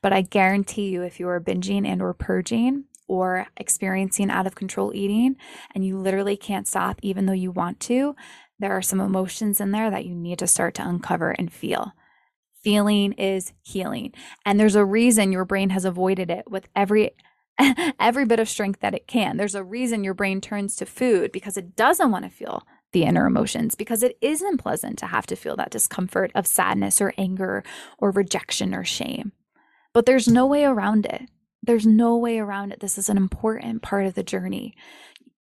But 0.00 0.12
I 0.12 0.22
guarantee 0.22 0.88
you, 0.88 1.02
if 1.02 1.18
you 1.18 1.28
are 1.28 1.40
binging 1.40 1.86
and 1.86 2.02
or 2.02 2.14
purging 2.14 2.84
or 3.08 3.46
experiencing 3.56 4.30
out 4.30 4.46
of 4.46 4.54
control 4.54 4.92
eating 4.94 5.36
and 5.74 5.84
you 5.84 5.98
literally 5.98 6.36
can't 6.36 6.68
stop 6.68 6.98
even 7.02 7.26
though 7.26 7.32
you 7.32 7.50
want 7.50 7.80
to, 7.80 8.14
there 8.58 8.72
are 8.72 8.82
some 8.82 9.00
emotions 9.00 9.60
in 9.60 9.72
there 9.72 9.90
that 9.90 10.04
you 10.04 10.14
need 10.14 10.38
to 10.38 10.46
start 10.46 10.74
to 10.74 10.88
uncover 10.88 11.30
and 11.32 11.52
feel. 11.52 11.92
Feeling 12.62 13.12
is 13.14 13.52
healing. 13.62 14.12
And 14.46 14.58
there's 14.58 14.76
a 14.76 14.84
reason 14.84 15.32
your 15.32 15.44
brain 15.44 15.70
has 15.70 15.84
avoided 15.84 16.30
it 16.30 16.48
with 16.50 16.68
every 16.76 17.10
every 18.00 18.24
bit 18.24 18.40
of 18.40 18.48
strength 18.48 18.80
that 18.80 18.94
it 18.94 19.06
can. 19.06 19.36
There's 19.36 19.54
a 19.54 19.64
reason 19.64 20.04
your 20.04 20.14
brain 20.14 20.40
turns 20.40 20.76
to 20.76 20.86
food 20.86 21.32
because 21.32 21.56
it 21.56 21.76
doesn't 21.76 22.10
want 22.10 22.24
to 22.24 22.30
feel 22.30 22.62
the 22.92 23.04
inner 23.04 23.26
emotions 23.26 23.74
because 23.74 24.02
it 24.02 24.16
isn't 24.20 24.58
pleasant 24.58 24.98
to 24.98 25.06
have 25.06 25.26
to 25.26 25.36
feel 25.36 25.56
that 25.56 25.70
discomfort 25.70 26.30
of 26.34 26.46
sadness 26.46 27.00
or 27.00 27.12
anger 27.18 27.64
or 27.98 28.10
rejection 28.10 28.74
or 28.74 28.84
shame. 28.84 29.32
But 29.92 30.06
there's 30.06 30.28
no 30.28 30.46
way 30.46 30.64
around 30.64 31.06
it. 31.06 31.22
There's 31.62 31.86
no 31.86 32.16
way 32.16 32.38
around 32.38 32.72
it. 32.72 32.80
This 32.80 32.98
is 32.98 33.08
an 33.08 33.16
important 33.16 33.82
part 33.82 34.06
of 34.06 34.14
the 34.14 34.22
journey. 34.22 34.74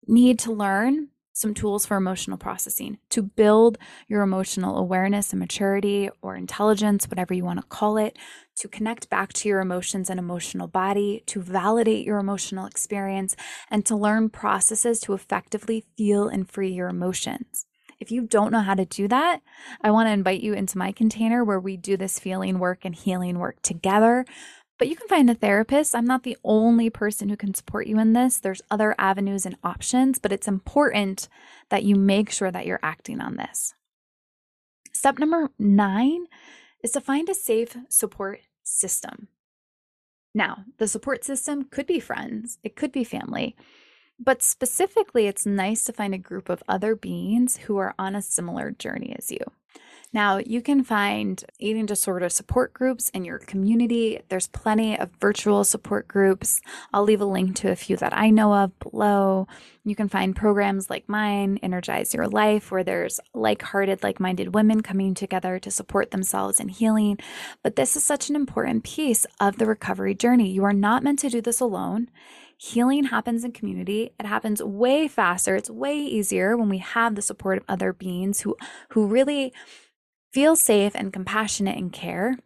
Need 0.07 0.39
to 0.41 0.53
learn 0.53 1.09
some 1.33 1.55
tools 1.55 1.87
for 1.87 1.97
emotional 1.97 2.37
processing 2.37 2.99
to 3.09 3.23
build 3.23 3.79
your 4.07 4.23
emotional 4.23 4.77
awareness 4.77 5.33
and 5.33 5.41
maturity 5.41 6.11
or 6.21 6.37
intelligence, 6.37 7.09
whatever 7.09 7.33
you 7.33 7.45
want 7.45 7.59
to 7.59 7.67
call 7.67 7.97
it, 7.97 8.19
to 8.57 8.69
connect 8.69 9.09
back 9.09 9.33
to 9.33 9.49
your 9.49 9.61
emotions 9.61 10.11
and 10.11 10.19
emotional 10.19 10.69
body, 10.69 11.23
to 11.27 11.41
validate 11.41 12.05
your 12.05 12.19
emotional 12.19 12.67
experience, 12.67 13.35
and 13.71 13.87
to 13.87 13.97
learn 13.97 14.29
processes 14.29 15.01
to 15.01 15.15
effectively 15.15 15.85
feel 15.97 16.29
and 16.29 16.51
free 16.51 16.71
your 16.71 16.89
emotions. 16.89 17.65
If 18.03 18.11
you 18.11 18.23
don't 18.23 18.51
know 18.51 18.63
how 18.63 18.75
to 18.75 18.85
do 18.85 19.07
that, 19.07 19.43
I 19.81 19.93
want 19.93 20.09
to 20.09 20.13
invite 20.13 20.41
you 20.41 20.55
into 20.55 20.77
my 20.77 20.91
container 20.91 21.45
where 21.45 21.61
we 21.61 21.77
do 21.77 21.97
this 21.97 22.19
feeling 22.19 22.59
work 22.59 22.85
and 22.85 22.97
healing 22.97 23.39
work 23.39 23.63
together. 23.63 24.25
But 24.77 24.89
you 24.89 24.97
can 24.97 25.07
find 25.07 25.31
a 25.31 25.37
therapist. 25.37 25.95
I'm 25.95 26.05
not 26.05 26.25
the 26.25 26.37
only 26.43 26.91
person 26.91 27.29
who 27.29 27.37
can 27.37 27.55
support 27.55 27.87
you 27.87 28.01
in 28.01 28.13
this. 28.13 28.39
There's 28.39 28.61
other 28.73 28.97
avenues 28.99 29.47
and 29.47 29.57
options, 29.63 30.19
but 30.19 30.33
it's 30.33 30.49
important 30.49 31.29
that 31.69 31.85
you 31.85 31.95
make 31.95 32.33
sure 32.33 32.51
that 32.51 32.67
you're 32.67 32.81
acting 32.83 33.21
on 33.21 33.37
this. 33.37 33.73
Step 34.93 35.21
number 35.21 35.51
nine 35.57 36.27
is 36.83 36.91
to 36.91 37.01
find 37.01 37.29
a 37.29 37.35
safe 37.35 37.77
support 37.89 38.41
system. 38.65 39.29
Now, 40.35 40.65
the 40.79 40.89
support 40.89 41.23
system 41.23 41.67
could 41.71 41.87
be 41.87 42.01
friends, 42.01 42.59
it 42.65 42.75
could 42.75 42.91
be 42.91 43.05
family, 43.05 43.55
but 44.23 44.43
specifically, 44.43 45.27
it's 45.27 45.47
nice 45.47 45.85
to 45.85 45.93
find 45.93 46.15
a 46.15 46.19
group 46.19 46.49
of 46.49 46.63
other 46.69 46.95
beings 46.95 47.57
who 47.57 47.77
are 47.79 47.95
on 47.99 48.15
a 48.15 48.23
similar 48.23 48.71
journey 48.71 49.15
as 49.19 49.31
you. 49.31 49.41
Now, 50.15 50.37
you 50.37 50.61
can 50.61 50.85
find 50.85 51.43
eating 51.59 51.87
disorder 51.87 52.29
support 52.29 52.75
groups 52.75 53.09
in 53.11 53.25
your 53.25 53.39
community. 53.39 54.21
There's 54.29 54.47
plenty 54.47 54.99
of 54.99 55.09
virtual 55.19 55.65
support 55.65 56.07
groups. 56.07 56.61
I'll 56.93 57.05
leave 57.05 57.23
a 57.23 57.27
link 57.27 57.57
to 57.57 57.71
a 57.71 57.77
few 57.77 57.97
that 57.97 58.15
I 58.15 58.29
know 58.29 58.53
of 58.53 58.79
below. 58.79 59.49
You 59.85 59.97
can 59.97 60.11
find 60.11 60.37
programs 60.37 60.91
like 60.91 61.09
mine, 61.09 61.59
Innergize 61.63 62.13
Your 62.13 62.29
Life, 62.29 62.71
where 62.71 62.85
there's 62.85 63.21
like 63.33 63.63
hearted, 63.63 64.03
like 64.03 64.21
minded 64.21 64.55
women 64.55 64.83
coming 64.83 65.15
together 65.15 65.59
to 65.61 65.71
support 65.71 66.11
themselves 66.11 66.61
in 66.61 66.69
healing. 66.69 67.19
But 67.63 67.77
this 67.77 67.97
is 67.97 68.05
such 68.05 68.29
an 68.29 68.37
important 68.37 68.85
piece 68.85 69.25
of 69.41 69.57
the 69.57 69.67
recovery 69.67 70.15
journey. 70.15 70.51
You 70.51 70.65
are 70.65 70.75
not 70.75 71.03
meant 71.03 71.21
to 71.21 71.31
do 71.31 71.41
this 71.41 71.61
alone. 71.61 72.11
Healing 72.65 73.03
happens 73.03 73.43
in 73.43 73.51
community. 73.51 74.13
It 74.21 74.25
happens 74.25 74.63
way 74.63 75.09
faster. 75.09 75.57
It's 75.57 75.69
way 75.69 75.99
easier 75.99 76.57
when 76.57 76.69
we 76.69 76.79
have 76.79 77.17
the 77.17 77.21
support 77.21 77.59
of 77.59 77.65
other 77.69 77.93
beings 77.93 78.43
who 78.43 78.57
who 78.91 79.09
really 79.09 79.53
feel 80.33 80.55
safe 80.55 80.93
and 80.95 81.13
compassionate 81.13 81.77
and 81.77 81.93
care. 81.93 82.39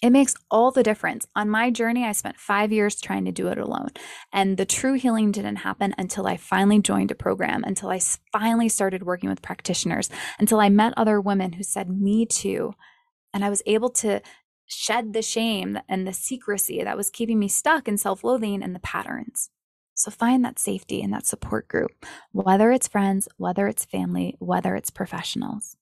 It 0.00 0.10
makes 0.10 0.36
all 0.48 0.70
the 0.70 0.84
difference. 0.84 1.26
On 1.34 1.50
my 1.50 1.72
journey, 1.72 2.04
I 2.04 2.12
spent 2.12 2.36
five 2.38 2.70
years 2.70 3.00
trying 3.00 3.24
to 3.24 3.32
do 3.32 3.48
it 3.48 3.58
alone. 3.58 3.88
And 4.32 4.56
the 4.56 4.64
true 4.64 4.94
healing 4.94 5.32
didn't 5.32 5.56
happen 5.56 5.92
until 5.98 6.28
I 6.28 6.36
finally 6.36 6.80
joined 6.80 7.10
a 7.10 7.16
program, 7.16 7.64
until 7.64 7.88
I 7.88 7.98
finally 8.30 8.68
started 8.68 9.02
working 9.02 9.28
with 9.28 9.42
practitioners, 9.42 10.08
until 10.38 10.60
I 10.60 10.68
met 10.68 10.94
other 10.96 11.20
women 11.20 11.54
who 11.54 11.64
said, 11.64 11.90
Me 11.90 12.26
too. 12.26 12.74
And 13.34 13.44
I 13.44 13.50
was 13.50 13.64
able 13.66 13.90
to 13.90 14.22
shed 14.66 15.12
the 15.12 15.22
shame 15.22 15.78
and 15.88 16.06
the 16.06 16.12
secrecy 16.12 16.82
that 16.82 16.96
was 16.96 17.10
keeping 17.10 17.38
me 17.38 17.48
stuck 17.48 17.88
in 17.88 17.96
self 17.98 18.24
loathing 18.24 18.62
and 18.62 18.74
the 18.74 18.80
patterns. 18.80 19.50
So 19.94 20.10
find 20.10 20.44
that 20.44 20.58
safety 20.58 21.00
and 21.00 21.12
that 21.14 21.26
support 21.26 21.68
group, 21.68 22.04
whether 22.32 22.70
it's 22.70 22.88
friends, 22.88 23.28
whether 23.38 23.66
it's 23.66 23.86
family, 23.86 24.36
whether 24.38 24.76
it's 24.76 24.90
professionals. 24.90 25.76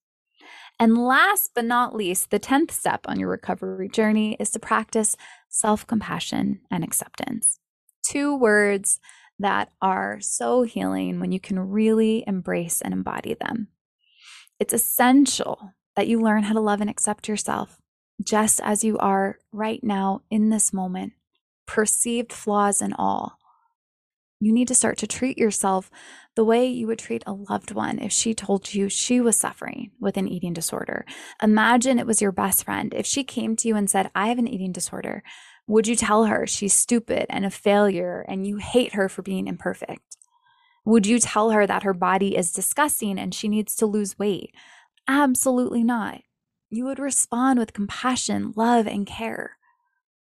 And 0.78 0.98
last 0.98 1.50
but 1.54 1.64
not 1.64 1.94
least, 1.94 2.30
the 2.30 2.40
10th 2.40 2.70
step 2.70 3.06
on 3.06 3.18
your 3.18 3.28
recovery 3.28 3.88
journey 3.88 4.36
is 4.38 4.50
to 4.50 4.58
practice 4.58 5.16
self 5.48 5.86
compassion 5.86 6.60
and 6.70 6.84
acceptance. 6.84 7.58
Two 8.06 8.36
words 8.36 9.00
that 9.38 9.70
are 9.82 10.18
so 10.20 10.62
healing 10.62 11.18
when 11.18 11.32
you 11.32 11.40
can 11.40 11.58
really 11.58 12.22
embrace 12.26 12.80
and 12.80 12.92
embody 12.92 13.34
them. 13.34 13.68
It's 14.60 14.72
essential 14.72 15.72
that 15.96 16.06
you 16.06 16.20
learn 16.20 16.44
how 16.44 16.54
to 16.54 16.60
love 16.60 16.80
and 16.80 16.90
accept 16.90 17.28
yourself 17.28 17.80
just 18.22 18.60
as 18.62 18.84
you 18.84 18.98
are 18.98 19.38
right 19.52 19.82
now 19.82 20.22
in 20.30 20.50
this 20.50 20.72
moment, 20.72 21.12
perceived 21.66 22.32
flaws 22.32 22.80
and 22.80 22.94
all. 22.98 23.38
You 24.40 24.52
need 24.52 24.68
to 24.68 24.74
start 24.74 24.98
to 24.98 25.06
treat 25.06 25.38
yourself 25.38 25.90
the 26.36 26.44
way 26.44 26.66
you 26.66 26.86
would 26.86 26.98
treat 26.98 27.22
a 27.26 27.32
loved 27.32 27.72
one 27.72 27.98
if 27.98 28.12
she 28.12 28.34
told 28.34 28.74
you 28.74 28.88
she 28.88 29.20
was 29.20 29.36
suffering 29.36 29.92
with 30.00 30.16
an 30.16 30.28
eating 30.28 30.52
disorder. 30.52 31.06
Imagine 31.42 31.98
it 31.98 32.06
was 32.06 32.20
your 32.20 32.32
best 32.32 32.64
friend. 32.64 32.92
If 32.92 33.06
she 33.06 33.24
came 33.24 33.56
to 33.56 33.68
you 33.68 33.76
and 33.76 33.88
said, 33.88 34.10
I 34.14 34.28
have 34.28 34.38
an 34.38 34.48
eating 34.48 34.72
disorder, 34.72 35.22
would 35.66 35.86
you 35.86 35.96
tell 35.96 36.24
her 36.24 36.46
she's 36.46 36.74
stupid 36.74 37.26
and 37.30 37.46
a 37.46 37.50
failure 37.50 38.24
and 38.28 38.46
you 38.46 38.58
hate 38.58 38.94
her 38.94 39.08
for 39.08 39.22
being 39.22 39.46
imperfect? 39.46 40.18
Would 40.84 41.06
you 41.06 41.18
tell 41.18 41.50
her 41.52 41.66
that 41.66 41.84
her 41.84 41.94
body 41.94 42.36
is 42.36 42.52
disgusting 42.52 43.18
and 43.18 43.34
she 43.34 43.48
needs 43.48 43.74
to 43.76 43.86
lose 43.86 44.18
weight? 44.18 44.54
Absolutely 45.08 45.82
not 45.82 46.20
you 46.74 46.84
would 46.84 46.98
respond 46.98 47.58
with 47.58 47.72
compassion, 47.72 48.52
love, 48.56 48.86
and 48.86 49.06
care. 49.06 49.56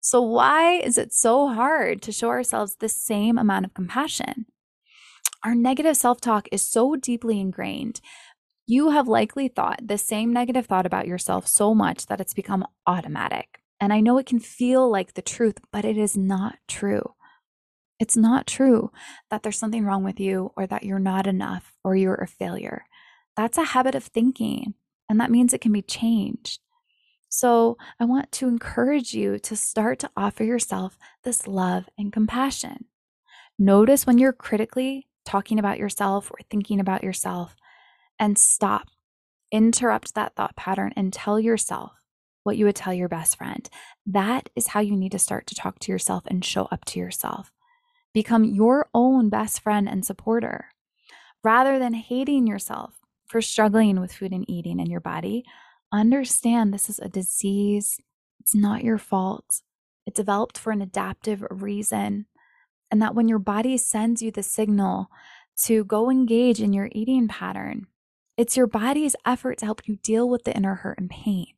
So, 0.02 0.22
why 0.22 0.74
is 0.74 0.98
it 0.98 1.14
so 1.14 1.50
hard 1.50 2.02
to 2.04 2.12
show 2.12 2.30
ourselves 2.30 2.76
the 2.76 2.90
same 2.90 3.38
amount 3.38 3.66
of 3.66 3.74
compassion? 3.74 4.46
Our 5.44 5.56
negative 5.56 5.98
self 5.98 6.20
talk 6.20 6.48
is 6.52 6.62
so 6.62 6.96
deeply 6.96 7.40
ingrained. 7.40 8.02
You 8.66 8.92
have 8.92 9.08
likely 9.08 9.48
thought 9.48 9.88
the 9.88 9.98
same 9.98 10.32
negative 10.32 10.66
thought 10.66 10.86
about 10.86 11.08
yourself 11.08 11.48
so 11.48 11.74
much 11.74 12.06
that 12.08 12.22
it's 12.22 12.34
become 12.34 12.66
automatic. 12.86 13.62
And 13.82 13.94
I 13.94 14.00
know 14.00 14.18
it 14.18 14.26
can 14.26 14.40
feel 14.40 14.90
like 14.90 15.14
the 15.14 15.22
truth, 15.22 15.58
but 15.72 15.86
it 15.86 15.98
is 15.98 16.18
not 16.18 16.58
true. 16.68 17.14
It's 18.00 18.16
not 18.16 18.48
true 18.48 18.92
that 19.30 19.44
there's 19.44 19.58
something 19.58 19.86
wrong 19.86 20.04
with 20.04 20.20
you 20.20 20.52
or 20.56 20.68
that 20.68 20.84
you're 20.84 21.00
not 21.00 21.28
enough 21.28 21.78
or 21.84 21.96
you're 21.96 22.16
a 22.16 22.28
failure. 22.28 22.86
That's 23.36 23.58
a 23.58 23.64
habit 23.64 23.96
of 23.96 24.04
thinking. 24.04 24.74
And 25.10 25.20
that 25.20 25.32
means 25.32 25.54
it 25.54 25.62
can 25.62 25.74
be 25.74 25.82
changed. 25.82 26.60
So 27.30 27.78
I 28.00 28.06
want 28.06 28.32
to 28.34 28.48
encourage 28.48 29.14
you 29.14 29.38
to 29.40 29.56
start 29.56 30.00
to 30.00 30.12
offer 30.16 30.44
yourself 30.44 30.98
this 31.24 31.48
love 31.48 31.90
and 31.98 32.14
compassion. 32.14 32.86
Notice 33.58 34.08
when 34.08 34.18
you're 34.18 34.34
critically 34.34 35.08
talking 35.26 35.60
about 35.60 35.78
yourself 35.78 36.32
or 36.32 36.38
thinking 36.50 36.80
about 36.80 37.04
yourself 37.04 37.56
and 38.20 38.38
stop. 38.38 38.88
Interrupt 39.52 40.14
that 40.14 40.36
thought 40.36 40.56
pattern 40.56 40.94
and 40.96 41.12
tell 41.12 41.40
yourself 41.40 41.92
what 42.44 42.58
you 42.58 42.66
would 42.66 42.76
tell 42.76 42.94
your 42.94 43.10
best 43.10 43.38
friend. 43.38 43.70
That 44.06 44.50
is 44.56 44.68
how 44.68 44.80
you 44.80 44.96
need 44.96 45.12
to 45.12 45.20
start 45.20 45.48
to 45.48 45.56
talk 45.56 45.80
to 45.80 45.92
yourself 45.92 46.24
and 46.28 46.46
show 46.46 46.68
up 46.72 46.86
to 46.86 47.00
yourself. 47.00 47.52
Become 48.14 48.44
your 48.44 48.90
own 48.94 49.30
best 49.30 49.62
friend 49.62 49.88
and 49.88 50.06
supporter. 50.06 50.68
Rather 51.44 51.80
than 51.80 51.94
hating 51.94 52.48
yourself 52.48 52.99
for 53.30 53.42
struggling 53.42 54.02
with 54.02 54.12
food 54.12 54.34
and 54.34 54.50
eating 54.50 54.80
in 54.80 54.90
your 54.90 55.00
body, 55.00 55.46
understand 55.92 56.74
this 56.74 56.90
is 56.90 57.00
a 57.00 57.08
disease. 57.08 58.00
It's 58.40 58.56
not 58.56 58.84
your 58.84 58.98
fault. 58.98 59.62
It 60.06 60.16
developed 60.16 60.58
for 60.58 60.72
an 60.72 60.82
adaptive 60.82 61.46
reason. 61.50 62.26
And 62.92 63.02
that 63.02 63.14
when 63.14 63.28
your 63.28 63.40
body 63.40 63.78
sends 63.78 64.22
you 64.22 64.32
the 64.32 64.44
signal 64.44 65.10
to 65.66 65.84
go 65.84 66.10
engage 66.10 66.60
in 66.60 66.74
your 66.74 66.90
eating 66.92 67.28
pattern, 67.28 67.86
it's 68.36 68.58
your 68.58 68.68
body's 68.68 69.16
effort 69.26 69.60
to 69.60 69.66
help 69.66 69.88
you 69.88 69.98
deal 69.98 70.28
with 70.28 70.44
the 70.44 70.56
inner 70.56 70.76
hurt 70.76 70.98
and 70.98 71.10
pain. 71.10 71.54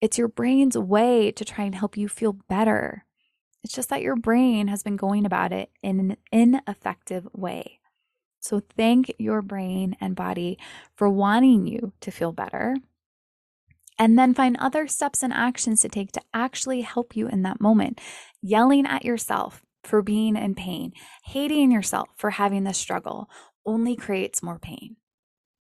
It's 0.00 0.18
your 0.18 0.28
brain's 0.28 0.78
way 0.78 1.32
to 1.32 1.44
try 1.44 1.64
and 1.64 1.74
help 1.74 1.96
you 1.96 2.08
feel 2.08 2.34
better. 2.48 3.04
It's 3.64 3.72
just 3.72 3.88
that 3.88 4.02
your 4.02 4.14
brain 4.14 4.68
has 4.68 4.84
been 4.84 4.96
going 4.96 5.26
about 5.26 5.52
it 5.52 5.70
in 5.82 5.98
an 5.98 6.16
ineffective 6.30 7.26
way. 7.32 7.80
So 8.40 8.62
thank 8.76 9.12
your 9.18 9.42
brain 9.42 9.96
and 10.00 10.14
body 10.14 10.58
for 10.96 11.08
wanting 11.08 11.66
you 11.66 11.92
to 12.00 12.10
feel 12.10 12.32
better. 12.32 12.76
And 13.98 14.18
then 14.18 14.32
find 14.32 14.56
other 14.58 14.86
steps 14.86 15.22
and 15.22 15.32
actions 15.32 15.80
to 15.80 15.88
take 15.88 16.12
to 16.12 16.22
actually 16.32 16.82
help 16.82 17.16
you 17.16 17.26
in 17.28 17.42
that 17.42 17.60
moment. 17.60 18.00
Yelling 18.40 18.86
at 18.86 19.04
yourself 19.04 19.62
for 19.82 20.02
being 20.02 20.36
in 20.36 20.54
pain, 20.54 20.92
hating 21.24 21.72
yourself 21.72 22.08
for 22.16 22.30
having 22.30 22.64
this 22.64 22.78
struggle 22.78 23.28
only 23.66 23.96
creates 23.96 24.42
more 24.42 24.58
pain. 24.58 24.96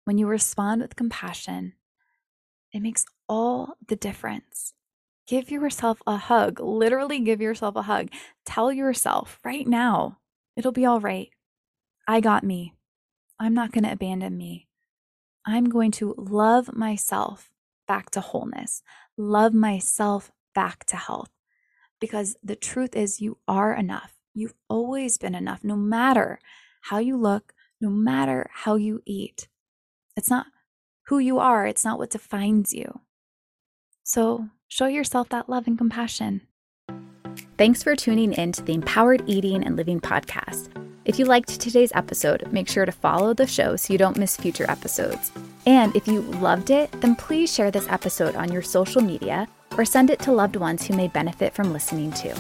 When 0.06 0.18
you 0.18 0.28
respond 0.28 0.82
with 0.82 0.96
compassion, 0.96 1.74
it 2.72 2.82
makes 2.82 3.06
all 3.28 3.76
the 3.88 3.96
difference. 3.96 4.74
Give 5.28 5.50
yourself 5.50 6.02
a 6.08 6.18
hug. 6.18 6.60
Literally, 6.60 7.20
give 7.20 7.42
yourself 7.42 7.76
a 7.76 7.84
hug. 7.84 8.10
Tell 8.46 8.72
yourself 8.72 9.40
right 9.44 9.68
now, 9.68 10.18
it'll 10.56 10.72
be 10.72 10.86
all 10.86 11.00
right. 11.00 11.30
I 12.10 12.22
got 12.22 12.44
me. 12.44 12.74
I'm 13.40 13.54
not 13.54 13.72
going 13.72 13.84
to 13.84 13.92
abandon 13.92 14.36
me. 14.36 14.68
I'm 15.46 15.66
going 15.66 15.92
to 15.92 16.16
love 16.18 16.74
myself 16.76 17.52
back 17.88 18.10
to 18.12 18.20
wholeness, 18.20 18.82
love 19.16 19.54
myself 19.54 20.32
back 20.56 20.86
to 20.86 20.96
health. 20.96 21.30
Because 22.02 22.36
the 22.42 22.56
truth 22.56 22.96
is, 22.96 23.22
you 23.22 23.38
are 23.48 23.76
enough. 23.76 24.16
You've 24.34 24.56
always 24.68 25.20
been 25.20 25.36
enough, 25.36 25.64
no 25.64 25.76
matter 25.76 26.40
how 26.82 26.98
you 26.98 27.16
look, 27.16 27.54
no 27.80 27.92
matter 27.92 28.50
how 28.52 28.76
you 28.76 29.04
eat. 29.06 29.48
It's 30.18 30.32
not 30.32 30.48
who 31.10 31.20
you 31.20 31.38
are, 31.38 31.68
it's 31.68 31.86
not 31.86 32.00
what 32.00 32.10
defines 32.10 32.74
you. 32.74 33.02
So 34.04 34.50
show 34.68 34.88
yourself 34.88 35.30
that 35.30 35.48
love 35.48 35.68
and 35.68 35.78
compassion. 35.78 36.42
Thanks 37.56 37.84
for 37.84 37.96
tuning 37.96 38.34
in 38.34 38.52
to 38.54 38.64
the 38.64 38.74
Empowered 38.74 39.22
Eating 39.28 39.64
and 39.64 39.76
Living 39.76 40.02
podcast. 40.02 40.89
If 41.10 41.18
you 41.18 41.26
liked 41.26 41.60
today's 41.60 41.92
episode, 41.96 42.48
make 42.52 42.70
sure 42.70 42.86
to 42.86 42.92
follow 42.92 43.34
the 43.34 43.48
show 43.48 43.76
so 43.76 43.92
you 43.92 43.98
don't 43.98 44.16
miss 44.16 44.38
future 44.38 44.70
episodes. 44.70 45.32
And 45.66 45.96
if 45.96 46.08
you 46.08 46.22
loved 46.22 46.70
it, 46.70 46.92
then 47.02 47.16
please 47.16 47.52
share 47.52 47.72
this 47.72 47.88
episode 47.90 48.36
on 48.36 48.52
your 48.52 48.62
social 48.62 49.02
media 49.02 49.48
or 49.76 49.86
send 49.86 50.12
it 50.12 50.20
to 50.20 50.32
loved 50.32 50.56
ones 50.56 50.86
who 50.86 50.96
may 50.96 51.08
benefit 51.08 51.56
from 51.56 51.74
listening 51.74 52.12
to. 52.12 52.40